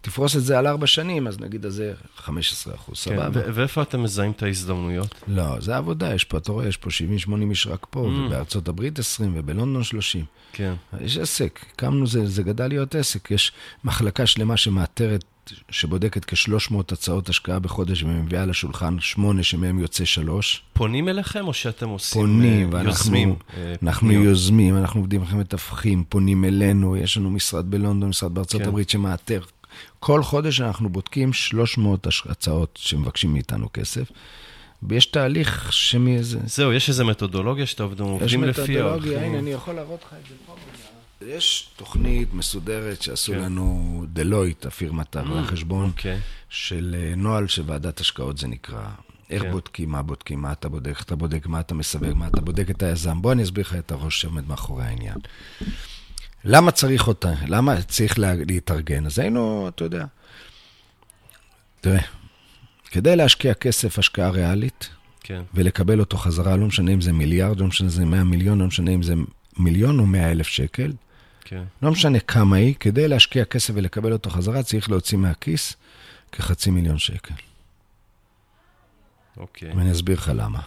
תפרוס 0.00 0.36
את 0.36 0.42
זה 0.42 0.58
על 0.58 0.66
4 0.66 0.86
שנים, 0.86 1.26
אז 1.26 1.40
נגיד 1.40 1.66
אז 1.66 1.74
זה 1.74 1.92
15 2.16 2.74
אחוז, 2.74 3.04
כן, 3.04 3.10
סבבה. 3.10 3.40
ואיפה 3.54 3.82
אתם 3.82 4.02
מזהים 4.02 4.30
את 4.30 4.42
ההזדמנויות? 4.42 5.14
לא, 5.28 5.60
זה 5.60 5.76
עבודה, 5.76 6.14
יש 6.14 6.24
פה, 6.24 6.38
אתה 6.38 6.52
רואה, 6.52 6.68
יש 6.68 6.76
פה 6.76 6.90
70-80 7.28 7.50
איש 7.50 7.66
רק 7.66 7.86
פה, 7.90 8.00
Mm. 8.06 8.26
ובארצות 8.26 8.68
הברית 8.68 8.98
20, 8.98 9.32
ובלונדון 9.36 9.82
30. 9.84 10.24
כן, 10.52 10.74
יש 11.00 11.18
עסק, 11.18 11.60
הקמנו 11.72 12.06
זה, 12.06 12.26
זה 12.26 12.42
גדל 12.42 12.66
להיות 12.68 12.94
עסק. 12.94 13.30
יש 13.30 13.52
מחלקה 13.84 14.26
שלמה 14.26 14.56
שמאתרת, 14.56 15.24
שבודקת 15.70 16.24
כ-300 16.24 16.74
הצעות 16.92 17.28
השקעה 17.28 17.58
בחודש, 17.58 18.02
ומביאה 18.02 18.46
לשולחן 18.46 18.96
שמונה, 19.00 19.42
שמהם 19.42 19.78
יוצא 19.78 20.04
שלוש. 20.04 20.62
פונים 20.72 21.08
אליכם 21.08 21.46
או 21.46 21.54
שאתם 21.54 21.88
עושים, 21.88 22.22
פונים, 22.22 22.68
אה, 22.74 22.78
ואנחנו 22.78 22.88
יוזמים? 22.90 23.34
אה, 23.56 23.74
אנחנו 23.82 24.08
פניות? 24.08 24.24
יוזמים, 24.24 24.76
אנחנו 24.76 25.00
עובדים 25.00 25.22
לכם 25.22 25.38
מתווכים, 25.38 26.04
פונים 26.08 26.44
אלינו, 26.44 26.96
יש 26.96 27.16
לנו 27.16 27.30
משרד 27.30 27.70
בלונדון, 27.70 28.08
משרד 28.08 28.34
בארצות 28.34 28.62
כן. 28.62 28.68
הברית 28.68 28.90
שמאתר. 28.90 29.40
כל 30.00 30.22
חודש 30.22 30.60
אנחנו 30.60 30.88
בודקים 30.88 31.32
300 31.32 32.06
הש- 32.06 32.26
הצעות 32.26 32.78
שמבקשים 32.82 33.32
מאיתנו 33.32 33.68
כסף, 33.72 34.10
ויש 34.82 35.06
תהליך 35.06 35.72
שמאיזה... 35.72 36.38
זהו, 36.46 36.72
יש 36.72 36.88
איזו 36.88 37.04
מתודולוגיה 37.04 37.66
שאתם 37.66 37.84
עובדים 37.84 38.06
יש 38.06 38.34
עובדים 38.34 38.44
לפיה. 38.44 38.64
מתודולוגיה, 38.84 39.24
הנה, 39.26 39.38
אני 39.38 39.50
יכול 39.50 39.74
להראות 39.74 40.00
לך 40.06 40.12
את 40.22 40.28
זה 40.28 40.34
פה. 40.46 40.55
יש 41.20 41.70
תוכנית 41.76 42.34
מסודרת 42.34 43.02
שעשו 43.02 43.32
כן. 43.32 43.38
לנו 43.38 44.04
דלויט, 44.12 44.66
הפירמת 44.66 45.16
הרואה 45.16 45.44
חשבון, 45.44 45.88
אוקיי, 45.88 46.20
של 46.48 46.96
אה, 46.98 47.14
נוהל 47.16 47.46
של 47.46 47.62
ועדת 47.66 48.00
השקעות 48.00 48.38
זה 48.38 48.48
נקרא. 48.48 48.88
איך 49.30 49.42
כן. 49.42 49.52
בודקים, 49.52 49.90
מה 49.90 50.02
בודקים, 50.02 50.42
מה 50.42 50.52
אתה 50.52 50.68
בודק, 50.68 51.00
אתה 51.00 51.16
בודק, 51.16 51.46
מה 51.46 51.60
אתה 51.60 51.74
מסווג, 51.74 52.12
מה 52.14 52.26
אתה 52.26 52.40
בודק 52.40 52.70
את 52.70 52.82
היזם. 52.82 53.22
בוא 53.22 53.32
אני 53.32 53.42
אסביר 53.42 53.64
לך 53.64 53.74
את 53.74 53.92
הראש 53.92 54.20
שעומד 54.20 54.48
מאחורי 54.48 54.84
העניין. 54.84 55.18
למה 56.44 56.70
צריך 56.70 57.08
אותה? 57.08 57.32
למה 57.46 57.82
צריך 57.82 58.18
לה, 58.18 58.34
להתארגן? 58.34 59.06
אז 59.06 59.18
היינו, 59.18 59.68
אתה 59.68 59.84
יודע, 59.84 60.04
תראה, 61.80 62.02
כדי 62.90 63.16
להשקיע 63.16 63.54
כסף 63.54 63.98
השקעה 63.98 64.30
ריאלית, 64.30 64.88
כן, 65.20 65.42
ולקבל 65.54 66.00
אותו 66.00 66.16
חזרה, 66.16 66.56
לא 66.56 66.66
משנה 66.66 66.92
אם 66.92 67.00
זה 67.00 67.12
מיליארד, 67.12 67.60
לא 67.60 67.66
משנה 67.66 67.86
אם 67.86 67.92
זה 67.92 68.04
100 68.04 68.24
מיליון, 68.24 68.58
לא 68.58 68.66
משנה 68.66 68.90
אם 68.90 69.02
זה 69.02 69.14
מיליון 69.58 69.98
או 69.98 70.06
100 70.06 70.30
אלף 70.30 70.46
שקל, 70.46 70.92
כן, 71.48 71.62
לא 71.82 71.90
משנה 71.90 72.20
כמה 72.20 72.56
היא, 72.56 72.74
כדי 72.80 73.08
להשקיע 73.08 73.44
כסף 73.44 73.74
ולקבל 73.76 74.12
אותו 74.12 74.30
חזרה, 74.30 74.62
צריך 74.62 74.90
להוציא 74.90 75.18
מהכיס 75.18 75.76
כחצי 76.32 76.70
מיליון 76.70 76.98
שקל. 76.98 77.34
אוקיי, 79.36 79.72
ואני 79.72 79.92
אסביר 79.92 80.16
לך 80.16 80.32
למה. 80.34 80.60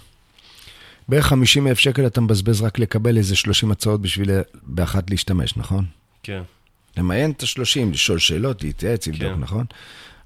בערך 1.10 1.26
50 1.26 1.68
אלף 1.68 1.80
שקל 1.80 2.08
אתה 2.08 2.22
מבזבז 2.22 2.62
רק 2.62 2.80
לקבל 2.80 3.18
איזה 3.18 3.36
30 3.36 3.72
הצעות 3.72 4.02
בשביל 4.02 4.32
באחת 4.64 5.10
להשתמש, 5.10 5.58
נכון? 5.58 5.86
כן, 6.24 6.42
למיין 6.98 7.32
את 7.32 7.44
ה-30, 7.44 7.92
לשאול 7.92 8.20
שאלות, 8.20 8.64
להתייעץ, 8.64 9.08
לבדוק, 9.08 9.34
כן. 9.34 9.40
נכון? 9.40 9.66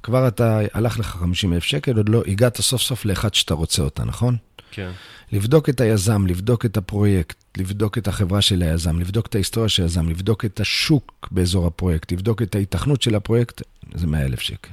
כבר 0.03 0.27
אתה, 0.27 0.59
הלך 0.73 0.99
לך 0.99 1.05
50 1.05 1.53
אלף 1.53 1.63
שקל, 1.63 1.97
עוד 1.97 2.09
לא 2.09 2.23
הגעת 2.27 2.61
סוף 2.61 2.81
סוף 2.81 3.05
לאחד 3.05 3.33
שאתה 3.33 3.53
רוצה 3.53 3.81
אותה, 3.81 4.03
נכון? 4.03 4.37
כן. 4.71 4.91
לבדוק 5.31 5.69
את 5.69 5.81
היזם, 5.81 6.27
לבדוק 6.27 6.65
את 6.65 6.77
הפרויקט, 6.77 7.42
לבדוק 7.57 7.97
את 7.97 8.07
החברה 8.07 8.41
של 8.41 8.61
היזם, 8.61 8.99
לבדוק 8.99 9.27
את 9.27 9.35
ההיסטוריה 9.35 9.69
של 9.69 9.83
היזם, 9.83 10.09
לבדוק 10.09 10.45
את 10.45 10.59
השוק 10.59 11.27
באזור 11.31 11.67
הפרויקט, 11.67 12.11
לבדוק 12.11 12.41
את 12.41 12.55
ההיתכנות 12.55 13.01
של 13.01 13.15
הפרויקט, 13.15 13.61
זה 13.93 14.07
100 14.07 14.25
אלף 14.25 14.39
שקל. 14.39 14.71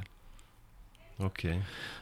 אוקיי. 1.19 1.59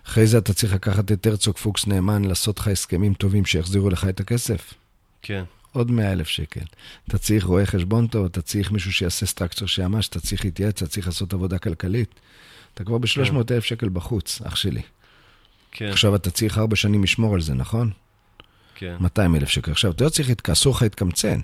אחרי 0.07 0.27
זה 0.27 0.37
אתה 0.37 0.53
צריך 0.53 0.73
לקחת 0.73 1.11
את 1.11 1.27
הרצוג 1.27 1.57
פוקס 1.57 1.87
נאמן, 1.87 2.25
לעשות 2.25 2.59
לך 2.59 2.67
הסכמים 2.67 3.13
טובים 3.13 3.45
שיחזירו 3.45 3.89
לך 3.89 4.05
את 4.09 4.19
הכסף. 4.19 4.73
כן. 5.21 5.43
עוד 5.71 5.91
100 5.91 6.11
אלף 6.11 6.27
שקל. 6.27 6.65
אתה 7.07 7.17
צריך 7.17 7.45
רואה 7.45 7.65
חשבון 7.65 8.07
טוב, 8.07 8.25
אתה 8.25 8.41
צריך 8.41 8.71
מישהו 8.71 8.93
שיעשה 8.93 9.25
סטרקצר 9.25 9.65
שימש, 9.65 10.07
אתה 10.07 10.19
צריך 10.19 10.45
להתייעץ, 10.45 10.81
אתה 10.81 10.91
צריך 10.91 11.07
לעשות 11.07 11.33
עבודה 11.33 11.57
כלכלית. 11.57 12.15
אתה 12.73 12.83
כבר 12.83 12.97
ב-300 12.97 13.35
אלף 13.51 13.65
שקל 13.65 13.89
בחוץ, 13.89 14.41
אח 14.41 14.55
שלי. 14.55 14.81
כן. 15.71 15.85
עכשיו 15.85 16.15
אתה 16.15 16.31
צריך 16.31 16.57
ארבע 16.57 16.75
שנים 16.75 17.03
לשמור 17.03 17.35
על 17.35 17.41
זה, 17.41 17.53
נכון? 17.53 17.91
כן. 18.79 18.95
200 18.99 19.35
אלף 19.35 19.49
שקל. 19.49 19.71
עכשיו, 19.71 19.91
אתה 19.91 20.03
לא 20.03 20.09
צריך, 20.09 20.29
אסור 20.51 20.75
לך 20.75 20.81
להתקמצן. 20.81 21.39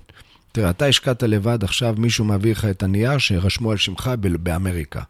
תראה, 0.52 0.70
אתה 0.70 0.86
השקעת 0.86 1.22
לבד, 1.22 1.64
עכשיו 1.64 1.94
מישהו 1.98 2.24
מעביר 2.24 2.52
לך 2.52 2.64
את 2.64 2.82
הנייר 2.82 3.18
שרשמו 3.18 3.70
על 3.70 3.76
שמך 3.76 4.10
ב- 4.20 4.28
באמריקה. 4.36 5.00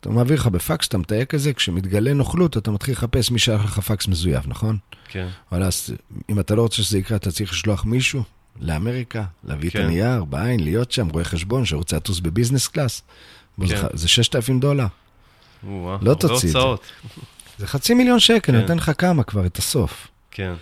אתה 0.00 0.10
מעביר 0.10 0.36
לך 0.40 0.46
בפקס, 0.46 0.88
אתה 0.88 0.98
מתייק 0.98 1.34
את 1.34 1.40
זה, 1.40 1.52
כשמתגלה 1.52 2.12
נוכלות, 2.14 2.56
אתה 2.56 2.70
מתחיל 2.70 2.94
לחפש 2.94 3.30
מי 3.30 3.38
שלח 3.38 3.64
לך 3.64 3.78
פקס 3.78 4.08
מזויף, 4.08 4.46
נכון? 4.46 4.78
כן. 5.08 5.28
אבל 5.52 5.62
אז, 5.62 5.94
אם 6.30 6.40
אתה 6.40 6.54
לא 6.54 6.62
רוצה 6.62 6.76
שזה 6.76 6.98
יקרה, 6.98 7.16
אתה 7.16 7.30
צריך 7.30 7.52
לשלוח 7.52 7.84
מישהו 7.84 8.22
לאמריקה, 8.60 9.24
להביא 9.44 9.70
כן. 9.70 9.78
את 9.80 9.84
הנייר, 9.84 10.24
בעין, 10.24 10.60
להיות 10.60 10.92
שם, 10.92 11.08
רואה 11.08 11.24
חשבון, 11.24 11.64
שרוצה 11.64 11.96
לטוס 11.96 12.20
בביזנס 12.20 12.68
קלאס. 12.68 13.02
זה 13.66 13.74
כן. 13.76 13.82
ח- 13.82 13.96
זה 13.96 14.08
6,000 14.08 14.60
דולר. 14.60 14.86
או-אה, 15.66 15.96
לא 16.02 16.14
תוציא 16.14 16.48
את 16.48 16.52
זה. 16.52 16.58
זה 17.58 17.66
חצי 17.66 17.94
מיליון 17.94 18.20
שקל, 18.20 18.52
כן. 18.52 18.60
נותן 18.60 18.76
לך 18.76 18.90
כמה 18.98 19.22
כבר, 19.22 19.46
את 19.46 19.58
הסוף. 19.58 20.08
כן. 20.30 20.52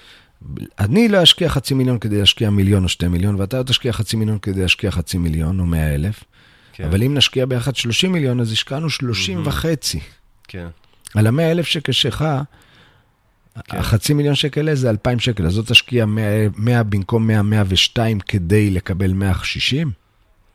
אני 0.79 1.09
לא 1.09 1.23
אשקיע 1.23 1.49
חצי 1.49 1.75
מיליון 1.75 1.99
כדי 1.99 2.19
להשקיע 2.19 2.51
מיליון 2.51 2.85
או 2.85 2.89
שתי 2.89 3.09
מיליון, 3.09 3.41
ואתה 3.41 3.59
לא 3.59 3.63
תשקיע 3.63 3.93
חצי 3.93 4.17
מיליון 4.17 4.39
כדי 4.39 4.63
להשקיע 4.63 4.91
חצי 4.91 5.19
מיליון 5.19 5.61
או 5.61 5.67
מאה 5.67 5.95
אלף. 5.95 6.25
כן. 6.73 6.85
אבל 6.85 7.03
אם 7.03 7.15
נשקיע 7.15 7.47
ביחד 7.47 7.77
30 7.77 8.13
מיליון, 8.13 8.41
אז 8.41 8.53
השקענו 8.53 8.91
30 8.91 9.43
וחצי. 9.47 10.01
כן. 10.49 10.67
על 11.15 11.27
המאה 11.27 11.51
אלף 11.51 11.67
שקל 11.67 11.93
שלך, 11.93 12.25
כן. 13.65 13.77
החצי 13.77 14.15
מיליון 14.15 14.35
שקל 14.35 14.75
זה 14.75 14.91
2,000 14.91 15.19
שקל, 15.19 15.47
אז 15.47 15.53
זאת 15.53 15.69
תשקיע 15.69 16.07
100, 16.07 16.23
100 16.57 16.83
במקום 16.83 17.27
100, 17.27 17.43
102 17.43 18.21
כדי 18.21 18.71
לקבל 18.71 19.13
160? 19.13 19.91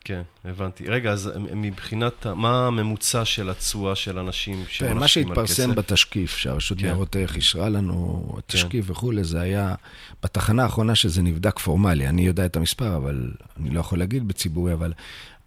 כן, 0.04 0.22
הבנתי. 0.45 0.88
רגע, 0.88 1.12
אז 1.12 1.32
מבחינת, 1.56 2.28
מה 2.28 2.68
הממוצע 2.68 3.26
של 3.26 3.50
התשואה 3.50 3.95
של 3.95 4.20
אנשים 4.20 4.56
תראה, 4.56 4.66
שמשקיעים 4.70 4.95
מה 4.95 5.02
על 5.02 5.08
שהתפרסם 5.08 5.72
כסף? 5.72 5.78
בתשקיף, 5.78 6.38
שהרשות 6.38 6.78
כן. 6.78 6.86
ניירות 6.86 7.16
ערך 7.16 7.36
אישרה 7.36 7.70
לנו, 7.70 8.26
התשקיף 8.38 8.86
וכולי, 8.89 9.24
זה 9.24 9.41
היה 9.41 9.76
בתחנה 10.24 10.64
האחרונה 10.64 10.95
שזה 10.95 11.22
נבדק 11.22 11.60
פורמלי. 11.60 12.08
אני 12.08 12.22
יודע 12.22 12.45
את 12.45 12.58
המספר, 12.58 12.97
אבל 12.97 13.32
אני 13.60 13.70
לא 13.70 13.80
יכול 13.80 14.00
להגיד 14.00 14.28
בציבורי, 14.28 14.74
אבל 14.74 14.93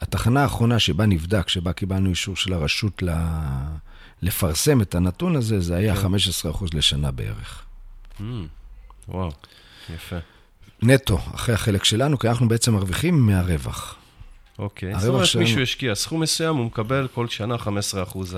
התחנה 0.00 0.42
האחרונה 0.42 0.78
שבה 0.78 1.07
נבדק, 1.07 1.48
שבה 1.48 1.72
קיבלנו 1.72 2.11
אישור 2.11 2.36
של 2.36 2.53
הרשות 2.53 3.03
ל... 3.03 3.11
לפרסם 4.22 4.82
את 4.82 4.94
הנתון 4.94 5.36
הזה, 5.36 5.61
זה 5.61 5.76
היה 5.76 5.96
כן. 5.96 6.07
15% 6.50 6.66
לשנה 6.74 7.11
בערך. 7.11 7.64
Mm, 8.18 8.22
וואו, 9.09 9.30
יפה. 9.94 10.16
נטו, 10.82 11.18
אחרי 11.34 11.55
החלק 11.55 11.84
שלנו, 11.84 12.18
כי 12.18 12.28
אנחנו 12.28 12.48
בעצם 12.48 12.72
מרוויחים 12.74 13.26
מהרווח. 13.26 13.96
אוקיי. 14.62 15.00
זאת 15.00 15.08
אומרת, 15.08 15.36
מישהו 15.38 15.62
השקיע 15.62 15.94
סכום 15.94 16.20
מסוים, 16.20 16.56
הוא 16.56 16.66
מקבל 16.66 17.08
כל 17.14 17.28
שנה 17.28 17.54
15% 17.56 17.68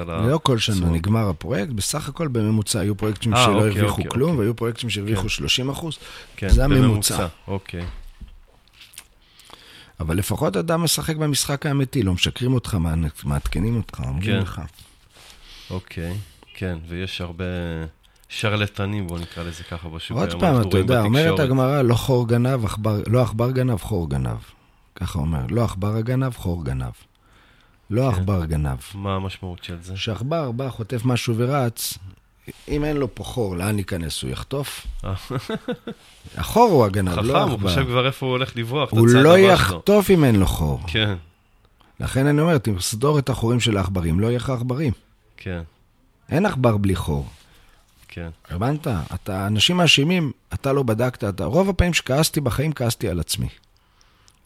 על 0.01 0.11
ה... 0.11 0.27
לא 0.27 0.41
כל 0.43 0.59
שנה. 0.59 0.87
נגמר 0.87 1.29
הפרויקט, 1.29 1.72
בסך 1.72 2.09
הכל 2.09 2.29
בממוצע 2.29 2.81
היו 2.81 2.95
פרויקטים 2.97 3.35
אה, 3.35 3.45
שלא 3.45 3.55
אוקיי, 3.55 3.66
הרוויחו 3.68 3.89
אוקיי, 3.97 4.11
כלום, 4.11 4.31
אוקיי. 4.31 4.41
והיו 4.41 4.57
פרויקטים 4.57 4.91
שהרוויחו 4.91 5.22
כן. 5.22 5.29
30 5.29 5.70
אחוז. 5.70 5.99
כן, 6.37 6.49
זה 6.49 6.64
הממוצע. 6.64 7.27
אוקיי. 7.49 7.85
אבל 10.01 10.16
לפחות 10.16 10.57
אדם 10.57 10.83
משחק 10.83 11.16
במשחק 11.16 11.66
האמיתי, 11.66 12.03
לא 12.03 12.12
משקרים 12.12 12.55
אותך, 12.55 12.75
מעד- 12.75 12.99
מעדכנים 13.25 13.77
אותך, 13.77 14.01
אומרים 14.01 14.22
כן. 14.22 14.39
לך. 14.39 14.61
אוקיי, 15.70 16.14
כן, 16.55 16.79
ויש 16.89 17.20
הרבה 17.20 17.45
שרלטנים, 18.29 19.07
בוא 19.07 19.18
נקרא 19.18 19.45
לזה 19.45 19.62
ככה 19.64 19.89
בשוק. 19.89 20.16
עוד 20.18 20.41
פעם, 20.41 20.68
אתה 20.68 20.79
יודע, 20.79 21.01
אומרת. 21.03 21.39
הגמרא, 21.41 21.83
לא 21.83 21.95
חור 21.95 22.29
גנב, 22.29 22.64
עכבר, 22.64 23.01
לא 23.07 23.22
עכבר 23.22 23.51
גנב, 23.51 23.77
חור 23.77 24.11
גנב. 24.11 24.37
ככה 24.95 25.19
אומר, 25.19 25.41
לא 25.49 25.65
עכבר 25.65 25.97
הגנב, 25.97 26.35
חור 26.35 26.65
גנב. 26.65 26.93
לא 27.91 28.11
כן. 28.11 28.17
עכבר 28.17 28.45
גנב. 28.45 28.79
מה 28.95 29.15
המשמעות 29.15 29.65
של 29.65 29.83
זה? 29.83 29.95
כשעכבר 29.95 30.53
בא, 30.53 30.71
חוטף 30.71 31.05
משהו 31.05 31.35
ורץ, 31.37 31.99
אם 32.69 32.85
אין 32.85 32.97
לו 32.97 33.15
פה 33.15 33.25
חור, 33.25 33.57
לאן 33.57 33.79
ייכנס? 33.79 34.23
הוא 34.23 34.31
יחטוף? 34.31 34.87
אה. 35.05 35.15
החור 36.37 36.71
הוא 36.71 36.85
הגנב, 36.85 37.19
לא 37.19 37.23
חכם, 37.23 37.51
הוא. 37.51 37.61
חושב 37.61 37.85
כבר 37.85 38.07
איפה 38.07 38.27
הוא 38.27 38.33
הולך 38.33 38.57
לברוח, 38.57 38.91
הוא 38.91 39.09
לא. 39.09 39.39
יחטוף 39.39 40.11
אם 40.11 40.25
אין 40.25 40.37
לו 40.37 40.47
חור. 40.47 40.81
כן, 40.87 41.15
לכן 42.01 42.27
אני 42.27 42.41
אומר, 42.41 42.59
תסדור 42.59 43.19
את 43.19 43.29
החורים 43.29 43.61
של 43.61 43.77
העכברים, 43.77 44.21
לא 44.21 44.27
יהיה 44.27 44.37
לך 44.37 44.51
עכברים. 44.51 44.93
כן, 45.37 45.63
אין 46.29 46.47
עכבר 46.47 46.77
בלי 46.77 46.97
חור. 46.97 47.29
כן. 48.09 48.29
הבנת? 48.51 48.87
אתה, 49.15 49.47
אנשים 49.47 49.77
מאשימים, 49.77 50.33
אתה 50.55 50.73
לא 50.73 50.83
בדקת, 50.83 51.25
אתה... 51.25 51.45
רוב 51.45 51.69
הפעמים 51.69 51.95
שכעסתי 51.95 52.41
בחיים, 52.41 52.73
כעסתי 52.73 53.09
על 53.09 53.21
עצמי. 53.21 53.49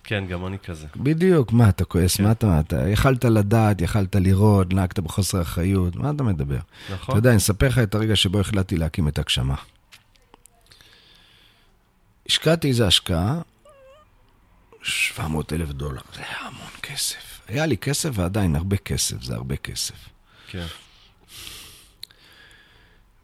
כן, 0.09 0.27
גם 0.27 0.47
אני 0.47 0.59
כזה. 0.59 0.87
בדיוק, 0.97 1.53
מה, 1.53 1.69
אתה 1.69 1.85
כועס? 1.85 2.17
כן. 2.17 2.25
מה 2.25 2.33
אתה, 2.33 2.61
אתה 2.61 2.89
יכלת 2.89 3.25
לדעת, 3.25 3.81
יכלת 3.81 4.17
לראות, 4.17 4.73
נהגת 4.73 4.99
בחוסר 4.99 5.43
אחריות, 5.43 5.97
מה 5.97 6.11
אתה 6.11 6.23
מדבר? 6.23 6.59
נכון? 6.91 7.13
אתה 7.13 7.19
יודע, 7.19 7.31
אני 7.31 7.37
אספר 7.39 7.69
לך 7.69 7.79
את 7.79 7.95
הרגע 7.95 8.17
שבו 8.17 8.41
החלטתי 8.41 8.77
להקים 8.77 9.09
את 9.09 9.19
הגשמה. 9.19 9.55
השקעתי 12.29 12.69
איזו 12.69 12.87
השקעה, 12.87 13.41
700 14.83 15.53
אלף 15.53 15.69
דולר, 15.69 16.01
זה 16.15 16.21
היה 16.21 16.39
המון 16.41 16.71
כסף. 16.83 17.41
היה 17.49 17.67
לי 17.67 17.77
כסף 17.77 18.11
ועדיין 18.13 18.57
הרבה 18.57 18.77
כסף, 18.77 19.23
זה 19.23 19.35
הרבה 19.35 19.57
כסף. 19.57 20.09
כן, 20.49 20.67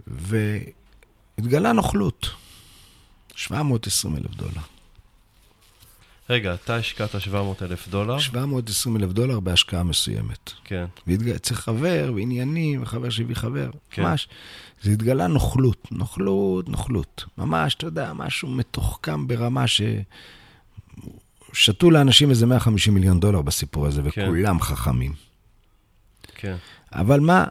והתגלה 0.06 1.72
נוכלות, 1.72 2.26
720 3.34 4.16
אלף 4.16 4.34
דולר. 4.34 4.73
רגע, 6.30 6.54
אתה 6.54 6.76
השקעת 6.76 7.20
700 7.20 7.62
אלף 7.62 7.88
דולר? 7.88 8.18
720 8.18 8.96
אלף 8.96 9.12
דולר 9.12 9.40
בהשקעה 9.40 9.82
מסוימת. 9.82 10.52
כן, 10.64 10.84
צריך 11.42 11.60
חבר 11.60 12.12
ועניינים, 12.14 12.82
וחבר 12.82 13.10
שהביא 13.10 13.36
חבר, 13.36 13.70
כן. 13.90 14.02
ממש. 14.02 14.28
זה 14.82 14.90
התגלה 14.90 15.26
נוכלות, 15.26 15.92
נוכלות, 15.92 16.68
נוכלות. 16.68 17.24
ממש, 17.38 17.74
אתה 17.74 17.86
יודע, 17.86 18.12
משהו 18.12 18.48
מתוחכם 18.48 19.26
ברמה 19.26 19.66
ש... 19.66 19.82
שתו 21.52 21.90
לאנשים 21.90 22.30
איזה 22.30 22.46
150 22.46 22.94
מיליון 22.94 23.20
דולר 23.20 23.42
בסיפור 23.42 23.86
הזה, 23.86 24.02
כן. 24.10 24.24
וכולם 24.24 24.60
חכמים. 24.60 25.12
כן. 26.34 26.56
אבל 26.92 27.20
מה, 27.20 27.44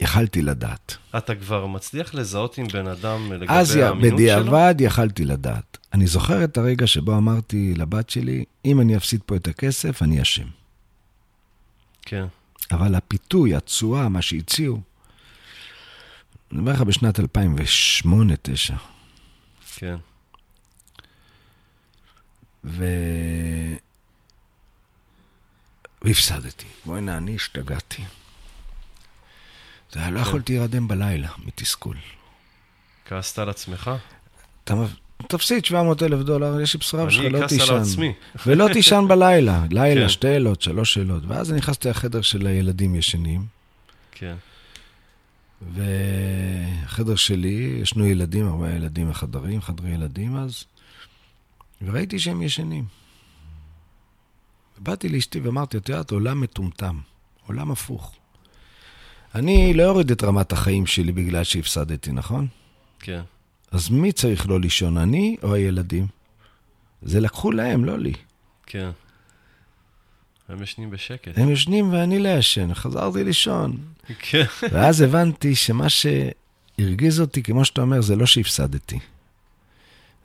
יכלתי 0.00 0.42
לדעת. 0.42 0.96
אתה 1.16 1.34
כבר 1.34 1.66
מצליח 1.66 2.14
לזהות 2.14 2.58
עם 2.58 2.68
בן 2.68 2.86
אדם 2.86 3.32
לגבי 3.32 3.46
אז 3.48 3.76
האמינות 3.76 4.02
שלו? 4.02 4.12
בדיעבד 4.16 4.74
יכלתי 4.80 5.24
לדעת. 5.24 5.77
אני 5.92 6.06
זוכר 6.06 6.44
את 6.44 6.56
הרגע 6.56 6.86
שבו 6.86 7.16
אמרתי 7.16 7.74
לבת 7.74 8.10
שלי, 8.10 8.44
אם 8.64 8.80
אני 8.80 8.96
אפסיד 8.96 9.20
פה 9.26 9.36
את 9.36 9.48
הכסף, 9.48 10.02
אני 10.02 10.22
אשם. 10.22 10.46
כן, 12.02 12.24
אבל 12.70 12.94
הפיתוי, 12.94 13.54
התשואה, 13.54 14.08
מה 14.08 14.22
שהציעו, 14.22 14.80
אני 16.52 16.60
אומר 16.60 16.72
לך 16.72 16.80
בשנת 16.80 17.18
2008-2009, 17.20 17.22
כן, 19.76 19.96
ו... 22.64 22.84
והפסדתי. 26.02 26.66
בוא'נה, 26.84 27.16
אני 27.16 27.34
השתגעתי. 27.34 28.04
זה 29.92 30.00
היה, 30.00 30.10
לא 30.10 30.16
כן. 30.16 30.22
יכולתי 30.28 30.52
להירדם 30.52 30.88
בלילה 30.88 31.28
מתסכול. 31.38 31.96
כעסת 33.04 33.38
על 33.38 33.48
עצמך? 33.48 33.90
אתה 34.64 34.74
תפסיד 35.26 35.64
700 35.64 36.02
אלף 36.02 36.20
דולר, 36.20 36.60
יש 36.60 36.74
לי 36.74 36.78
בשורה 36.80 37.06
בשבילך, 37.06 37.34
אני 37.34 37.40
לא 37.40 37.46
אכעס 37.46 37.52
על 37.52 37.58
תישן. 37.58 37.74
עצמי. 37.74 38.12
ולא 38.46 38.68
תישן 38.74 39.04
בלילה. 39.08 39.64
לילה, 39.70 40.00
כן. 40.00 40.08
שתי 40.08 40.26
שאלות, 40.26 40.62
שלוש 40.62 40.94
שאלות. 40.94 41.22
ואז 41.26 41.50
אני 41.50 41.58
נכנסתי 41.58 41.88
לחדר 41.88 42.22
של 42.22 42.46
הילדים 42.46 42.94
ישנים, 42.94 43.46
כן, 44.12 44.34
והחדר 45.74 47.16
שלי, 47.16 47.78
ישנו 47.82 48.06
ילדים, 48.06 48.46
הרבה 48.46 48.70
ילדים 48.70 49.10
בחדרים, 49.10 49.60
חדרי 49.60 49.90
ילדים 49.90 50.36
אז, 50.36 50.64
וראיתי 51.82 52.18
שהם 52.18 52.42
ישנים. 52.42 52.84
באתי 54.78 55.08
לאשתי 55.08 55.40
ואמרתי, 55.40 55.76
את 55.76 55.88
יודעת, 55.88 56.10
עולם 56.10 56.40
מטומטם, 56.40 56.98
עולם 57.46 57.70
הפוך. 57.70 58.14
אני 59.34 59.74
לא 59.74 59.84
אוריד 59.84 60.10
את 60.10 60.24
רמת 60.24 60.52
החיים 60.52 60.86
שלי 60.86 61.12
בגלל 61.12 61.44
שהפסדתי, 61.44 62.12
נכון? 62.12 62.46
כן, 63.00 63.20
אז 63.70 63.90
מי 63.90 64.12
צריך 64.12 64.48
לא 64.48 64.60
לישון, 64.60 64.98
אני 64.98 65.36
או 65.42 65.54
הילדים? 65.54 66.06
זה 67.02 67.20
לקחו 67.20 67.52
להם, 67.52 67.84
לא 67.84 67.98
לי. 67.98 68.12
כן. 68.66 68.90
הם 70.48 70.62
ישנים 70.62 70.90
בשקט. 70.90 71.38
הם 71.38 71.50
ישנים 71.50 71.92
ואני 71.92 72.18
לא 72.18 72.28
ישן, 72.28 72.74
חזרתי 72.74 73.24
לישון. 73.24 73.76
כן. 74.18 74.44
ואז 74.72 75.00
הבנתי 75.00 75.54
שמה 75.54 75.86
שהרגיז 75.88 77.20
אותי, 77.20 77.42
כמו 77.42 77.64
שאתה 77.64 77.80
אומר, 77.80 78.00
זה 78.00 78.16
לא 78.16 78.26
שהפסדתי. 78.26 78.98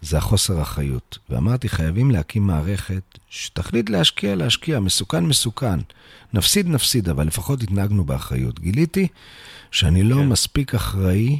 זה 0.01 0.17
החוסר 0.17 0.61
אחריות. 0.61 1.17
ואמרתי, 1.29 1.69
חייבים 1.69 2.11
להקים 2.11 2.47
מערכת 2.47 3.03
שתחליט 3.29 3.89
להשקיע, 3.89 4.35
להשקיע, 4.35 4.79
מסוכן, 4.79 5.25
מסוכן. 5.25 5.79
נפסיד, 6.33 6.67
נפסיד, 6.67 7.09
אבל 7.09 7.27
לפחות 7.27 7.63
התנהגנו 7.63 8.03
באחריות. 8.03 8.59
גיליתי 8.59 9.07
שאני 9.71 10.03
לא 10.03 10.15
כן. 10.15 10.27
מספיק 10.27 10.75
אחראי 10.75 11.39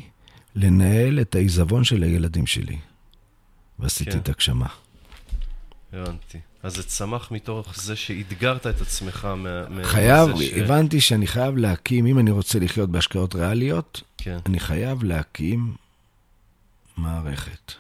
לנהל 0.56 1.22
את 1.22 1.36
העיזבון 1.36 1.84
של 1.84 2.04
הילדים 2.04 2.48
שלי. 2.48 2.78
ועשיתי 3.80 4.12
כן. 4.12 4.18
את 4.18 4.30
הגשמה. 4.30 4.68
הבנתי. 5.94 6.40
אז 6.64 6.76
זה 6.76 6.84
צמח 6.84 7.32
מתוך 7.32 7.76
זה 7.76 7.96
שאתגרת 7.96 8.68
את 8.68 8.82
עצמך 8.82 9.28
מה... 9.38 9.84
חייב, 9.84 10.30
ש... 10.40 10.54
הבנתי 10.54 11.02
שאני 11.02 11.28
חייב 11.28 11.58
להקים, 11.58 12.06
אם 12.06 12.20
אני 12.20 12.32
רוצה 12.32 12.60
לחיות 12.60 12.90
בהשקעות 12.90 13.36
ריאליות, 13.36 14.02
כן. 14.18 14.38
אני 14.46 14.60
חייב 14.60 15.04
להקים 15.04 15.76
מערכת. 16.98 17.72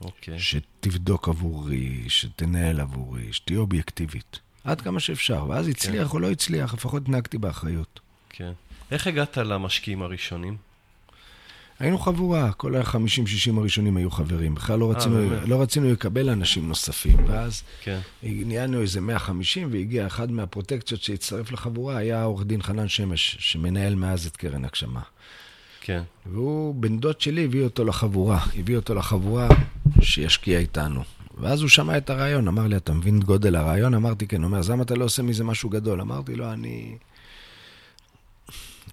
אוקיי. 0.00 0.38
שתבדוק 0.38 1.28
עבורי, 1.28 2.04
שתנהל 2.08 2.80
עבורי, 2.80 3.32
שתהיה 3.32 3.58
אובייקטיבית. 3.58 4.38
עד 4.64 4.80
כמה 4.80 5.00
שאפשר. 5.00 5.46
ואז 5.48 5.68
הצליח 5.68 6.08
כן. 6.08 6.14
או 6.14 6.18
לא 6.18 6.30
הצליח, 6.30 6.74
לפחות 6.74 7.02
התנהגתי 7.02 7.38
באחריות. 7.38 8.00
כן. 8.30 8.52
איך 8.90 9.06
הגעת 9.06 9.38
למשקיעים 9.38 10.02
הראשונים? 10.02 10.56
היינו 11.78 11.98
חבורה, 11.98 12.52
כל 12.52 12.76
ה-50-60 12.76 13.58
הראשונים 13.58 13.96
היו 13.96 14.10
חברים. 14.10 14.54
בכלל 14.54 14.78
לא 14.78 14.90
רצינו, 14.90 15.30
아, 15.30 15.46
לא 15.46 15.62
רצינו 15.62 15.92
לקבל 15.92 16.30
אנשים 16.30 16.68
נוספים. 16.68 17.16
ואז 17.26 17.62
כן. 17.82 17.98
נהיינו 18.22 18.80
איזה 18.80 19.00
150, 19.00 19.68
והגיע 19.72 20.06
אחד 20.06 20.30
מהפרוטקציות 20.30 21.02
שהצטרף 21.02 21.52
לחבורה, 21.52 21.96
היה 21.96 22.22
עורך 22.22 22.44
דין 22.44 22.62
חנן 22.62 22.88
שמש, 22.88 23.36
שמנהל 23.40 23.94
מאז 23.94 24.26
את 24.26 24.36
קרן 24.36 24.64
הגשמה. 24.64 25.00
כן. 25.80 26.02
והוא, 26.26 26.74
בן 26.74 26.98
דוד 26.98 27.20
שלי, 27.20 27.44
הביא 27.44 27.62
אותו 27.62 27.84
לחבורה. 27.84 28.40
הביא 28.58 28.76
אותו 28.76 28.94
לחבורה 28.94 29.48
שישקיע 30.00 30.58
איתנו. 30.58 31.02
ואז 31.38 31.60
הוא 31.60 31.68
שמע 31.68 31.98
את 31.98 32.10
הרעיון, 32.10 32.48
אמר 32.48 32.66
לי, 32.66 32.76
אתה 32.76 32.92
מבין 32.92 33.18
את 33.18 33.24
גודל 33.24 33.56
הרעיון? 33.56 33.94
אמרתי, 33.94 34.26
כן. 34.26 34.36
הוא 34.36 34.44
אומר, 34.44 34.58
אז 34.58 34.70
למה 34.70 34.82
אתה 34.82 34.94
לא 34.94 35.04
עושה 35.04 35.22
מזה 35.22 35.44
משהו 35.44 35.70
גדול? 35.70 36.00
אמרתי 36.00 36.36
לו, 36.36 36.52
אני... 36.52 36.96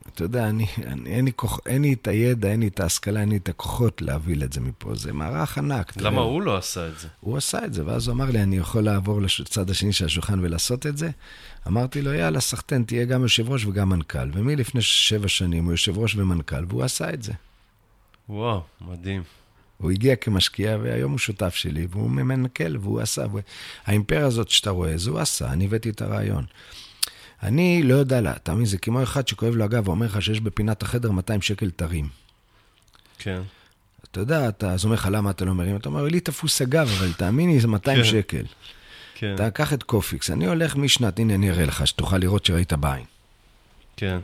אתה 0.10 0.24
יודע, 0.24 0.50
אני, 0.50 0.68
אני, 0.86 1.10
אין, 1.10 1.26
לי 1.26 1.32
כוח, 1.36 1.60
אין 1.66 1.82
לי 1.82 1.94
את 1.94 2.08
הידע, 2.08 2.48
אין 2.48 2.60
לי 2.60 2.68
את 2.68 2.80
ההשכלה, 2.80 3.22
אין 3.22 3.30
לי 3.30 3.38
את 3.38 3.50
הכוחות 3.50 4.02
להביא 4.02 4.44
את 4.44 4.54
זה 4.54 4.62
מפה. 4.62 4.96
זה 4.96 5.14
מערך 5.14 5.58
ענק. 5.58 5.94
למה. 5.98 6.22
הוא 6.22 6.42
לא 6.42 6.58
עשה 6.58 6.88
את 6.88 7.00
זה? 7.00 7.08
הוא 7.20 7.38
עשה 7.38 7.66
את 7.66 7.74
זה, 7.74 7.86
ואז 7.86 8.08
הוא 8.08 8.16
אמר 8.16 8.26
לי, 8.26 8.44
אני 8.44 8.58
יכול 8.58 8.84
לעבור 8.84 9.22
לצד 9.22 9.70
השני 9.70 9.94
של 9.94 10.06
השולחן 10.06 10.40
ולעשות 10.40 10.86
את 10.86 10.98
זה? 10.98 11.10
אמרתי 11.68 12.02
לו, 12.02 12.14
יאללה, 12.14 12.40
סחטיין, 12.40 12.84
תהיה 12.84 13.06
גם 13.06 13.22
יושב 13.22 13.50
ראש 13.50 13.66
וגם 13.66 13.90
מנכ"ל. 13.90 14.30
ומלפני 14.34 14.82
שבע 14.82 15.28
שנים 15.28 15.66
הוא 15.66 15.74
יושב 15.74 15.98
ראש 15.98 16.16
ומנכ"ל, 16.16 16.66
והוא 16.68 16.84
עשה 16.84 17.14
את 17.14 17.24
זה. 17.24 17.34
וואו, 18.30 18.62
מדהים. 18.82 19.24
הוא 19.78 19.92
הגיע 19.92 20.16
כמשקיע, 20.16 20.78
והיום 20.82 21.12
הוא 21.12 21.20
שותף 21.20 21.56
שלי, 21.56 21.88
והוא 21.90 22.10
ממנכ"ל, 22.10 22.78
והוא 22.78 23.02
עשה. 23.02 23.26
האימפריה 23.86 24.26
הזאת 24.26 24.50
שאתה 24.50 24.70
רואה, 24.70 24.98
זה 24.98 25.10
הוא 25.10 25.20
עשה, 25.20 25.54
אני 25.54 25.66
הבאתי 25.66 25.90
את 25.90 26.02
הרעיון. 26.02 26.46
אני 27.44 27.84
לא 27.84 27.96
יודע, 27.96 28.32
אתה 28.36 28.54
מבין, 28.54 28.66
זה 28.66 28.78
כמו 28.78 29.04
אחד 29.04 29.28
שכואב 29.28 29.56
לו 29.56 29.64
הגב 29.64 29.88
ואומר 29.88 30.06
לך 30.06 30.22
שיש 30.22 30.40
בפינת 30.42 30.84
החדר 30.84 31.12
200 31.12 31.42
שקל 31.42 31.70
תרים. 31.70 32.10
כן. 33.20 33.42
אתה 34.12 34.20
יודע, 34.20 34.50
אתה, 34.50 34.72
אז 34.72 34.84
אומר 34.84 34.96
לך, 34.96 35.08
למה 35.12 35.32
אתה 35.32 35.46
לא 35.46 35.54
מרים? 35.54 35.76
אתה 35.76 35.90
אומר, 35.90 36.04
לי 36.04 36.20
תפוס 36.20 36.62
הגב, 36.62 36.90
אבל 36.98 37.14
תאמין 37.14 37.50
לי, 37.50 37.60
זה 37.60 37.68
200 37.68 37.98
כן. 37.98 38.04
שקל. 38.04 38.44
כן. 39.16 39.36
אתה 39.36 39.52
קח 39.52 39.74
את 39.74 39.84
קופיקס, 39.84 40.32
אני 40.32 40.48
הולך 40.48 40.76
משנת, 40.76 41.20
הנה 41.20 41.36
אני 41.36 41.52
אראה 41.52 41.66
לך, 41.66 41.88
שתוכל 41.88 42.18
לראות 42.18 42.46
שראית 42.46 42.74
בעין. 42.74 43.06
כן. 43.98 44.20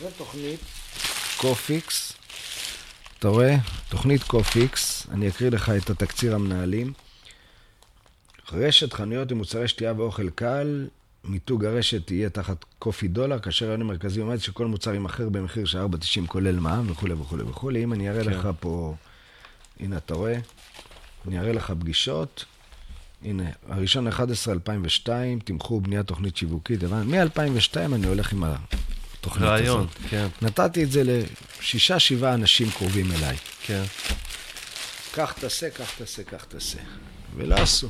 זו 0.00 0.08
תוכנית 0.16 0.60
קופיקס, 1.36 2.12
אתה 3.18 3.28
רואה? 3.28 3.56
תוכנית 3.88 4.22
קופיקס, 4.22 5.06
אני 5.10 5.28
אקריא 5.28 5.50
לך 5.50 5.70
את 5.70 5.90
התקציר 5.90 6.34
המנהלים. 6.34 6.92
רשת 8.52 8.92
חנויות 8.92 9.30
עם 9.30 9.38
מוצרי 9.38 9.68
שתייה 9.68 9.92
ואוכל 9.96 10.30
קל, 10.30 10.86
מיתוג 11.24 11.64
הרשת 11.64 12.10
יהיה 12.10 12.30
תחת 12.30 12.64
קופי 12.78 13.08
דולר, 13.08 13.38
כאשר 13.38 13.64
הרעיון 13.64 13.80
המרכזי 13.80 14.20
עומד 14.20 14.38
שכל 14.38 14.66
מוצר 14.66 14.92
יימכר 14.92 15.28
במחיר 15.28 15.64
של 15.64 15.78
4.90 15.78 16.26
כולל 16.26 16.60
מע"מ 16.60 16.90
וכולי 16.90 17.14
וכולי 17.14 17.42
וכולי. 17.42 17.84
אם 17.84 17.92
אני 17.92 18.10
אראה 18.10 18.24
כן. 18.24 18.30
לך 18.30 18.48
פה, 18.60 18.94
הנה 19.80 19.96
אתה 19.96 20.14
רואה, 20.14 20.38
אני 21.28 21.38
אראה 21.38 21.52
לך 21.52 21.72
פגישות. 21.80 22.44
הנה, 23.22 23.44
הראשון 23.68 24.08
11 24.08 24.54
2002, 24.54 25.38
תמכו 25.38 25.80
בניית 25.80 26.06
תוכנית 26.06 26.36
שיווקית. 26.36 26.84
מ-2002 26.84 27.76
אני 27.76 28.06
הולך 28.06 28.32
עם 28.32 28.44
התוכנית 28.44 29.48
רעיון, 29.48 29.80
הזאת. 29.80 30.10
כן. 30.10 30.26
נתתי 30.42 30.84
את 30.84 30.90
זה 30.90 31.02
לשישה, 31.04 31.98
שבעה 31.98 32.34
אנשים 32.34 32.70
קרובים 32.70 33.12
אליי. 33.12 33.36
כן. 33.66 33.82
קח 35.12 35.32
תעשה, 35.32 35.70
קח 35.70 35.90
תעשה, 35.98 36.22
קח 36.22 36.44
תעשה. 36.44 36.78
ולא 37.36 37.54
עשו. 37.54 37.88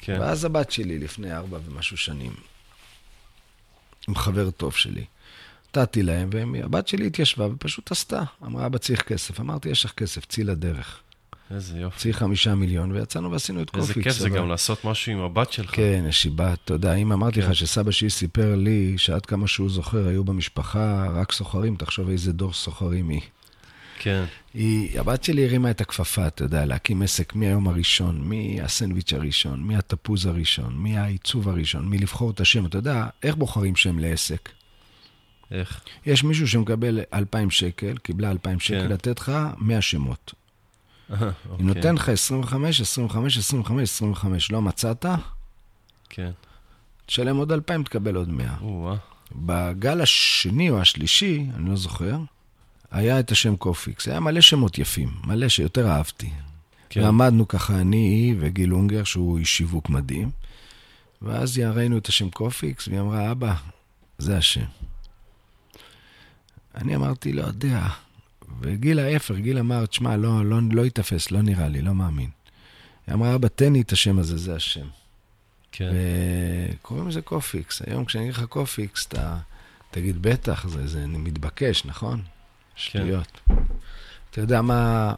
כן. 0.00 0.20
ואז 0.20 0.44
הבת 0.44 0.70
שלי, 0.70 0.98
לפני 0.98 1.36
ארבע 1.36 1.58
ומשהו 1.66 1.96
שנים, 1.96 2.32
עם 4.08 4.14
חבר 4.14 4.50
טוב 4.50 4.74
שלי, 4.74 5.04
נתתי 5.68 6.02
להם, 6.02 6.30
והבת 6.32 6.88
שלי 6.88 7.06
התיישבה 7.06 7.46
ופשוט 7.46 7.92
עשתה. 7.92 8.22
אמרה, 8.46 8.66
אבא 8.66 8.78
צריך 8.78 9.02
כסף. 9.02 9.40
אמרתי, 9.40 9.68
יש 9.68 9.84
לך 9.84 9.92
כסף, 9.92 10.24
צאי 10.24 10.44
לדרך. 10.44 11.00
איזה 11.50 11.78
יופי. 11.78 11.98
צריך 11.98 12.18
חמישה 12.18 12.54
מיליון, 12.54 12.92
ויצאנו 12.92 13.30
ועשינו 13.30 13.62
את 13.62 13.70
קופיקס. 13.70 13.88
איזה 13.88 14.02
כיף 14.02 14.12
זה 14.12 14.28
גם 14.28 14.48
לעשות 14.48 14.84
משהו 14.84 15.12
עם 15.12 15.20
הבת 15.20 15.52
שלך. 15.52 15.76
כן, 15.76 16.04
יש 16.08 16.24
לי 16.24 16.30
בת, 16.30 16.58
אתה 16.64 16.74
יודע, 16.74 16.94
אם 16.94 17.12
אמרתי 17.12 17.42
כן. 17.42 17.48
לך 17.48 17.54
שסבא 17.54 17.90
שלי 17.90 18.10
סיפר 18.10 18.54
לי 18.56 18.94
שעד 18.98 19.26
כמה 19.26 19.46
שהוא 19.48 19.70
זוכר, 19.70 20.08
היו 20.08 20.24
במשפחה 20.24 21.06
רק 21.14 21.32
סוחרים, 21.32 21.76
תחשוב 21.76 22.08
איזה 22.08 22.32
דור 22.32 22.52
סוחרים 22.52 23.08
היא. 23.08 23.20
כן. 23.98 24.24
היא, 24.54 25.00
הבת 25.00 25.24
שלי 25.24 25.44
הרימה 25.44 25.70
את 25.70 25.80
הכפפה, 25.80 26.26
אתה 26.26 26.44
יודע, 26.44 26.66
להקים 26.66 27.02
עסק 27.02 27.34
מהיום 27.34 27.68
הראשון, 27.68 28.20
מהסנדוויץ' 28.28 29.12
הראשון, 29.12 29.60
מהתפוז 29.62 30.26
הראשון, 30.26 30.74
מהעיצוב 30.76 31.48
הראשון, 31.48 31.88
מלבחור 31.88 32.30
את 32.30 32.40
השם. 32.40 32.66
אתה 32.66 32.78
יודע, 32.78 33.06
איך 33.22 33.36
בוחרים 33.36 33.76
שם 33.76 33.98
לעסק? 33.98 34.48
איך? 35.50 35.80
יש 36.06 36.24
מישהו 36.24 36.48
שמקבל 36.48 37.00
2,000 37.14 37.50
שקל, 37.50 37.96
קיבלה 37.96 38.30
2,000 38.30 38.60
שקל, 38.60 38.80
כן. 38.80 38.88
לתת 38.88 39.20
לך 39.20 39.32
100 39.58 39.80
שמות. 39.80 40.34
אוקיי. 41.10 41.28
היא 41.58 41.66
נותן 41.66 41.94
לך 41.94 42.08
25, 42.08 42.80
25, 42.80 43.38
25, 43.38 43.90
25. 43.90 44.50
לא 44.50 44.62
מצאת? 44.62 45.06
כן. 46.08 46.30
תשלם 47.06 47.36
עוד 47.36 47.52
2,000, 47.52 47.82
תקבל 47.82 48.14
עוד 48.14 48.28
100. 48.28 48.56
בגל 49.32 50.00
השני 50.00 50.70
או 50.70 50.80
השלישי, 50.80 51.46
אני 51.56 51.70
לא 51.70 51.76
זוכר, 51.76 52.16
היה 52.90 53.20
את 53.20 53.30
השם 53.30 53.56
קופיקס. 53.56 54.08
היה 54.08 54.20
מלא 54.20 54.40
שמות 54.40 54.78
יפים, 54.78 55.10
מלא 55.24 55.48
שיותר 55.48 55.88
אהבתי. 55.90 56.30
כן. 56.88 57.00
ועמדנו 57.00 57.48
ככה 57.48 57.80
אני 57.80 58.34
וגיל 58.38 58.74
אונגר, 58.74 59.04
שהוא 59.04 59.38
איש 59.38 59.56
שיווק 59.56 59.90
מדהים, 59.90 60.30
ואז 61.22 61.58
ראינו 61.58 61.98
את 61.98 62.06
השם 62.06 62.30
קופיקס, 62.30 62.88
והיא 62.88 63.00
אמרה, 63.00 63.30
אבא, 63.30 63.54
זה 64.18 64.36
השם. 64.36 64.64
אני 66.74 66.96
אמרתי, 66.96 67.32
לא 67.32 67.42
יודע. 67.42 67.88
וגיל 68.60 68.98
ההפך, 68.98 69.34
גיל 69.34 69.58
אמר, 69.58 69.86
תשמע, 69.86 70.16
לא, 70.16 70.44
לא, 70.44 70.58
לא 70.72 70.84
ייתפס, 70.84 71.30
לא 71.30 71.42
נראה 71.42 71.68
לי, 71.68 71.82
לא 71.82 71.94
מאמין. 71.94 72.30
היא 73.06 73.14
אמרה, 73.14 73.34
אבא, 73.34 73.48
תן 73.48 73.72
לי 73.72 73.80
את 73.80 73.92
השם 73.92 74.18
הזה, 74.18 74.36
זה 74.36 74.56
השם. 74.56 74.86
כן. 75.72 75.90
וקוראים 76.74 77.08
לזה 77.08 77.22
קופיקס. 77.22 77.82
היום 77.86 78.04
כשאני 78.04 78.24
אגיד 78.24 78.34
לך 78.34 78.44
קופיקס, 78.44 79.06
אתה 79.06 79.38
תגיד, 79.90 80.22
בטח, 80.22 80.68
זה, 80.68 80.86
זה 80.86 81.06
מתבקש, 81.06 81.84
נכון? 81.84 82.22
שטויות. 82.80 83.40
כן. 83.48 83.54
אתה 84.30 84.40
יודע 84.40 84.62
מה... 84.62 85.14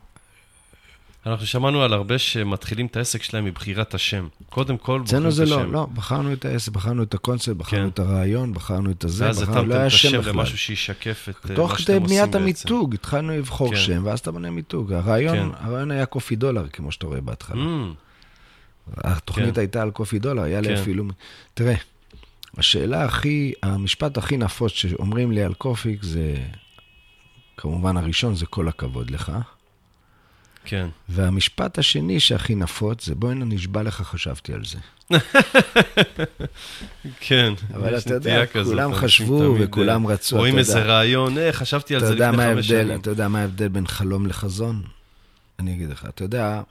אנחנו 1.27 1.47
שמענו 1.47 1.83
על 1.83 1.93
הרבה 1.93 2.19
שמתחילים 2.19 2.87
את 2.87 2.97
העסק 2.97 3.23
שלהם 3.23 3.45
מבחירת 3.45 3.95
השם. 3.95 4.29
קודם 4.51 4.79
כל 4.79 4.99
בוחרים 4.99 5.03
את 5.03 5.09
השם. 5.09 5.17
אצלנו 5.17 5.31
זה 5.31 5.47
לא, 5.47 5.73
לא, 5.73 5.87
בחרנו 5.95 6.33
את 6.33 6.45
העסק, 6.45 6.73
בחרנו 6.73 7.03
את 7.03 7.15
הקונספט, 7.15 7.57
בחרנו 7.57 7.83
כן. 7.83 7.89
את 7.89 7.99
הרעיון, 7.99 8.55
בחרנו 8.55 8.91
את 8.91 9.05
הזה, 9.05 9.27
ואז 9.27 9.43
בחרנו, 9.43 9.67
לא 9.67 9.75
היה 9.75 9.91
שם 9.91 10.09
בכלל. 10.09 10.17
ואז 10.17 10.27
התאמתם 10.27 10.29
את 10.29 10.29
השם 10.29 10.39
למשהו 10.39 10.59
שישקף 10.59 11.29
את 11.31 11.51
אה, 11.51 11.57
מה 11.57 11.57
שאתם 11.57 11.63
עושים 11.63 11.67
בעצם. 11.69 11.77
תוך 11.77 11.87
כדי 11.87 12.01
בניית 12.01 12.35
המיתוג, 12.35 12.95
התחלנו 12.95 13.33
לבחור 13.33 13.71
כן. 13.71 13.77
שם, 13.77 14.03
ואז 14.05 14.19
אתה 14.19 14.31
בונה 14.31 14.51
מיתוג. 14.51 14.93
הרעיון, 14.93 15.37
כן. 15.37 15.49
הרעיון 15.61 15.91
היה 15.91 16.07
קופי 16.07 16.37
דולר, 16.37 16.69
כמו 16.69 16.93
שאתה 16.93 17.07
רואה 17.07 17.21
בהתחלה. 17.21 17.63
Mm. 17.63 18.97
התוכנית 18.97 19.55
כן. 19.55 19.61
הייתה 19.61 19.83
על 19.83 19.91
קופי 19.91 20.19
דולר, 20.19 20.43
היה 20.43 20.61
לי 20.61 20.69
כן. 20.69 20.75
אפילו... 20.75 21.05
תראה, 21.55 21.75
השאלה 22.59 23.05
הכי, 23.05 23.53
המשפט 23.63 24.19
הכי 24.19 24.37
נפוץ 24.37 24.73
שאומרים 24.73 25.33
לי 25.33 25.43
על 25.43 25.55
קופיק 25.55 26.03
זה... 26.03 26.37
כמובן, 27.63 27.97
הראשון 27.97 28.35
זה 28.35 28.47
כל 28.47 28.69
הכבוד 28.69 29.11
לך. 29.11 29.33
כן. 30.65 30.89
והמשפט 31.09 31.79
השני 31.79 32.21
שהכי 32.21 32.55
נפוץ 32.55 33.07
זה, 33.07 33.15
בואי 33.15 33.35
נשבע 33.35 33.83
לך, 33.83 33.95
חשבתי 33.95 34.53
על 34.53 34.63
זה. 34.65 34.79
כן. 37.21 37.53
אבל 37.75 37.99
אתה 37.99 38.15
יודע, 38.15 38.47
כולם 38.47 38.95
חשבו 38.95 39.55
וכולם 39.61 40.07
אה, 40.07 40.13
רצו, 40.13 40.37
רואים 40.37 40.59
איזה 40.59 40.83
רעיון, 40.83 41.39
אה, 41.39 41.53
חשבתי 41.53 41.95
על 41.95 42.01
זה 42.01 42.15
לפני 42.15 42.55
חמש 42.55 42.69
שנים. 42.69 43.01
אתה 43.01 43.11
יודע 43.11 43.29
מה 43.29 43.41
ההבדל 43.41 43.69
בין 43.69 43.87
חלום 43.87 44.27
לחזון? 44.27 44.83
אני 45.59 45.75
אגיד 45.75 45.91
לך, 45.91 46.07
אתה 46.09 46.25
יודע, 46.25 46.63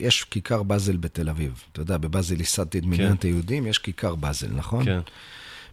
יש 0.00 0.24
כיכר 0.24 0.62
באזל 0.62 0.96
בתל 0.96 1.28
אביב. 1.28 1.62
אתה 1.72 1.80
יודע, 1.80 1.98
בבאזל 1.98 2.40
ייסדתי 2.40 2.78
את 2.78 2.82
כן. 2.84 2.90
מדינת 2.90 3.22
היהודים, 3.22 3.66
יש 3.66 3.78
כיכר 3.78 4.14
באזל, 4.14 4.50
נכון? 4.50 4.84
כן. 4.84 5.00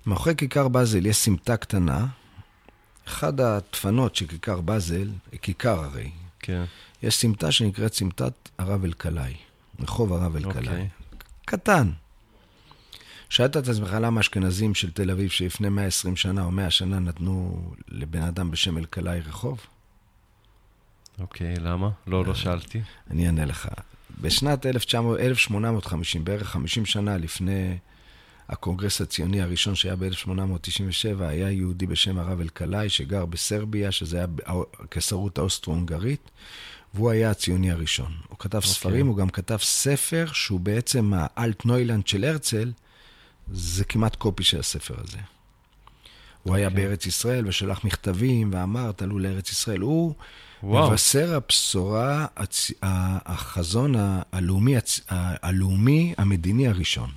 מאחורי 0.05 0.35
כיכר 0.35 0.67
באזל 0.67 1.05
יש 1.05 1.17
סמטה 1.17 1.57
קטנה. 1.57 2.05
אחד 3.07 3.41
הדפנות 3.41 4.15
של 4.15 4.27
כיכר 4.27 4.61
באזל, 4.61 5.09
כיכר 5.41 5.83
הרי, 5.83 6.11
כן. 6.39 6.63
יש 7.03 7.15
סמטה 7.15 7.51
שנקראת 7.51 7.93
סמטת 7.93 8.33
הרב 8.57 8.83
אלקלעי, 8.83 9.35
רחוב 9.79 10.13
הרב 10.13 10.35
אלקלעי. 10.35 10.67
אוקיי. 10.67 10.87
קטן. 11.45 11.91
שאלת 13.29 13.57
את 13.57 13.67
עצמך 13.67 13.97
למה 14.01 14.21
אשכנזים 14.21 14.75
של 14.75 14.91
תל 14.91 15.11
אביב 15.11 15.29
שלפני 15.29 15.69
120 15.69 16.15
שנה 16.15 16.43
או 16.43 16.51
100 16.51 16.71
שנה 16.71 16.99
נתנו 16.99 17.63
לבן 17.87 18.21
אדם 18.21 18.51
בשם 18.51 18.77
אלקלעי 18.77 19.19
רחוב? 19.19 19.59
אוקיי, 21.19 21.55
למה? 21.55 21.89
לא, 22.07 22.25
לא 22.25 22.35
שאלתי. 22.35 22.81
אני 23.11 23.25
אענה 23.25 23.45
לך. 23.45 23.67
בשנת 24.21 24.65
1900, 24.65 25.19
1850, 25.19 26.25
בערך 26.25 26.47
50 26.47 26.85
שנה 26.85 27.17
לפני 27.17 27.77
הקונגרס 28.49 29.01
הציוני 29.01 29.41
הראשון 29.41 29.75
שהיה 29.75 29.95
ב-1897, 29.95 31.23
היה 31.23 31.51
יהודי 31.51 31.85
בשם 31.85 32.19
הרב 32.19 32.39
אלקלעי 32.39 32.89
שגר 32.89 33.25
בסרביה, 33.25 33.91
שזה 33.91 34.17
היה 34.17 34.27
הקיסרות 34.79 35.37
האוסטרו-הונגרית, 35.37 36.31
והוא 36.93 37.11
היה 37.11 37.31
הציוני 37.31 37.71
הראשון. 37.71 38.13
הוא 38.27 38.39
כתב 38.39 38.59
okay. 38.59 38.67
ספרים, 38.67 39.07
הוא 39.07 39.17
גם 39.17 39.29
כתב 39.29 39.57
ספר 39.61 40.25
שהוא 40.33 40.59
בעצם 40.59 41.13
האלט 41.15 41.65
נוילנד 41.65 42.07
של 42.07 42.23
הרצל, 42.23 42.71
זה 43.51 43.85
כמעט 43.85 44.15
copy 44.15 44.43
של 44.43 44.59
הספר 44.59 44.95
הזה. 44.97 45.17
הוא 46.43 46.53
okay. 46.53 46.57
היה 46.57 46.67
אוקיי. 46.67 46.85
בארץ 46.85 47.05
ישראל 47.05 47.47
ושלח 47.47 47.83
מכתבים 47.83 48.49
ואמר, 48.53 48.91
תעלו 48.91 49.19
לארץ 49.19 49.51
ישראל. 49.51 49.79
הוא 49.79 50.13
וואו. 50.63 50.89
מבשר 50.89 51.35
הבשורה, 51.35 52.25
הצ... 52.35 52.71
החזון 52.81 53.93
הלאומי, 54.31 54.77
הצ... 54.77 54.99
הלאומי 55.09 56.13
המדיני 56.17 56.67
הראשון. 56.67 57.09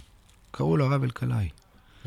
קראו 0.59 0.77
לו 0.77 0.85
הרב 0.85 1.03
אלקלעי. 1.03 1.49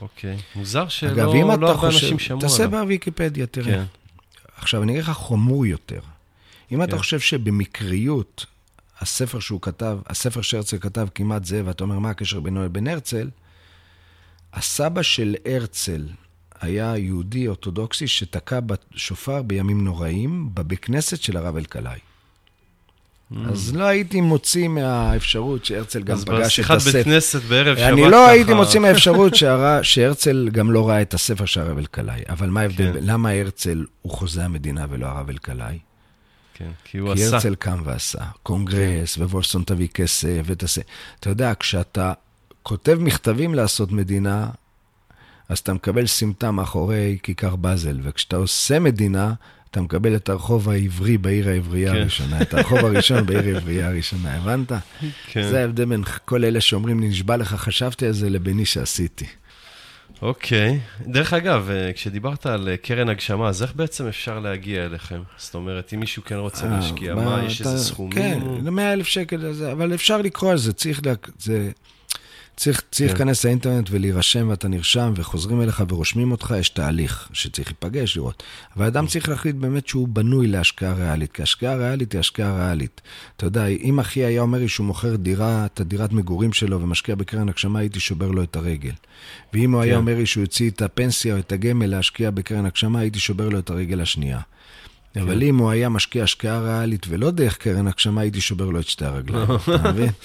אוקיי. 0.02 0.38
מוזר 0.56 0.88
שלא 0.88 1.12
אגב, 1.12 1.30
אם 1.30 1.62
לא 1.62 1.72
הרבה 1.72 1.88
אנשים 1.88 2.20
שמעו 2.20 2.39
עליו. 2.39 2.49
תעשה 2.49 2.68
בוויקיפדיה, 2.68 3.45
תראה. 3.45 3.66
כן. 3.66 3.84
עכשיו, 4.58 4.84
אני 4.84 4.91
אגיד 4.91 5.04
לך 5.04 5.10
חמור 5.10 5.66
יותר. 5.66 5.99
אם 6.72 6.78
כן. 6.78 6.84
אתה 6.84 6.97
חושב 6.97 7.20
שבמקריות, 7.20 8.45
הספר 8.99 9.39
שהוא 9.39 9.62
כתב, 9.62 9.97
הספר 10.08 10.41
שהרצל 10.41 10.78
כתב 10.78 11.08
כמעט 11.16 11.45
זה, 11.45 11.62
ואתה 11.66 11.84
אומר, 11.84 11.99
מה 11.99 12.10
הקשר 12.10 12.39
בינו 12.39 12.66
לבין 12.66 12.88
הרצל? 12.88 13.30
הסבא 14.54 15.02
של 15.02 15.36
הרצל 15.45 16.08
היה 16.62 16.97
יהודי 16.97 17.47
אורתודוקסי 17.47 18.08
שתקע 18.08 18.60
בשופר 18.60 19.41
בימים 19.41 19.84
נוראים 19.86 20.49
בבית 20.54 20.80
כנסת 20.80 21.22
של 21.22 21.38
הרב 21.38 21.56
אלקלעי. 21.56 21.99
אז 23.46 23.76
לא 23.76 23.84
הייתי 23.84 24.22
מוציא 24.22 24.68
מהאפשרות 24.68 25.66
שהרצל 25.66 26.04
גם 26.04 26.18
פגש 26.18 26.26
את 26.26 26.30
הספר. 26.30 26.42
אז 26.42 26.48
בשיחת 26.48 26.82
בית 26.82 27.06
כנסת 27.06 27.42
בערב 27.42 27.78
שבת 27.78 27.86
ככה... 27.86 27.94
אני 27.94 28.12
לא 28.12 28.28
הייתי 28.28 28.54
מוציא 28.54 28.80
מהאפשרות 28.80 29.34
שהרצל 29.82 30.50
גם 30.52 30.72
לא 30.72 30.90
ראה 30.90 31.02
את 31.02 31.14
הספר 31.14 31.46
של 31.46 31.62
הרב 31.62 31.78
אלקלעי. 31.78 32.22
אבל 32.30 32.50
מה 32.50 32.62
ההבדל? 32.62 32.94
כן. 32.94 33.00
למה 33.02 33.30
הרצל 33.30 33.86
הוא 34.02 34.12
חוזה 34.12 34.46
המדינה 34.46 34.86
ולא 34.90 35.06
הרב 35.06 35.30
אלקלעי? 35.30 35.80
כן, 36.54 36.70
כי 36.86 36.98
הוא 36.98 37.12
עשה. 37.12 37.30
כי 37.30 37.36
הרצל 37.36 37.56
קם 37.56 37.82
ועשה. 37.84 38.24
קונגרס, 38.44 39.16
כן. 39.16 39.24
ווולפסון 39.24 39.64
תביא 39.66 39.88
כסף 39.88 40.42
ותעשה. 40.46 40.82
אתה 41.20 41.30
יודע, 41.30 41.54
כשאתה 41.60 42.14
כותב 42.64 42.98
מכתבים 43.02 43.56
לעשות 43.56 43.92
מדינה, 43.92 44.50
אז 45.50 45.60
אתה 45.60 45.74
מקבל 45.74 46.08
סמטה 46.08 46.52
מאחורי 46.52 47.18
כיכר 47.24 47.56
באזל, 47.56 48.00
וכשאתה 48.04 48.36
עושה 48.36 48.80
מדינה, 48.80 49.34
אתה 49.72 49.82
מקבל 49.82 50.16
את 50.16 50.30
הרחוב 50.30 50.70
העברי 50.70 51.18
בעיר 51.18 51.50
העברייה 51.50 51.92
כן. 51.92 51.98
הראשונה, 51.98 52.42
את 52.42 52.54
הרחוב 52.54 52.80
הראשון 52.86 53.26
בעיר 53.26 53.56
העברייה 53.56 53.88
הראשונה, 53.88 54.36
הבנת? 54.36 54.72
כן. 55.28 55.50
זה 55.50 55.62
ההבדל 55.62 55.86
בין 55.86 56.04
כל 56.26 56.46
אלה 56.46 56.62
שאומרים 56.62 57.00
לי, 57.00 57.08
נשבע 57.08 57.38
לך, 57.38 57.54
חשבתי 57.54 58.06
על 58.06 58.12
זה, 58.12 58.30
לביני 58.30 58.66
שעשיתי. 58.66 59.26
אוקיי. 60.22 60.80
דרך 61.02 61.34
אגב, 61.34 61.70
אה, 61.70 61.94
כשדיברת 61.94 62.46
על 62.46 62.70
אה, 62.70 62.78
קרן 62.78 63.10
הגשמה, 63.10 63.50
אז 63.50 63.64
איך 63.64 63.76
בעצם 63.76 64.08
אפשר 64.08 64.40
להגיע 64.40 64.86
אליכם? 64.86 65.22
זאת 65.38 65.56
אומרת, 65.56 65.94
אם 65.94 66.00
מישהו 66.00 66.24
כן 66.24 66.36
רוצה 66.36 66.66
אה, 66.66 66.72
להשקיע, 66.72 67.16
מה, 67.16 67.44
יש 67.46 67.62
איזה 67.62 67.78
סכומים? 67.78 68.14
כן, 68.14 68.40
100 68.62 68.94
אלף 68.94 69.08
שקל, 69.08 69.54
אבל 69.72 69.94
אפשר 69.94 70.18
לקרוא 70.18 70.52
על 70.52 70.58
זה, 70.58 70.74
צריך... 70.74 71.02
זה... 71.40 71.72
צריך, 72.62 72.82
צריך 72.91 73.12
כן. 73.12 73.18
להיכנס 73.18 73.45
לאינטרנט 73.45 73.88
ולהירשם, 73.91 74.47
ואתה 74.49 74.68
נרשם, 74.68 75.14
וחוזרים 75.16 75.62
אליך 75.62 75.84
ורושמים 75.89 76.32
אותך, 76.32 76.53
יש 76.59 76.70
תהליך 76.70 77.30
שצריך 77.34 77.68
להיפגש, 77.68 78.18
לראות. 78.18 78.43
אבל 78.78 78.86
אדם 78.86 79.07
צריך 79.07 79.30
להחליט 79.30 79.55
באמת 79.55 79.88
שהוא 79.88 80.07
בנוי 80.07 80.47
להשקעה 80.47 80.93
ריאלית, 80.93 81.32
כי 81.32 81.41
השקעה 81.41 81.76
ריאלית 81.76 82.12
היא 82.12 82.20
השקעה 82.20 82.57
ריאלית. 82.57 83.01
אתה 83.38 83.45
יודע, 83.45 83.66
אם 83.66 83.99
אחי 83.99 84.26
היה 84.26 84.41
אומר 84.41 84.59
לי 84.59 84.68
שהוא 84.68 84.88
מוכר 84.88 85.16
דירה, 85.16 85.66
את 85.66 85.80
הדירת 85.80 86.14
מגורים 86.14 86.53
שלו 86.53 86.82
ומשקיע 86.82 87.16
בקרן 87.16 87.49
הגשמה, 87.49 87.80
הייתי 87.80 87.99
שובר 87.99 88.32
לו 88.32 88.43
את 88.43 88.55
הרגל. 88.55 88.93
ואם 89.53 89.72
הוא 89.72 89.82
היה 89.82 89.93
כן. 89.93 89.99
אומר 89.99 90.16
לי 90.16 90.26
שהוא 90.26 90.41
יוציא 90.41 90.70
את 90.70 90.82
הפנסיה 90.82 91.34
או 91.34 91.39
את 91.39 91.51
הגמל 91.51 91.86
להשקיע 91.86 92.32
בקרן 92.32 92.66
הגשמה, 92.66 92.99
הייתי 92.99 93.20
שובר 93.20 93.49
לו 93.49 93.59
את 93.59 93.70
הרגל 93.70 94.01
השנייה. 94.01 94.39
כן. 95.14 95.22
אבל 95.22 95.43
אם 95.43 95.57
הוא 95.57 95.72
היה 95.72 95.89
משקיע 95.89 96.24
השקעה 96.24 96.59
ריאלית 96.59 97.05
ולא 97.09 97.32
דרך 97.32 97.57
קרן 97.57 97.88
הגשמה, 97.88 98.22
הייתי 98.22 98.41
שובר 98.41 98.66
לו 98.66 98.80
את 98.80 98.88
שתי 98.88 99.05
הרגליים, 99.05 99.47
אתה 99.76 99.91
מבין? 99.91 100.09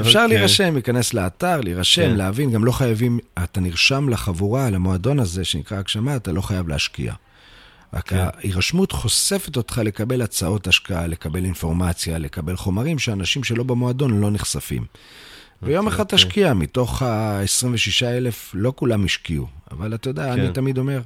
אפשר 0.00 0.18
okay. 0.18 0.22
אוקיי. 0.22 0.28
להירשם, 0.28 0.74
להיכנס 0.74 1.14
לאתר, 1.14 1.60
להירשם, 1.60 2.02
okay. 2.02 2.04
כן. 2.04 2.16
להבין, 2.16 2.50
גם 2.50 2.64
לא 2.64 2.72
חייבים, 2.72 3.18
אתה 3.44 3.60
נרשם 3.60 4.08
לחבורה, 4.08 4.70
למועדון 4.70 5.18
הזה 5.18 5.44
שנקרא 5.44 5.78
הגשמה, 5.78 6.16
אתה 6.16 6.32
לא 6.32 6.40
חייב 6.40 6.68
להשקיע. 6.68 7.12
רק 7.94 8.06
okay. 8.06 8.08
כן. 8.08 8.16
ההירשמות 8.34 8.92
חושפת 8.92 9.56
אותך 9.56 9.80
לקבל 9.84 10.22
הצעות 10.22 10.66
השקעה, 10.66 11.06
לקבל 11.06 11.44
אינפורמציה, 11.44 12.18
לקבל 12.18 12.56
חומרים 12.56 12.98
שאנשים 12.98 13.44
שלא 13.44 13.62
במועדון 13.62 14.20
לא 14.20 14.30
נחשפים. 14.30 14.84
ויום 15.62 15.86
אוקיי, 15.86 15.96
אחד 15.96 16.04
okay. 16.04 16.16
תשקיע, 16.16 16.54
מתוך 16.54 17.02
ה-26 17.02 18.04
אלף, 18.06 18.50
לא 18.54 18.72
כולם 18.76 19.04
השקיעו. 19.04 19.46
אבל 19.70 19.94
אתה 19.94 20.10
יודע, 20.10 20.30
okay. 20.30 20.32
אני 20.32 20.52
תמיד 20.52 20.78
אומר, 20.78 21.00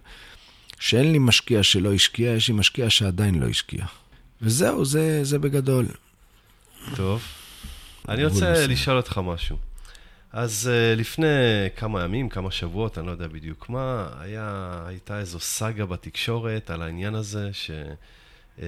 שאין 0.78 1.12
לי 1.12 1.18
משקיע 1.18 1.62
שלא 1.62 1.94
השקיע, 1.94 2.30
יש 2.30 2.48
לי 2.48 2.54
משקיע 2.54 2.90
שעדיין 2.90 3.38
לא 3.38 3.46
השקיע. 3.46 3.84
וזהו, 4.42 4.84
זה, 4.84 5.24
זה 5.24 5.38
בגדול. 5.38 5.86
טוב. 6.96 7.22
אני 8.08 8.24
רוצה 8.24 8.66
לשאול 8.66 8.96
אותך 8.96 9.20
משהו. 9.24 9.56
אז 10.32 10.70
uh, 10.72 11.00
לפני 11.00 11.26
כמה 11.76 12.04
ימים, 12.04 12.28
כמה 12.28 12.50
שבועות, 12.50 12.98
אני 12.98 13.06
לא 13.06 13.12
יודע 13.12 13.26
בדיוק 13.26 13.68
מה, 13.68 14.08
היה, 14.20 14.78
הייתה 14.86 15.18
איזו 15.18 15.40
סאגה 15.40 15.86
בתקשורת 15.86 16.70
על 16.70 16.82
העניין 16.82 17.14
הזה, 17.14 17.50
ש... 17.52 17.70
Uh, 18.58 18.62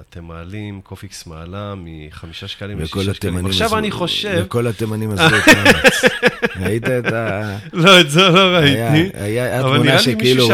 אתם 0.00 0.24
מעלים, 0.24 0.80
קופיקס 0.80 1.26
מעלה 1.26 1.74
מחמישה 1.76 2.48
שקלים 2.48 2.78
לשישה 2.78 3.14
שקלים. 3.14 3.46
עכשיו 3.46 3.78
אני 3.78 3.90
חושב... 3.90 4.42
וכל 4.44 4.66
התימנים 4.66 5.10
עזבו 5.10 5.36
את 5.36 5.48
הארץ. 5.48 6.04
ראית 6.62 6.84
את 6.84 7.12
ה... 7.12 7.56
לא, 7.72 8.00
את 8.00 8.10
זה 8.10 8.28
לא 8.28 8.40
ראיתי. 8.40 9.10
היה 9.14 9.62
תמונה 9.62 9.98
שכאילו 9.98 10.48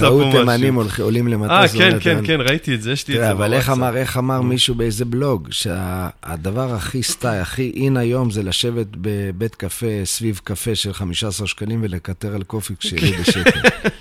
ראו 0.00 0.32
תימנים 0.32 0.78
עולים 1.00 1.28
למטוס. 1.28 1.50
אה, 1.50 1.68
כן, 1.68 1.98
כן, 2.00 2.18
כן, 2.26 2.40
ראיתי 2.40 2.74
את 2.74 2.82
זה, 2.82 2.92
יש 2.92 3.08
לי 3.08 3.14
את 3.14 3.20
זה 3.20 3.34
בוואטסאפ. 3.34 3.78
אבל 3.78 3.96
איך 3.96 4.16
אמר 4.16 4.40
מישהו 4.40 4.74
באיזה 4.74 5.04
בלוג, 5.04 5.48
שהדבר 5.50 6.74
הכי 6.74 7.02
style, 7.02 7.42
הכי 7.42 7.72
in 7.76 7.96
היום, 7.96 8.30
זה 8.30 8.42
לשבת 8.42 8.86
בבית 8.90 9.54
קפה, 9.54 9.86
סביב 10.04 10.40
קפה 10.44 10.74
של 10.74 10.92
15 10.92 11.46
שקלים 11.46 11.80
ולקטר 11.82 12.34
על 12.34 12.42
קופיקס 12.42 12.86
שיהיה 12.86 13.20
בשקל. 13.20 13.60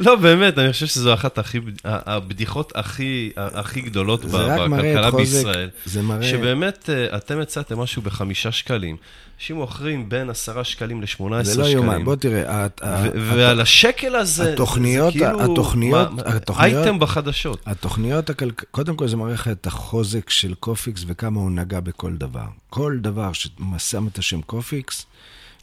לא, 0.00 0.16
באמת, 0.16 0.58
אני 0.58 0.72
חושב 0.72 0.86
שזו 0.86 1.14
אחת 1.14 1.38
הכי, 1.38 1.60
הבדיחות 1.84 2.72
הכי, 2.74 3.30
הכי 3.36 3.80
גדולות 3.80 4.24
בכלכלה 4.24 5.10
בישראל. 5.10 5.70
זה 5.84 6.02
מראה... 6.02 6.28
שבאמת, 6.28 6.90
אה, 6.90 7.16
אתם 7.16 7.40
הצעתם 7.40 7.78
משהו 7.78 8.02
בחמישה 8.02 8.52
שקלים, 8.52 8.96
שמוכרים 9.38 10.08
בין 10.08 10.30
עשרה 10.30 10.64
שקלים 10.64 11.00
ל-18 11.00 11.06
שקלים. 11.08 11.42
זה 11.42 11.60
לא 11.60 11.66
יאומן, 11.66 12.04
בוא 12.04 12.16
תראה. 12.16 12.66
ועל 13.14 13.60
השקל 13.60 14.16
הזה, 14.16 14.52
התוכניות, 14.52 15.12
זה 15.12 15.18
כאילו... 15.18 15.52
התוכניות, 15.52 16.08
התוכניות... 16.26 16.74
אייטם 16.74 16.98
בחדשות. 16.98 17.62
התוכניות 17.66 18.30
קודם 18.70 18.96
כל 18.96 19.08
זה 19.08 19.16
מראה 19.16 19.32
לך 19.32 19.48
את 19.48 19.66
החוזק 19.66 20.30
של 20.30 20.54
קופיקס 20.54 21.04
וכמה 21.06 21.40
הוא 21.40 21.50
נגע 21.50 21.80
בכל 21.80 22.12
דבר. 22.16 22.46
כל 22.70 22.98
דבר 23.00 23.32
ששם 23.32 24.06
את 24.06 24.18
השם 24.18 24.40
קופיקס, 24.42 25.06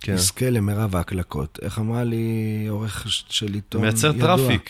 כן. 0.01 0.13
יזכה 0.13 0.49
למרב 0.49 0.95
ההקלקות. 0.95 1.59
איך 1.61 1.79
אמרה 1.79 2.03
לי 2.03 2.65
עורך 2.69 3.05
של 3.07 3.53
עיתון 3.53 3.81
ידוע? 3.81 3.91
מייצר 3.91 4.11
traffic. 4.19 4.69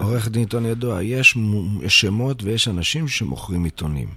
עורך 0.00 0.28
דין 0.28 0.42
עיתון 0.42 0.66
ידוע. 0.66 1.02
יש, 1.02 1.36
שמות 1.88 2.42
ויש 2.42 2.68
אנשים 2.68 3.08
שמוכרים 3.08 3.64
עיתונים. 3.64 4.08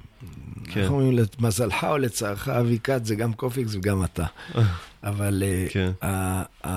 כן. 0.63 0.81
אנחנו 0.81 0.95
אומרים, 0.95 1.25
למזלך 1.39 1.83
או 1.83 1.97
לצערך, 1.97 2.47
אבי 2.47 2.79
כץ 2.83 3.07
זה 3.07 3.15
גם 3.15 3.33
קופיקס 3.33 3.75
וגם 3.75 4.03
אתה. 4.03 4.25
אבל 5.03 5.43
אה, 5.45 5.67
כן. 5.69 5.91
uh, 6.01 6.65
uh, 6.65 6.67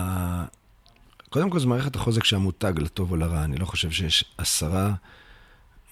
קודם 1.30 1.50
כל 1.50 1.60
זה 1.60 1.66
מערכת 1.66 1.96
החוזק 1.96 2.24
שהמותג, 2.24 2.72
לטוב 2.76 3.10
או 3.10 3.16
לרע. 3.16 3.44
אני 3.44 3.56
לא 3.56 3.64
חושב 3.64 3.90
שיש 3.90 4.24
עשרה 4.38 4.92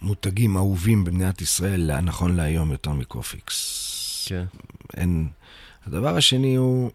מותגים 0.02 0.56
אהובים 0.56 1.04
במדינת 1.04 1.40
ישראל, 1.40 2.00
נכון 2.00 2.36
להיום, 2.36 2.72
יותר 2.72 2.92
מקופיקס. 2.92 4.24
כן. 4.28 4.44
אין... 4.96 5.28
הדבר 5.86 6.16
השני 6.16 6.56
הוא, 6.56 6.90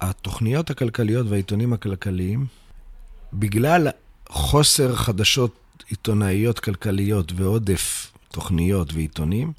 התוכניות 0.00 0.70
הכלכליות 0.70 1.26
והעיתונים 1.26 1.72
הכלכליים, 1.72 2.46
בגלל 3.32 3.88
חוסר 4.28 4.94
חדשות 4.96 5.84
עיתונאיות 5.88 6.58
כלכליות 6.60 7.32
ועודף 7.36 8.12
תוכניות 8.28 8.92
ועיתונים, 8.92 9.52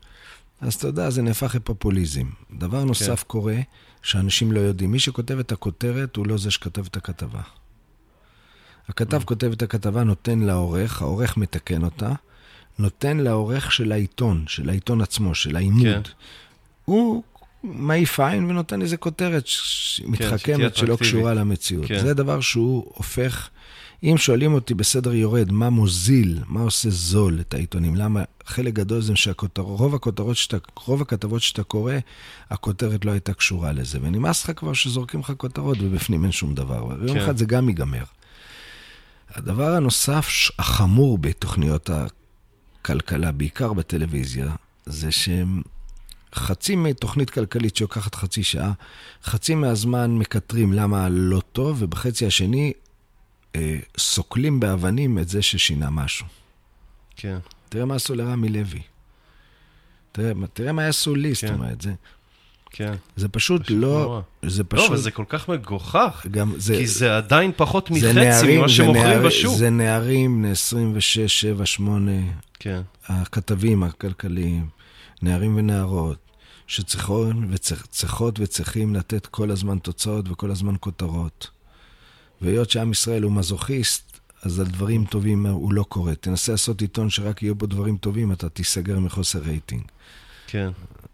אז 0.61 0.73
אתה 0.73 0.87
יודע, 0.87 1.09
זה 1.09 1.21
נהפך 1.21 1.55
לפופוליזם. 1.55 2.27
דבר 2.57 2.83
נוסף 2.83 3.19
כן. 3.19 3.27
קורה, 3.27 3.57
שאנשים 4.01 4.51
לא 4.51 4.59
יודעים. 4.59 4.91
מי 4.91 4.99
שכותב 4.99 5.39
את 5.39 5.51
הכותרת 5.51 6.15
הוא 6.15 6.27
לא 6.27 6.37
זה 6.37 6.51
שכתב 6.51 6.85
את 6.85 6.97
הכתבה. 6.97 7.41
הכתב 8.87 9.21
mm. 9.21 9.25
כותב 9.25 9.51
את 9.51 9.61
הכתבה, 9.61 10.03
נותן 10.03 10.39
לעורך, 10.39 11.01
העורך 11.01 11.37
מתקן 11.37 11.83
אותה, 11.83 12.11
נותן 12.79 13.17
לעורך 13.17 13.71
של 13.71 13.91
העיתון, 13.91 14.43
של 14.47 14.69
העיתון 14.69 15.01
עצמו, 15.01 15.35
של 15.35 15.55
העימוד. 15.55 15.83
כן. 15.83 16.01
הוא 16.85 17.23
מעיף 17.63 18.19
עין 18.19 18.45
ונותן 18.45 18.81
איזה 18.81 18.97
כותרת 18.97 19.45
כן, 19.97 20.03
מתחכמת 20.07 20.75
שלא 20.75 20.95
קשורה 20.95 21.33
למציאות. 21.33 21.85
כן. 21.87 21.99
זה 21.99 22.13
דבר 22.13 22.41
שהוא 22.41 22.91
הופך... 22.95 23.49
אם 24.03 24.17
שואלים 24.17 24.53
אותי 24.53 24.73
בסדר 24.73 25.13
יורד, 25.13 25.51
מה 25.51 25.69
מוזיל, 25.69 26.39
מה 26.47 26.61
עושה 26.61 26.89
זול 26.89 27.39
את 27.39 27.53
העיתונים, 27.53 27.95
למה 27.95 28.23
חלק 28.45 28.73
גדול 28.73 29.01
זה 29.01 29.13
שרוב 29.15 29.95
הכותרות 29.95 30.37
שאתה, 30.37 30.57
רוב 30.85 31.01
הכתבות 31.01 31.41
שאתה 31.41 31.63
קורא, 31.63 31.93
הכותרת 32.49 33.05
לא 33.05 33.11
הייתה 33.11 33.33
קשורה 33.33 33.71
לזה. 33.71 33.99
ונמאס 34.01 34.43
לך 34.43 34.59
כבר 34.59 34.73
שזורקים 34.73 35.19
לך 35.19 35.33
כותרות 35.37 35.77
ובפנים 35.81 36.23
אין 36.23 36.31
שום 36.31 36.55
דבר. 36.55 36.89
כן. 36.89 37.01
ויום 37.01 37.17
אחד 37.17 37.37
זה 37.37 37.45
גם 37.45 37.69
ייגמר. 37.69 38.03
הדבר 39.29 39.75
הנוסף 39.75 40.27
החמור 40.59 41.17
בתוכניות 41.17 41.89
הכלכלה, 41.89 43.31
בעיקר 43.31 43.73
בטלוויזיה, 43.73 44.55
זה 44.85 45.11
שהם 45.11 45.61
חצי 46.35 46.75
מתוכנית 46.75 47.29
כלכלית 47.29 47.75
שלוקחת 47.75 48.15
חצי 48.15 48.43
שעה, 48.43 48.71
חצי 49.23 49.55
מהזמן 49.55 50.11
מקטרים 50.11 50.73
למה 50.73 51.09
לא 51.09 51.41
טוב, 51.51 51.77
ובחצי 51.81 52.25
השני 52.25 52.73
אה, 53.55 53.77
סוקלים 53.97 54.59
באבנים 54.59 55.19
את 55.19 55.29
זה 55.29 55.41
ששינה 55.41 55.89
משהו. 55.89 56.25
כן. 57.15 57.37
תראה 57.69 57.85
מה 57.85 57.95
עשו 57.95 58.15
לרמי 58.15 58.49
לוי. 58.49 58.81
תראה, 60.11 60.31
תראה 60.53 60.71
מה 60.71 60.83
יעשו 60.83 61.15
לי, 61.15 61.33
זאת 61.33 61.43
כן. 61.43 61.53
אומרת, 61.53 61.81
זה... 61.81 61.93
כן. 62.71 62.93
זה 63.15 63.27
פשוט, 63.29 63.61
פשוט 63.61 63.77
לא... 63.77 64.01
נורא. 64.03 64.21
זה 64.41 64.63
פשוט... 64.63 64.83
לא, 64.83 64.87
אבל 64.87 64.97
זה 64.97 65.11
כל 65.11 65.25
כך 65.29 65.49
מגוחך. 65.49 66.25
גם 66.31 66.53
זה... 66.57 66.75
כי 66.75 66.87
זה 66.87 67.17
עדיין 67.17 67.51
פחות 67.55 67.91
מחצי 67.91 68.57
ממה 68.57 68.69
שמוכרים 68.69 69.03
נער, 69.03 69.25
בשוק. 69.27 69.55
זה 69.55 69.69
נערים 69.69 70.37
בני 70.37 70.51
26, 70.51 71.41
7, 71.41 71.65
8. 71.65 72.11
כן. 72.59 72.81
הכתבים 73.07 73.83
הכלכליים, 73.83 74.67
נערים 75.21 75.55
ונערות, 75.55 76.17
שצריכות 76.67 78.39
וצריכים 78.39 78.95
לתת 78.95 79.25
כל 79.25 79.51
הזמן 79.51 79.77
תוצאות 79.77 80.29
וכל 80.31 80.51
הזמן 80.51 80.75
כותרות. 80.79 81.49
והיות 82.41 82.69
שעם 82.69 82.91
ישראל 82.91 83.23
הוא 83.23 83.31
מזוכיסט, 83.31 84.19
אז 84.43 84.59
על 84.59 84.65
דברים 84.65 85.05
טובים 85.05 85.45
הוא 85.45 85.73
לא 85.73 85.83
קורא. 85.83 86.13
תנסה 86.13 86.51
לעשות 86.51 86.81
עיתון 86.81 87.09
שרק 87.09 87.43
יהיו 87.43 87.55
בו 87.55 87.65
דברים 87.65 87.97
טובים, 87.97 88.31
אתה 88.31 88.49
תיסגר 88.49 88.99
מחוסר 88.99 89.39
רייטינג. 89.39 89.83
כן. 90.47 90.69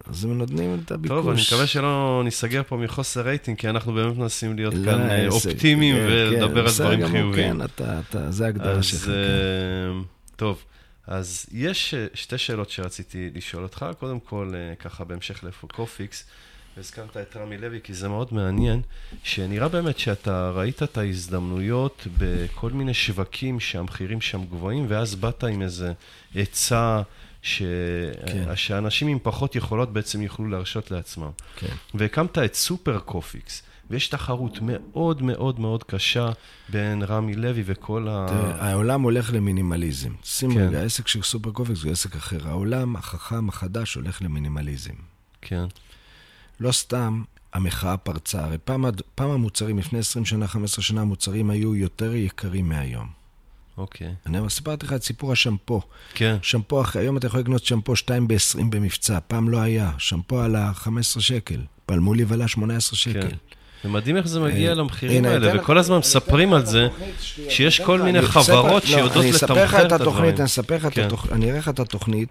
אז 0.09 0.25
הם 0.25 0.37
נותנים 0.37 0.79
את 0.83 0.91
הביקוש. 0.91 1.17
טוב, 1.17 1.29
אני 1.29 1.41
מקווה 1.47 1.67
שלא 1.67 2.21
ניסגר 2.23 2.61
פה 2.67 2.77
מחוסר 2.77 3.21
רייטינג, 3.21 3.57
כי 3.57 3.69
אנחנו 3.69 3.93
באמת 3.93 4.17
מנסים 4.17 4.55
להיות 4.55 4.73
לא, 4.73 4.91
כאן 4.91 5.01
אה, 5.01 5.27
אופטימיים 5.27 5.95
כן, 5.95 6.05
ולדבר 6.07 6.69
כן, 6.69 6.81
על 6.83 6.95
דברים 6.95 7.07
חיוביים. 7.11 7.53
כן, 7.53 7.65
אתה, 7.65 7.99
אתה, 7.99 8.31
זה 8.31 8.45
ההגדרה 8.45 8.83
שלך. 8.83 9.01
אז 9.01 9.05
כן. 9.05 10.01
טוב, 10.35 10.63
אז 11.07 11.45
יש 11.51 11.93
אה, 11.93 12.07
שתי 12.13 12.37
שאלות 12.37 12.69
שרציתי 12.69 13.29
לשאול 13.33 13.63
אותך. 13.63 13.85
קודם 13.99 14.19
כל, 14.19 14.53
ככה 14.79 15.03
בהמשך 15.03 15.43
לקופיקס. 15.43 16.25
הזכרת 16.77 17.17
את 17.17 17.37
רמי 17.37 17.57
לוי, 17.57 17.79
כי 17.83 17.93
זה 17.93 18.09
מאוד 18.09 18.33
מעניין, 18.33 18.81
שנראה 19.23 19.67
באמת 19.67 19.99
שאתה 19.99 20.51
ראית 20.51 20.83
את 20.83 20.97
ההזדמנויות 20.97 22.07
בכל 22.17 22.71
מיני 22.71 22.93
שווקים 22.93 23.59
שהמחירים 23.59 24.21
שם 24.21 24.45
גבוהים, 24.45 24.85
ואז 24.89 25.15
באת 25.15 25.43
עם 25.43 25.61
איזה 25.61 25.93
עצה 26.35 27.01
ש... 27.41 27.61
כן. 28.25 28.55
שאנשים 28.55 29.07
עם 29.07 29.17
פחות 29.23 29.55
יכולות 29.55 29.93
בעצם 29.93 30.21
יוכלו 30.21 30.47
להרשות 30.47 30.91
לעצמם. 30.91 31.29
כן. 31.55 31.75
והקמת 31.93 32.37
את 32.37 32.55
סופר 32.55 32.99
קופיקס. 32.99 33.63
ויש 33.89 34.07
תחרות 34.07 34.59
מאוד 34.61 35.21
מאוד 35.21 35.59
מאוד 35.59 35.83
קשה 35.83 36.29
בין 36.69 37.03
רמי 37.03 37.35
לוי 37.35 37.63
וכל 37.65 38.07
ה... 38.09 38.25
תראה, 38.29 38.69
העולם 38.69 39.01
הולך 39.01 39.33
למינימליזם. 39.33 40.11
שים 40.23 40.53
כן. 40.53 40.67
רגע, 40.67 40.79
העסק 40.79 41.07
של 41.07 41.21
סופר 41.21 41.51
קופיקס 41.51 41.83
הוא 41.83 41.91
עסק 41.91 42.15
אחר. 42.15 42.47
העולם 42.47 42.95
החכם 42.95 43.49
החדש 43.49 43.95
הולך 43.95 44.21
למינימליזם. 44.21 44.93
כן. 45.41 45.65
לא 46.59 46.71
סתם 46.71 47.23
המחאה 47.53 47.97
פרצה. 47.97 48.43
הרי 48.43 48.57
פעם, 48.57 48.85
פעם 49.15 49.29
המוצרים, 49.29 49.77
לפני 49.77 49.99
20 49.99 50.25
שנה, 50.25 50.47
15 50.47 50.83
שנה, 50.83 51.01
המוצרים 51.01 51.49
היו 51.49 51.75
יותר 51.75 52.15
יקרים 52.15 52.69
מהיום. 52.69 53.07
אוקיי. 53.77 54.15
אני 54.25 54.49
סיפרתי 54.49 54.85
לך 54.85 54.93
את 54.93 55.03
סיפור 55.03 55.31
השמפו. 55.31 55.81
כן. 56.13 56.37
שמפו, 56.41 56.81
אחרי, 56.81 57.01
היום 57.01 57.17
אתה 57.17 57.27
יכול 57.27 57.39
לקנות 57.39 57.65
שמפו 57.65 57.95
2 57.95 58.27
ב-20 58.27 58.63
במבצע, 58.69 59.19
פעם 59.27 59.49
לא 59.49 59.61
היה. 59.61 59.91
שמפו 59.97 60.39
עלה 60.39 60.73
15 60.73 61.23
שקל, 61.23 61.61
פלמוליב 61.85 62.33
עלה 62.33 62.47
18 62.47 62.97
שקל. 62.97 63.29
כן. 63.29 63.35
זה 63.83 63.89
מדהים 63.89 64.17
איך 64.17 64.27
זה 64.27 64.39
מגיע 64.39 64.69
אה, 64.69 64.75
למחירים 64.75 65.25
האלה, 65.25 65.61
וכל 65.61 65.77
הזמן 65.77 65.97
מספרים 65.97 66.53
על 66.53 66.65
זה, 66.65 66.87
שיש 67.49 67.81
כל 67.81 68.01
מיני 68.01 68.21
חברות 68.21 68.83
לא, 68.83 68.89
שיודעות 68.89 69.25
לתמחר 69.25 69.85
את 69.85 69.91
הדברים. 69.91 70.35
אני 70.35 70.45
אספר 70.45 70.75
לך 70.75 70.85
את 70.85 70.97
התוכנית, 70.97 71.33
אני 71.33 71.49
אראה 71.49 71.59
לך 71.59 71.69
את 71.69 71.79
התוכנית, 71.79 72.29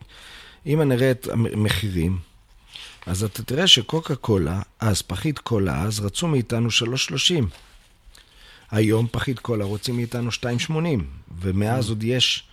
אם 0.67 0.83
אני 0.83 0.95
אראה 0.95 1.11
את 1.11 1.29
המחירים, 1.33 2.19
אז 3.07 3.25
אתה 3.25 3.43
תראה 3.43 3.67
שקוקה 3.67 4.15
קולה, 4.15 4.61
אז 4.81 5.03
פחית 5.03 5.39
קולה, 5.39 5.83
אז 5.83 6.01
רצו 6.01 6.29
מאיתנו 6.29 6.69
3.30. 6.69 7.45
היום 8.71 9.07
פחית 9.11 9.39
קולה 9.39 9.65
רוצים 9.65 9.97
מאיתנו 9.97 10.31
2.80, 10.31 10.73
ומאז 11.41 11.89
עוד 11.89 12.05
יש... 12.05 12.45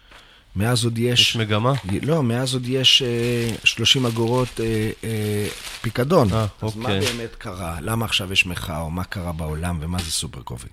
מאז 0.56 0.84
עוד 0.84 0.98
יש... 0.98 1.22
יש 1.22 1.36
מגמה? 1.36 1.74
לא, 2.02 2.24
מאז 2.24 2.54
עוד 2.54 2.68
יש 2.68 3.02
אה, 3.02 3.56
30 3.64 4.06
אגורות 4.06 4.60
אה, 4.60 4.92
אה, 5.04 5.48
פיקדון. 5.82 6.34
אה, 6.34 6.42
אז 6.42 6.48
אוקיי. 6.62 6.82
מה 6.82 6.90
באמת 6.90 7.36
קרה? 7.36 7.78
למה 7.82 8.06
עכשיו 8.06 8.34
יש 8.34 8.46
מחאה, 8.46 8.80
או 8.80 8.92
מה 8.92 9.04
קרה 9.04 9.32
בעולם, 9.32 9.78
ומה 9.82 10.00
זה 10.00 10.12
סופר 10.12 10.42
קובי? 10.42 10.68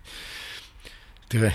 תראה, 1.29 1.51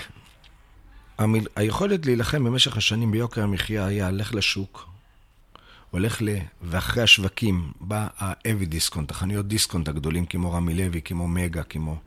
המיל... 1.17 1.47
היכולת 1.55 2.05
להילחם 2.05 2.43
במשך 2.43 2.77
השנים 2.77 3.11
ביוקר 3.11 3.43
המחיה 3.43 3.85
היה, 3.85 4.11
לך 4.11 4.33
לשוק, 4.33 4.89
הולך 5.91 6.21
ל... 6.21 6.29
ואחרי 6.61 7.03
השווקים 7.03 7.71
בא 7.81 8.07
ה-heavy 8.19 8.65
דיסקונט, 8.65 9.11
החנויות 9.11 9.47
דיסקונט 9.47 9.87
הגדולים, 9.87 10.25
כמו 10.25 10.51
רמי 10.53 10.73
לוי, 10.73 11.01
כמו 11.01 11.27
מגה, 11.27 11.63
כמו... 11.63 11.97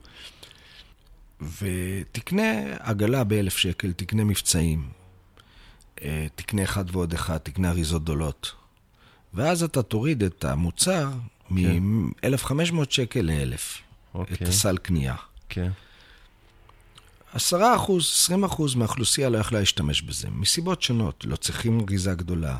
ותקנה 1.41 2.51
עגלה 2.79 3.23
באלף 3.23 3.57
שקל, 3.57 3.91
תקנה 3.91 4.23
מבצעים, 4.23 4.98
תקנה 6.35 6.63
אחד 6.63 6.95
ועוד 6.95 7.13
אחד, 7.13 7.37
תקנה 7.37 7.69
אריזות 7.69 8.03
גדולות. 8.03 8.51
ואז 9.33 9.63
אתה 9.63 9.81
תוריד 9.81 10.23
את 10.23 10.45
המוצר 10.45 11.09
כן. 11.49 11.79
מ-1,500 11.79 12.75
שקל 12.89 13.21
ל-1,000, 13.21 13.81
אוקיי. 14.13 14.35
את 14.35 14.47
הסל 14.47 14.77
קנייה. 14.77 15.15
כן. 15.49 15.71
10 17.33 17.75
אחוז, 17.75 18.03
20 18.03 18.43
אחוז 18.43 18.75
מהאוכלוסייה 18.75 19.29
לא 19.29 19.37
יכלה 19.37 19.59
להשתמש 19.59 20.01
בזה, 20.01 20.27
מסיבות 20.29 20.81
שונות. 20.81 21.25
לא 21.27 21.35
צריכים 21.35 21.85
גריזה 21.85 22.13
גדולה, 22.13 22.57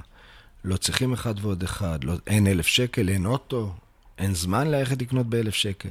לא 0.63 0.77
צריכים 0.77 1.13
אחד 1.13 1.33
ועוד 1.41 1.63
אחד, 1.63 2.03
לא, 2.03 2.13
אין 2.27 2.47
אלף 2.47 2.67
שקל, 2.67 3.09
אין 3.09 3.25
אוטו, 3.25 3.73
אין 4.17 4.33
זמן 4.33 4.67
ללכת 4.67 5.01
לקנות 5.01 5.27
באלף 5.27 5.53
שקל. 5.53 5.89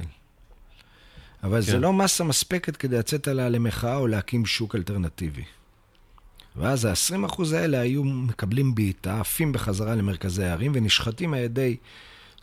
אבל 1.43 1.61
כן. 1.61 1.71
זה 1.71 1.79
לא 1.79 1.93
מסה 1.93 2.23
מספקת 2.23 2.77
כדי 2.77 2.97
לצאת 2.97 3.27
עליה 3.27 3.49
למחאה 3.49 3.95
או 3.95 4.07
להקים 4.07 4.45
שוק 4.45 4.75
אלטרנטיבי. 4.75 5.43
ואז 6.55 6.85
ה-20% 6.85 7.43
האלה 7.55 7.79
היו 7.79 8.03
מקבלים 8.03 8.75
בעיטה, 8.75 9.19
עפים 9.19 9.51
בחזרה 9.51 9.95
למרכזי 9.95 10.43
הערים 10.43 10.71
ונשחטים 10.75 11.33
על 11.33 11.39
ידי 11.39 11.77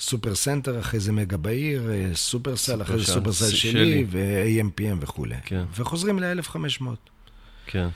סופר 0.00 0.34
סנטר, 0.34 0.80
אחרי 0.80 1.00
זה 1.00 1.12
מגה 1.12 1.36
בעיר, 1.36 1.90
אה, 1.90 2.10
סופרסל, 2.14 2.82
אחרי 2.82 2.98
זה 2.98 3.04
סופרסל 3.04 3.50
שלי, 3.50 3.70
שלי. 3.70 4.06
ו-AMPM 4.08 4.96
וכולי. 5.00 5.34
כן. 5.44 5.64
וחוזרים 5.76 6.18
ל-1500. 6.18 6.82
כן. 7.66 7.88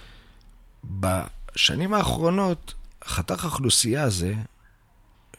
בשנים 0.84 1.94
האחרונות 1.94 2.74
חתך 3.04 3.44
האוכלוסייה 3.44 4.02
הזה, 4.02 4.34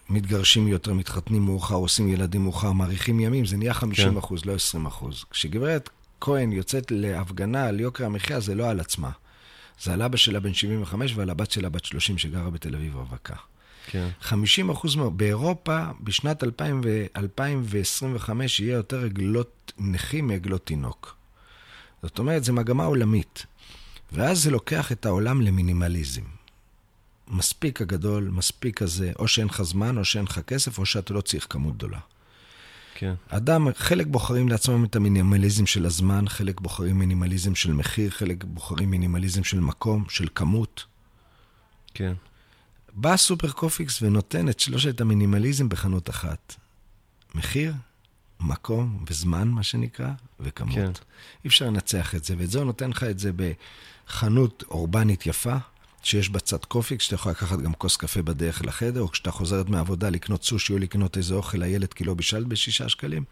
מתגרשים 0.09 0.67
יותר, 0.67 0.93
מתחתנים 0.93 1.41
מאוחר, 1.41 1.75
עושים 1.75 2.09
ילדים 2.09 2.43
מאוחר, 2.43 2.71
מאריכים 2.71 3.19
ימים, 3.19 3.45
זה 3.45 3.57
נהיה 3.57 3.73
50 3.73 4.11
כן. 4.11 4.17
אחוז, 4.17 4.45
לא 4.45 4.53
20 4.53 4.85
אחוז. 4.85 5.25
כשגברת 5.31 5.89
כהן 6.21 6.51
יוצאת 6.51 6.91
להפגנה 6.91 7.65
על 7.65 7.79
יוקר 7.79 8.05
המחיה, 8.05 8.39
זה 8.39 8.55
לא 8.55 8.69
על 8.69 8.79
עצמה. 8.79 9.09
זה 9.81 9.93
על 9.93 10.01
אבא 10.01 10.17
שלה 10.17 10.39
בן 10.39 10.53
75 10.53 11.13
ועל 11.15 11.29
הבת 11.29 11.51
שלה 11.51 11.69
בת 11.69 11.85
30 11.85 12.17
שגרה 12.17 12.49
בתל 12.49 12.75
אביב 12.75 12.95
רווקה. 12.95 13.35
כן. 13.87 14.09
50 14.21 14.69
אחוז, 14.69 14.95
באירופה, 15.15 15.85
בשנת 16.01 16.43
2000 16.43 16.81
ו- 16.83 17.05
2025 17.17 18.59
יהיה 18.59 18.73
יותר 18.73 19.05
עגלות 19.05 19.73
נכים 19.77 20.27
מעגלות 20.27 20.65
תינוק. 20.65 21.15
זאת 22.03 22.19
אומרת, 22.19 22.43
זו 22.43 22.53
מגמה 22.53 22.85
עולמית. 22.85 23.45
ואז 24.11 24.43
זה 24.43 24.51
לוקח 24.51 24.91
את 24.91 25.05
העולם 25.05 25.41
למינימליזם. 25.41 26.21
מספיק 27.27 27.81
הגדול, 27.81 28.29
מספיק 28.33 28.81
הזה, 28.81 29.11
או 29.19 29.27
שאין 29.27 29.47
לך 29.47 29.61
זמן, 29.61 29.97
או 29.97 30.05
שאין 30.05 30.25
לך 30.25 30.39
כסף, 30.39 30.77
או 30.77 30.85
שאתה 30.85 31.13
לא 31.13 31.21
צריך 31.21 31.47
כמות 31.49 31.77
גדולה. 31.77 31.99
כן. 33.01 33.13
אדם, 33.29 33.67
חלק 33.75 34.07
בוחרים 34.07 34.49
לעצמם 34.49 34.85
את 34.85 34.95
המינימליזם 34.95 35.65
של 35.65 35.85
הזמן, 35.85 36.29
חלק 36.29 36.61
בוחרים 36.61 36.99
מינימליזם 36.99 37.55
של 37.55 37.73
מחיר, 37.73 38.09
חלק 38.09 38.43
בוחרים 38.43 38.91
מינימליזם 38.91 39.43
של 39.43 39.59
מקום, 39.59 40.05
של 40.09 40.27
כמות. 40.35 40.85
כן. 41.93 42.13
בא 42.93 43.17
סופר 43.17 43.51
קופיקס 43.51 44.01
ונותן 44.01 44.49
את 44.49 44.59
שלושת 44.59 45.01
המינימליזם 45.01 45.69
בחנות 45.69 46.09
אחת. 46.09 46.55
מחיר, 47.35 47.73
מקום 48.39 49.05
וזמן, 49.09 49.47
מה 49.47 49.63
שנקרא, 49.63 50.11
וכמות. 50.39 50.75
כן. 50.75 50.91
אי 51.43 51.47
אפשר 51.47 51.65
לנצח 51.65 52.15
את 52.15 52.23
זה, 52.23 52.35
ואת 52.37 52.51
זה 52.51 52.57
הוא 52.57 52.65
נותן 52.65 52.89
לך 52.89 53.03
את 53.03 53.19
זה 53.19 53.31
בחנות 53.35 54.63
אורבנית 54.69 55.25
יפה, 55.25 55.57
שיש 56.03 56.29
בה 56.29 56.39
צד 56.39 56.65
קופיקס, 56.65 57.03
שאתה 57.03 57.15
יכול 57.15 57.31
לקחת 57.31 57.59
גם 57.59 57.73
כוס 57.73 57.97
קפה 57.97 58.21
בדרך 58.21 58.65
לחדר, 58.65 59.01
או 59.01 59.11
כשאתה 59.11 59.31
חוזרת 59.31 59.69
מהעבודה 59.69 60.09
לקנות 60.09 60.43
סושי 60.43 60.73
או 60.73 60.77
לקנות 60.77 61.17
איזה 61.17 61.33
אוכל 61.33 61.57
לילד 61.57 61.93
כי 61.93 62.03
לא 62.03 62.13
בישלת 62.13 62.47
בשישה 62.47 62.89
שקלים. 62.89 63.23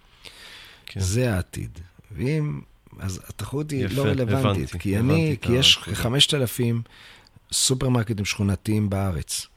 כן. 0.85 0.99
זה 0.99 1.33
העתיד. 1.35 1.79
ואם... 2.11 2.61
אז 2.99 3.21
התחרות 3.27 3.71
היא 3.71 3.85
יפה, 3.85 3.95
לא 3.95 4.03
רלוונטית, 4.03 4.45
הבנתי, 4.45 4.79
כי 4.79 4.97
הבנתי 4.97 5.13
אני, 5.13 5.35
כי 5.41 5.51
יש 5.51 5.77
5,000 5.77 6.81
סופרמרקטים 7.51 8.25
שכונתיים 8.25 8.89
בארץ. 8.89 9.47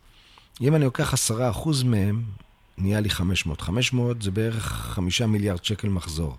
אם 0.61 0.75
אני 0.75 0.85
לוקח 0.85 1.15
10% 1.15 1.85
מהם, 1.85 2.23
נהיה 2.79 3.01
לי 3.01 3.11
500. 3.11 3.61
500 3.61 4.23
זה 4.23 4.31
בערך 4.31 4.65
5 4.65 5.23
מיליארד 5.23 5.65
שקל 5.65 5.89
מחזור. 5.89 6.37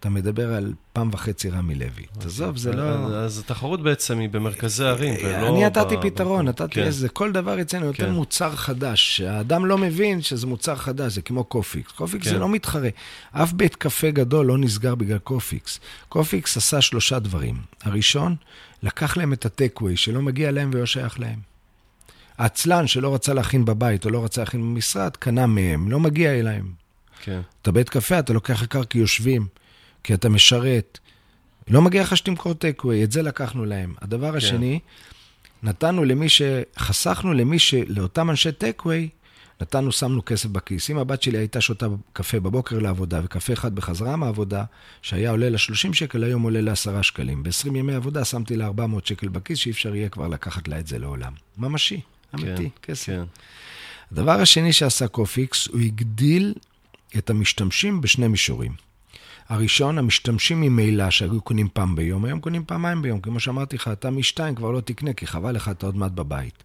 אתה 0.00 0.10
מדבר 0.10 0.52
על 0.52 0.72
פעם 0.92 1.10
וחצי 1.12 1.50
רמי 1.50 1.74
לוי. 1.74 2.06
תעזוב, 2.18 2.56
זה 2.56 2.72
לא... 2.72 2.82
אז 3.06 3.38
התחרות 3.38 3.82
בעצם 3.82 4.18
היא 4.18 4.28
במרכזי 4.28 4.84
הערים, 4.84 5.14
ולא... 5.24 5.48
אני 5.48 5.64
נתתי 5.64 5.94
פתרון, 6.02 6.48
נתתי 6.48 6.74
כן. 6.74 6.82
איזה, 6.82 7.08
כל 7.08 7.32
דבר 7.32 7.60
אצלנו 7.60 7.86
יותר 7.86 8.06
כן. 8.06 8.12
מוצר 8.12 8.56
חדש, 8.56 9.16
שהאדם 9.16 9.66
לא 9.66 9.78
מבין 9.78 10.22
שזה 10.22 10.46
מוצר 10.46 10.76
חדש, 10.76 11.12
זה 11.12 11.22
כמו 11.22 11.44
קופיקס. 11.44 11.92
קופיקס 11.92 12.24
זה 12.24 12.30
כן. 12.30 12.40
לא 12.40 12.48
מתחרה. 12.48 12.88
אף 13.32 13.52
בית 13.52 13.76
קפה 13.76 14.10
גדול 14.10 14.46
לא 14.46 14.58
נסגר 14.58 14.94
בגלל 14.94 15.18
קופיקס. 15.18 15.80
קופיקס 16.08 16.56
עשה 16.56 16.80
שלושה 16.80 17.18
דברים. 17.18 17.56
הראשון, 17.82 18.36
לקח 18.82 19.16
להם 19.16 19.32
את 19.32 19.46
ה 19.46 19.52
take 19.52 19.74
away 19.74 19.96
שלא 19.96 20.22
מגיע 20.22 20.50
להם 20.50 20.70
ולא 20.72 20.86
שייך 20.86 21.20
להם. 21.20 21.38
העצלן 22.38 22.86
שלא 22.86 23.14
רצה 23.14 23.34
להכין 23.34 23.64
בבית 23.64 24.04
או 24.04 24.10
לא 24.10 24.24
רצה 24.24 24.40
להכין 24.40 24.60
במשרד, 24.60 25.16
קנה 25.16 25.46
מהם, 25.46 25.90
לא 25.90 26.00
מגיע 26.00 26.32
אליהם. 26.32 26.72
כן. 27.22 27.40
אתה 27.62 27.72
בית 27.72 27.88
קפה, 27.88 28.18
אתה 28.18 28.32
לוקח 28.32 28.62
יקר 28.62 28.84
כי 28.84 28.98
יושבים. 28.98 29.59
כי 30.04 30.14
אתה 30.14 30.28
משרת. 30.28 30.98
לא 31.68 31.82
מגיע 31.82 32.02
לך 32.02 32.16
שתמכור 32.16 32.54
take 32.54 32.76
away, 32.76 33.04
את 33.04 33.12
זה 33.12 33.22
לקחנו 33.22 33.64
להם. 33.64 33.94
הדבר 34.02 34.30
כן. 34.30 34.36
השני, 34.36 34.80
נתנו 35.62 36.04
למי 36.04 36.28
ש... 36.28 36.42
חסכנו 36.78 37.32
למי 37.32 37.58
ש... 37.58 37.74
לאותם 37.74 38.30
אנשי 38.30 38.52
take 38.52 38.77
away, 38.77 39.08
נתנו, 39.60 39.92
שמנו 39.92 40.24
כסף 40.24 40.48
בכיס. 40.48 40.90
אם 40.90 40.98
הבת 40.98 41.22
שלי 41.22 41.38
הייתה 41.38 41.60
שותה 41.60 41.86
קפה 42.12 42.40
בבוקר 42.40 42.78
לעבודה, 42.78 43.20
וקפה 43.24 43.52
אחד 43.52 43.74
בחזרה 43.74 44.16
מהעבודה, 44.16 44.64
שהיה 45.02 45.30
עולה 45.30 45.48
לה 45.48 45.58
30 45.58 45.94
שקל, 45.94 46.24
היום 46.24 46.42
עולה 46.42 46.60
לה 46.60 46.72
10 46.72 47.02
שקלים. 47.02 47.42
ב-20 47.42 47.66
ימי 47.66 47.94
עבודה 47.94 48.24
שמתי 48.24 48.56
לה 48.56 48.66
400 48.66 49.06
שקל 49.06 49.28
בכיס, 49.28 49.58
שאי 49.58 49.70
אפשר 49.70 49.94
יהיה 49.94 50.08
כבר 50.08 50.28
לקחת 50.28 50.68
לה 50.68 50.78
את 50.78 50.86
זה 50.86 50.98
לעולם. 50.98 51.32
ממשי, 51.58 52.00
אמיתי, 52.34 52.70
כן, 52.70 52.92
כסף. 52.92 53.06
כן. 53.06 53.22
הדבר 54.12 54.40
השני 54.40 54.72
שעשה 54.72 55.08
קופיקס, 55.08 55.66
הוא 55.66 55.80
הגדיל 55.80 56.54
את 57.18 57.30
המשתמשים 57.30 58.00
בשני 58.00 58.28
מישורים. 58.28 58.89
הראשון, 59.50 59.98
המשתמשים 59.98 60.60
ממילא 60.60 61.10
שהיו 61.10 61.40
קונים 61.40 61.68
פעם 61.72 61.96
ביום, 61.96 62.24
היום 62.24 62.40
קונים 62.40 62.64
פעמיים 62.64 63.02
ביום. 63.02 63.20
כמו 63.20 63.40
שאמרתי 63.40 63.76
לך, 63.76 63.88
אתה 63.88 64.10
משתיים 64.10 64.54
כבר 64.54 64.70
לא 64.70 64.80
תקנה, 64.80 65.12
כי 65.12 65.26
חבל 65.26 65.52
לך, 65.54 65.68
אתה 65.68 65.86
עוד 65.86 65.96
מעט 65.96 66.12
בבית. 66.12 66.62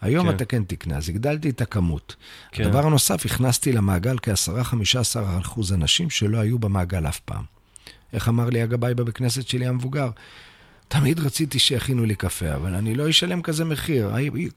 היום 0.00 0.28
כן. 0.28 0.34
אתה 0.34 0.44
כן 0.44 0.64
תקנה, 0.64 0.96
אז 0.96 1.08
הגדלתי 1.08 1.50
את 1.50 1.60
הכמות. 1.60 2.16
כן. 2.52 2.64
הדבר 2.64 2.86
הנוסף, 2.86 3.26
הכנסתי 3.26 3.72
למעגל 3.72 4.16
כ-10-15 4.22 5.40
אחוז 5.40 5.72
אנשים 5.72 6.10
שלא 6.10 6.38
היו 6.38 6.58
במעגל 6.58 7.08
אף 7.08 7.20
פעם. 7.20 7.42
איך 8.12 8.28
אמר 8.28 8.50
לי 8.50 8.62
הגבאי 8.62 8.94
בבית 8.94 9.16
כנסת 9.16 9.48
שלי 9.48 9.66
המבוגר? 9.66 10.10
תמיד 10.88 11.20
רציתי 11.20 11.58
שיכינו 11.58 12.04
לי 12.04 12.14
קפה, 12.14 12.54
אבל 12.54 12.74
אני 12.74 12.94
לא 12.94 13.10
אשלם 13.10 13.42
כזה 13.42 13.64
מחיר. 13.64 14.10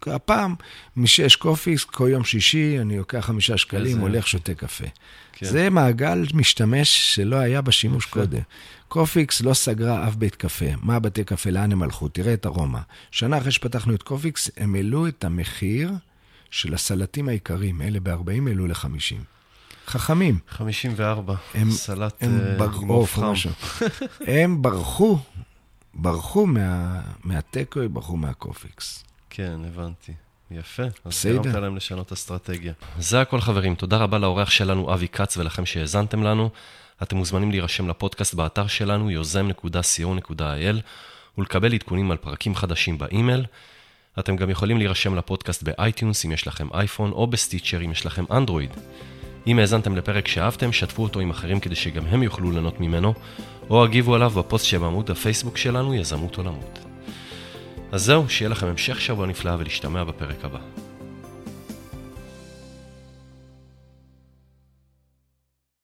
הפעם, 0.07 0.55
משיש 0.97 1.35
קופיקס, 1.35 1.83
כל 1.83 2.07
יום 2.11 2.23
שישי, 2.23 2.79
אני 2.79 2.97
לוקח 2.97 3.25
חמישה 3.25 3.57
שקלים, 3.57 3.85
איזה... 3.85 4.01
הולך, 4.01 4.27
שותה 4.27 4.53
קפה. 4.53 4.85
כן. 5.39 5.45
זה 5.45 5.69
מעגל 5.69 6.25
משתמש 6.33 7.15
שלא 7.15 7.35
היה 7.35 7.61
בשימוש 7.61 8.05
יפה. 8.05 8.13
קודם. 8.13 8.41
קופיקס 8.87 9.41
לא 9.41 9.53
סגרה 9.53 10.07
אף 10.07 10.15
בית 10.15 10.35
קפה. 10.35 10.65
מה 10.81 10.95
הבתי 10.95 11.23
קפה? 11.23 11.49
לאן 11.49 11.71
הם 11.71 11.83
הלכו? 11.83 12.07
תראה 12.07 12.33
את 12.33 12.45
ארומה. 12.45 12.81
שנה 13.11 13.37
אחרי 13.37 13.51
שפתחנו 13.51 13.95
את 13.95 14.03
קופיקס, 14.03 14.49
הם 14.57 14.75
העלו 14.75 15.07
את 15.07 15.23
המחיר 15.23 15.91
של 16.51 16.73
הסלטים 16.73 17.29
העיקריים, 17.29 17.81
אלה 17.81 17.99
ב-40 17.99 18.47
העלו 18.47 18.67
ל-50. 18.67 19.15
חכמים. 19.87 20.39
54, 20.49 21.35
הם, 21.53 21.71
סלט 21.71 22.23
הם 22.23 22.39
אה, 22.39 22.59
ברחו, 22.59 23.05
הם 24.27 24.61
ברחו 24.61 25.19
ברחו 25.93 26.47
מה, 26.47 27.01
מה 27.23 27.34
take 27.34 27.54
away, 27.54 27.79
ברחו 27.89 28.17
מהקופיקס. 28.17 29.03
כן, 29.29 29.59
הבנתי. 29.67 30.13
יפה. 30.51 30.83
אז 31.05 31.25
גרמת 31.25 31.45
להם 31.45 31.75
לשנות 31.75 32.11
אסטרטגיה. 32.11 32.73
זה 32.99 33.21
הכל, 33.21 33.41
חברים. 33.41 33.75
תודה 33.75 33.97
רבה 33.97 34.17
לאורח 34.17 34.49
שלנו, 34.49 34.93
אבי 34.93 35.07
כץ, 35.07 35.37
ולכם 35.37 35.65
שהאזנתם 35.65 36.23
לנו. 36.23 36.49
אתם 37.03 37.17
מוזמנים 37.17 37.51
להירשם 37.51 37.89
לפודקאסט 37.89 38.33
באתר 38.33 38.67
שלנו, 38.67 39.11
יוזם.co.il, 39.11 40.75
ולקבל 41.37 41.73
עדכונים 41.73 42.11
על 42.11 42.17
פרקים 42.17 42.55
חדשים 42.55 42.97
באימייל. 42.97 43.45
אתם 44.19 44.35
גם 44.35 44.49
יכולים 44.49 44.77
להירשם 44.77 45.15
לפודקאסט 45.15 45.63
ב 45.63 45.72
iTunes 45.72 46.25
אם 46.25 46.31
יש 46.31 46.47
לכם 46.47 46.67
אייפון, 46.73 47.11
או 47.11 47.27
ב 47.27 47.34
Stitcher 47.34 47.85
אם 47.85 47.91
יש 47.91 48.05
לכם 48.05 48.25
אנדרואיד. 48.31 48.71
אם 49.47 49.59
האזנתם 49.59 49.95
לפרק 49.95 50.27
שאהבתם, 50.27 50.71
שתפו 50.71 51.03
אותו 51.03 51.19
עם 51.19 51.29
אחרים 51.29 51.59
כדי 51.59 51.75
שגם 51.75 52.05
הם 52.05 52.23
יוכלו 52.23 52.51
ליהנות 52.51 52.79
ממנו, 52.79 53.13
או 53.69 53.83
הגיבו 53.83 54.15
עליו 54.15 54.29
בפוסט 54.29 54.65
שבעמוד 54.65 55.11
הפייסבוק 55.11 55.57
שלנו, 55.57 55.95
יזמות 55.95 56.37
עולמות. 56.37 56.88
אז 57.91 58.03
זהו, 58.03 58.29
שיהיה 58.29 58.49
לכם 58.49 58.67
המשך 58.67 59.01
שבוע 59.01 59.27
נפלא 59.27 59.51
ולהשתמע 59.59 60.03
בפרק 60.03 60.45
הבא. 60.45 60.59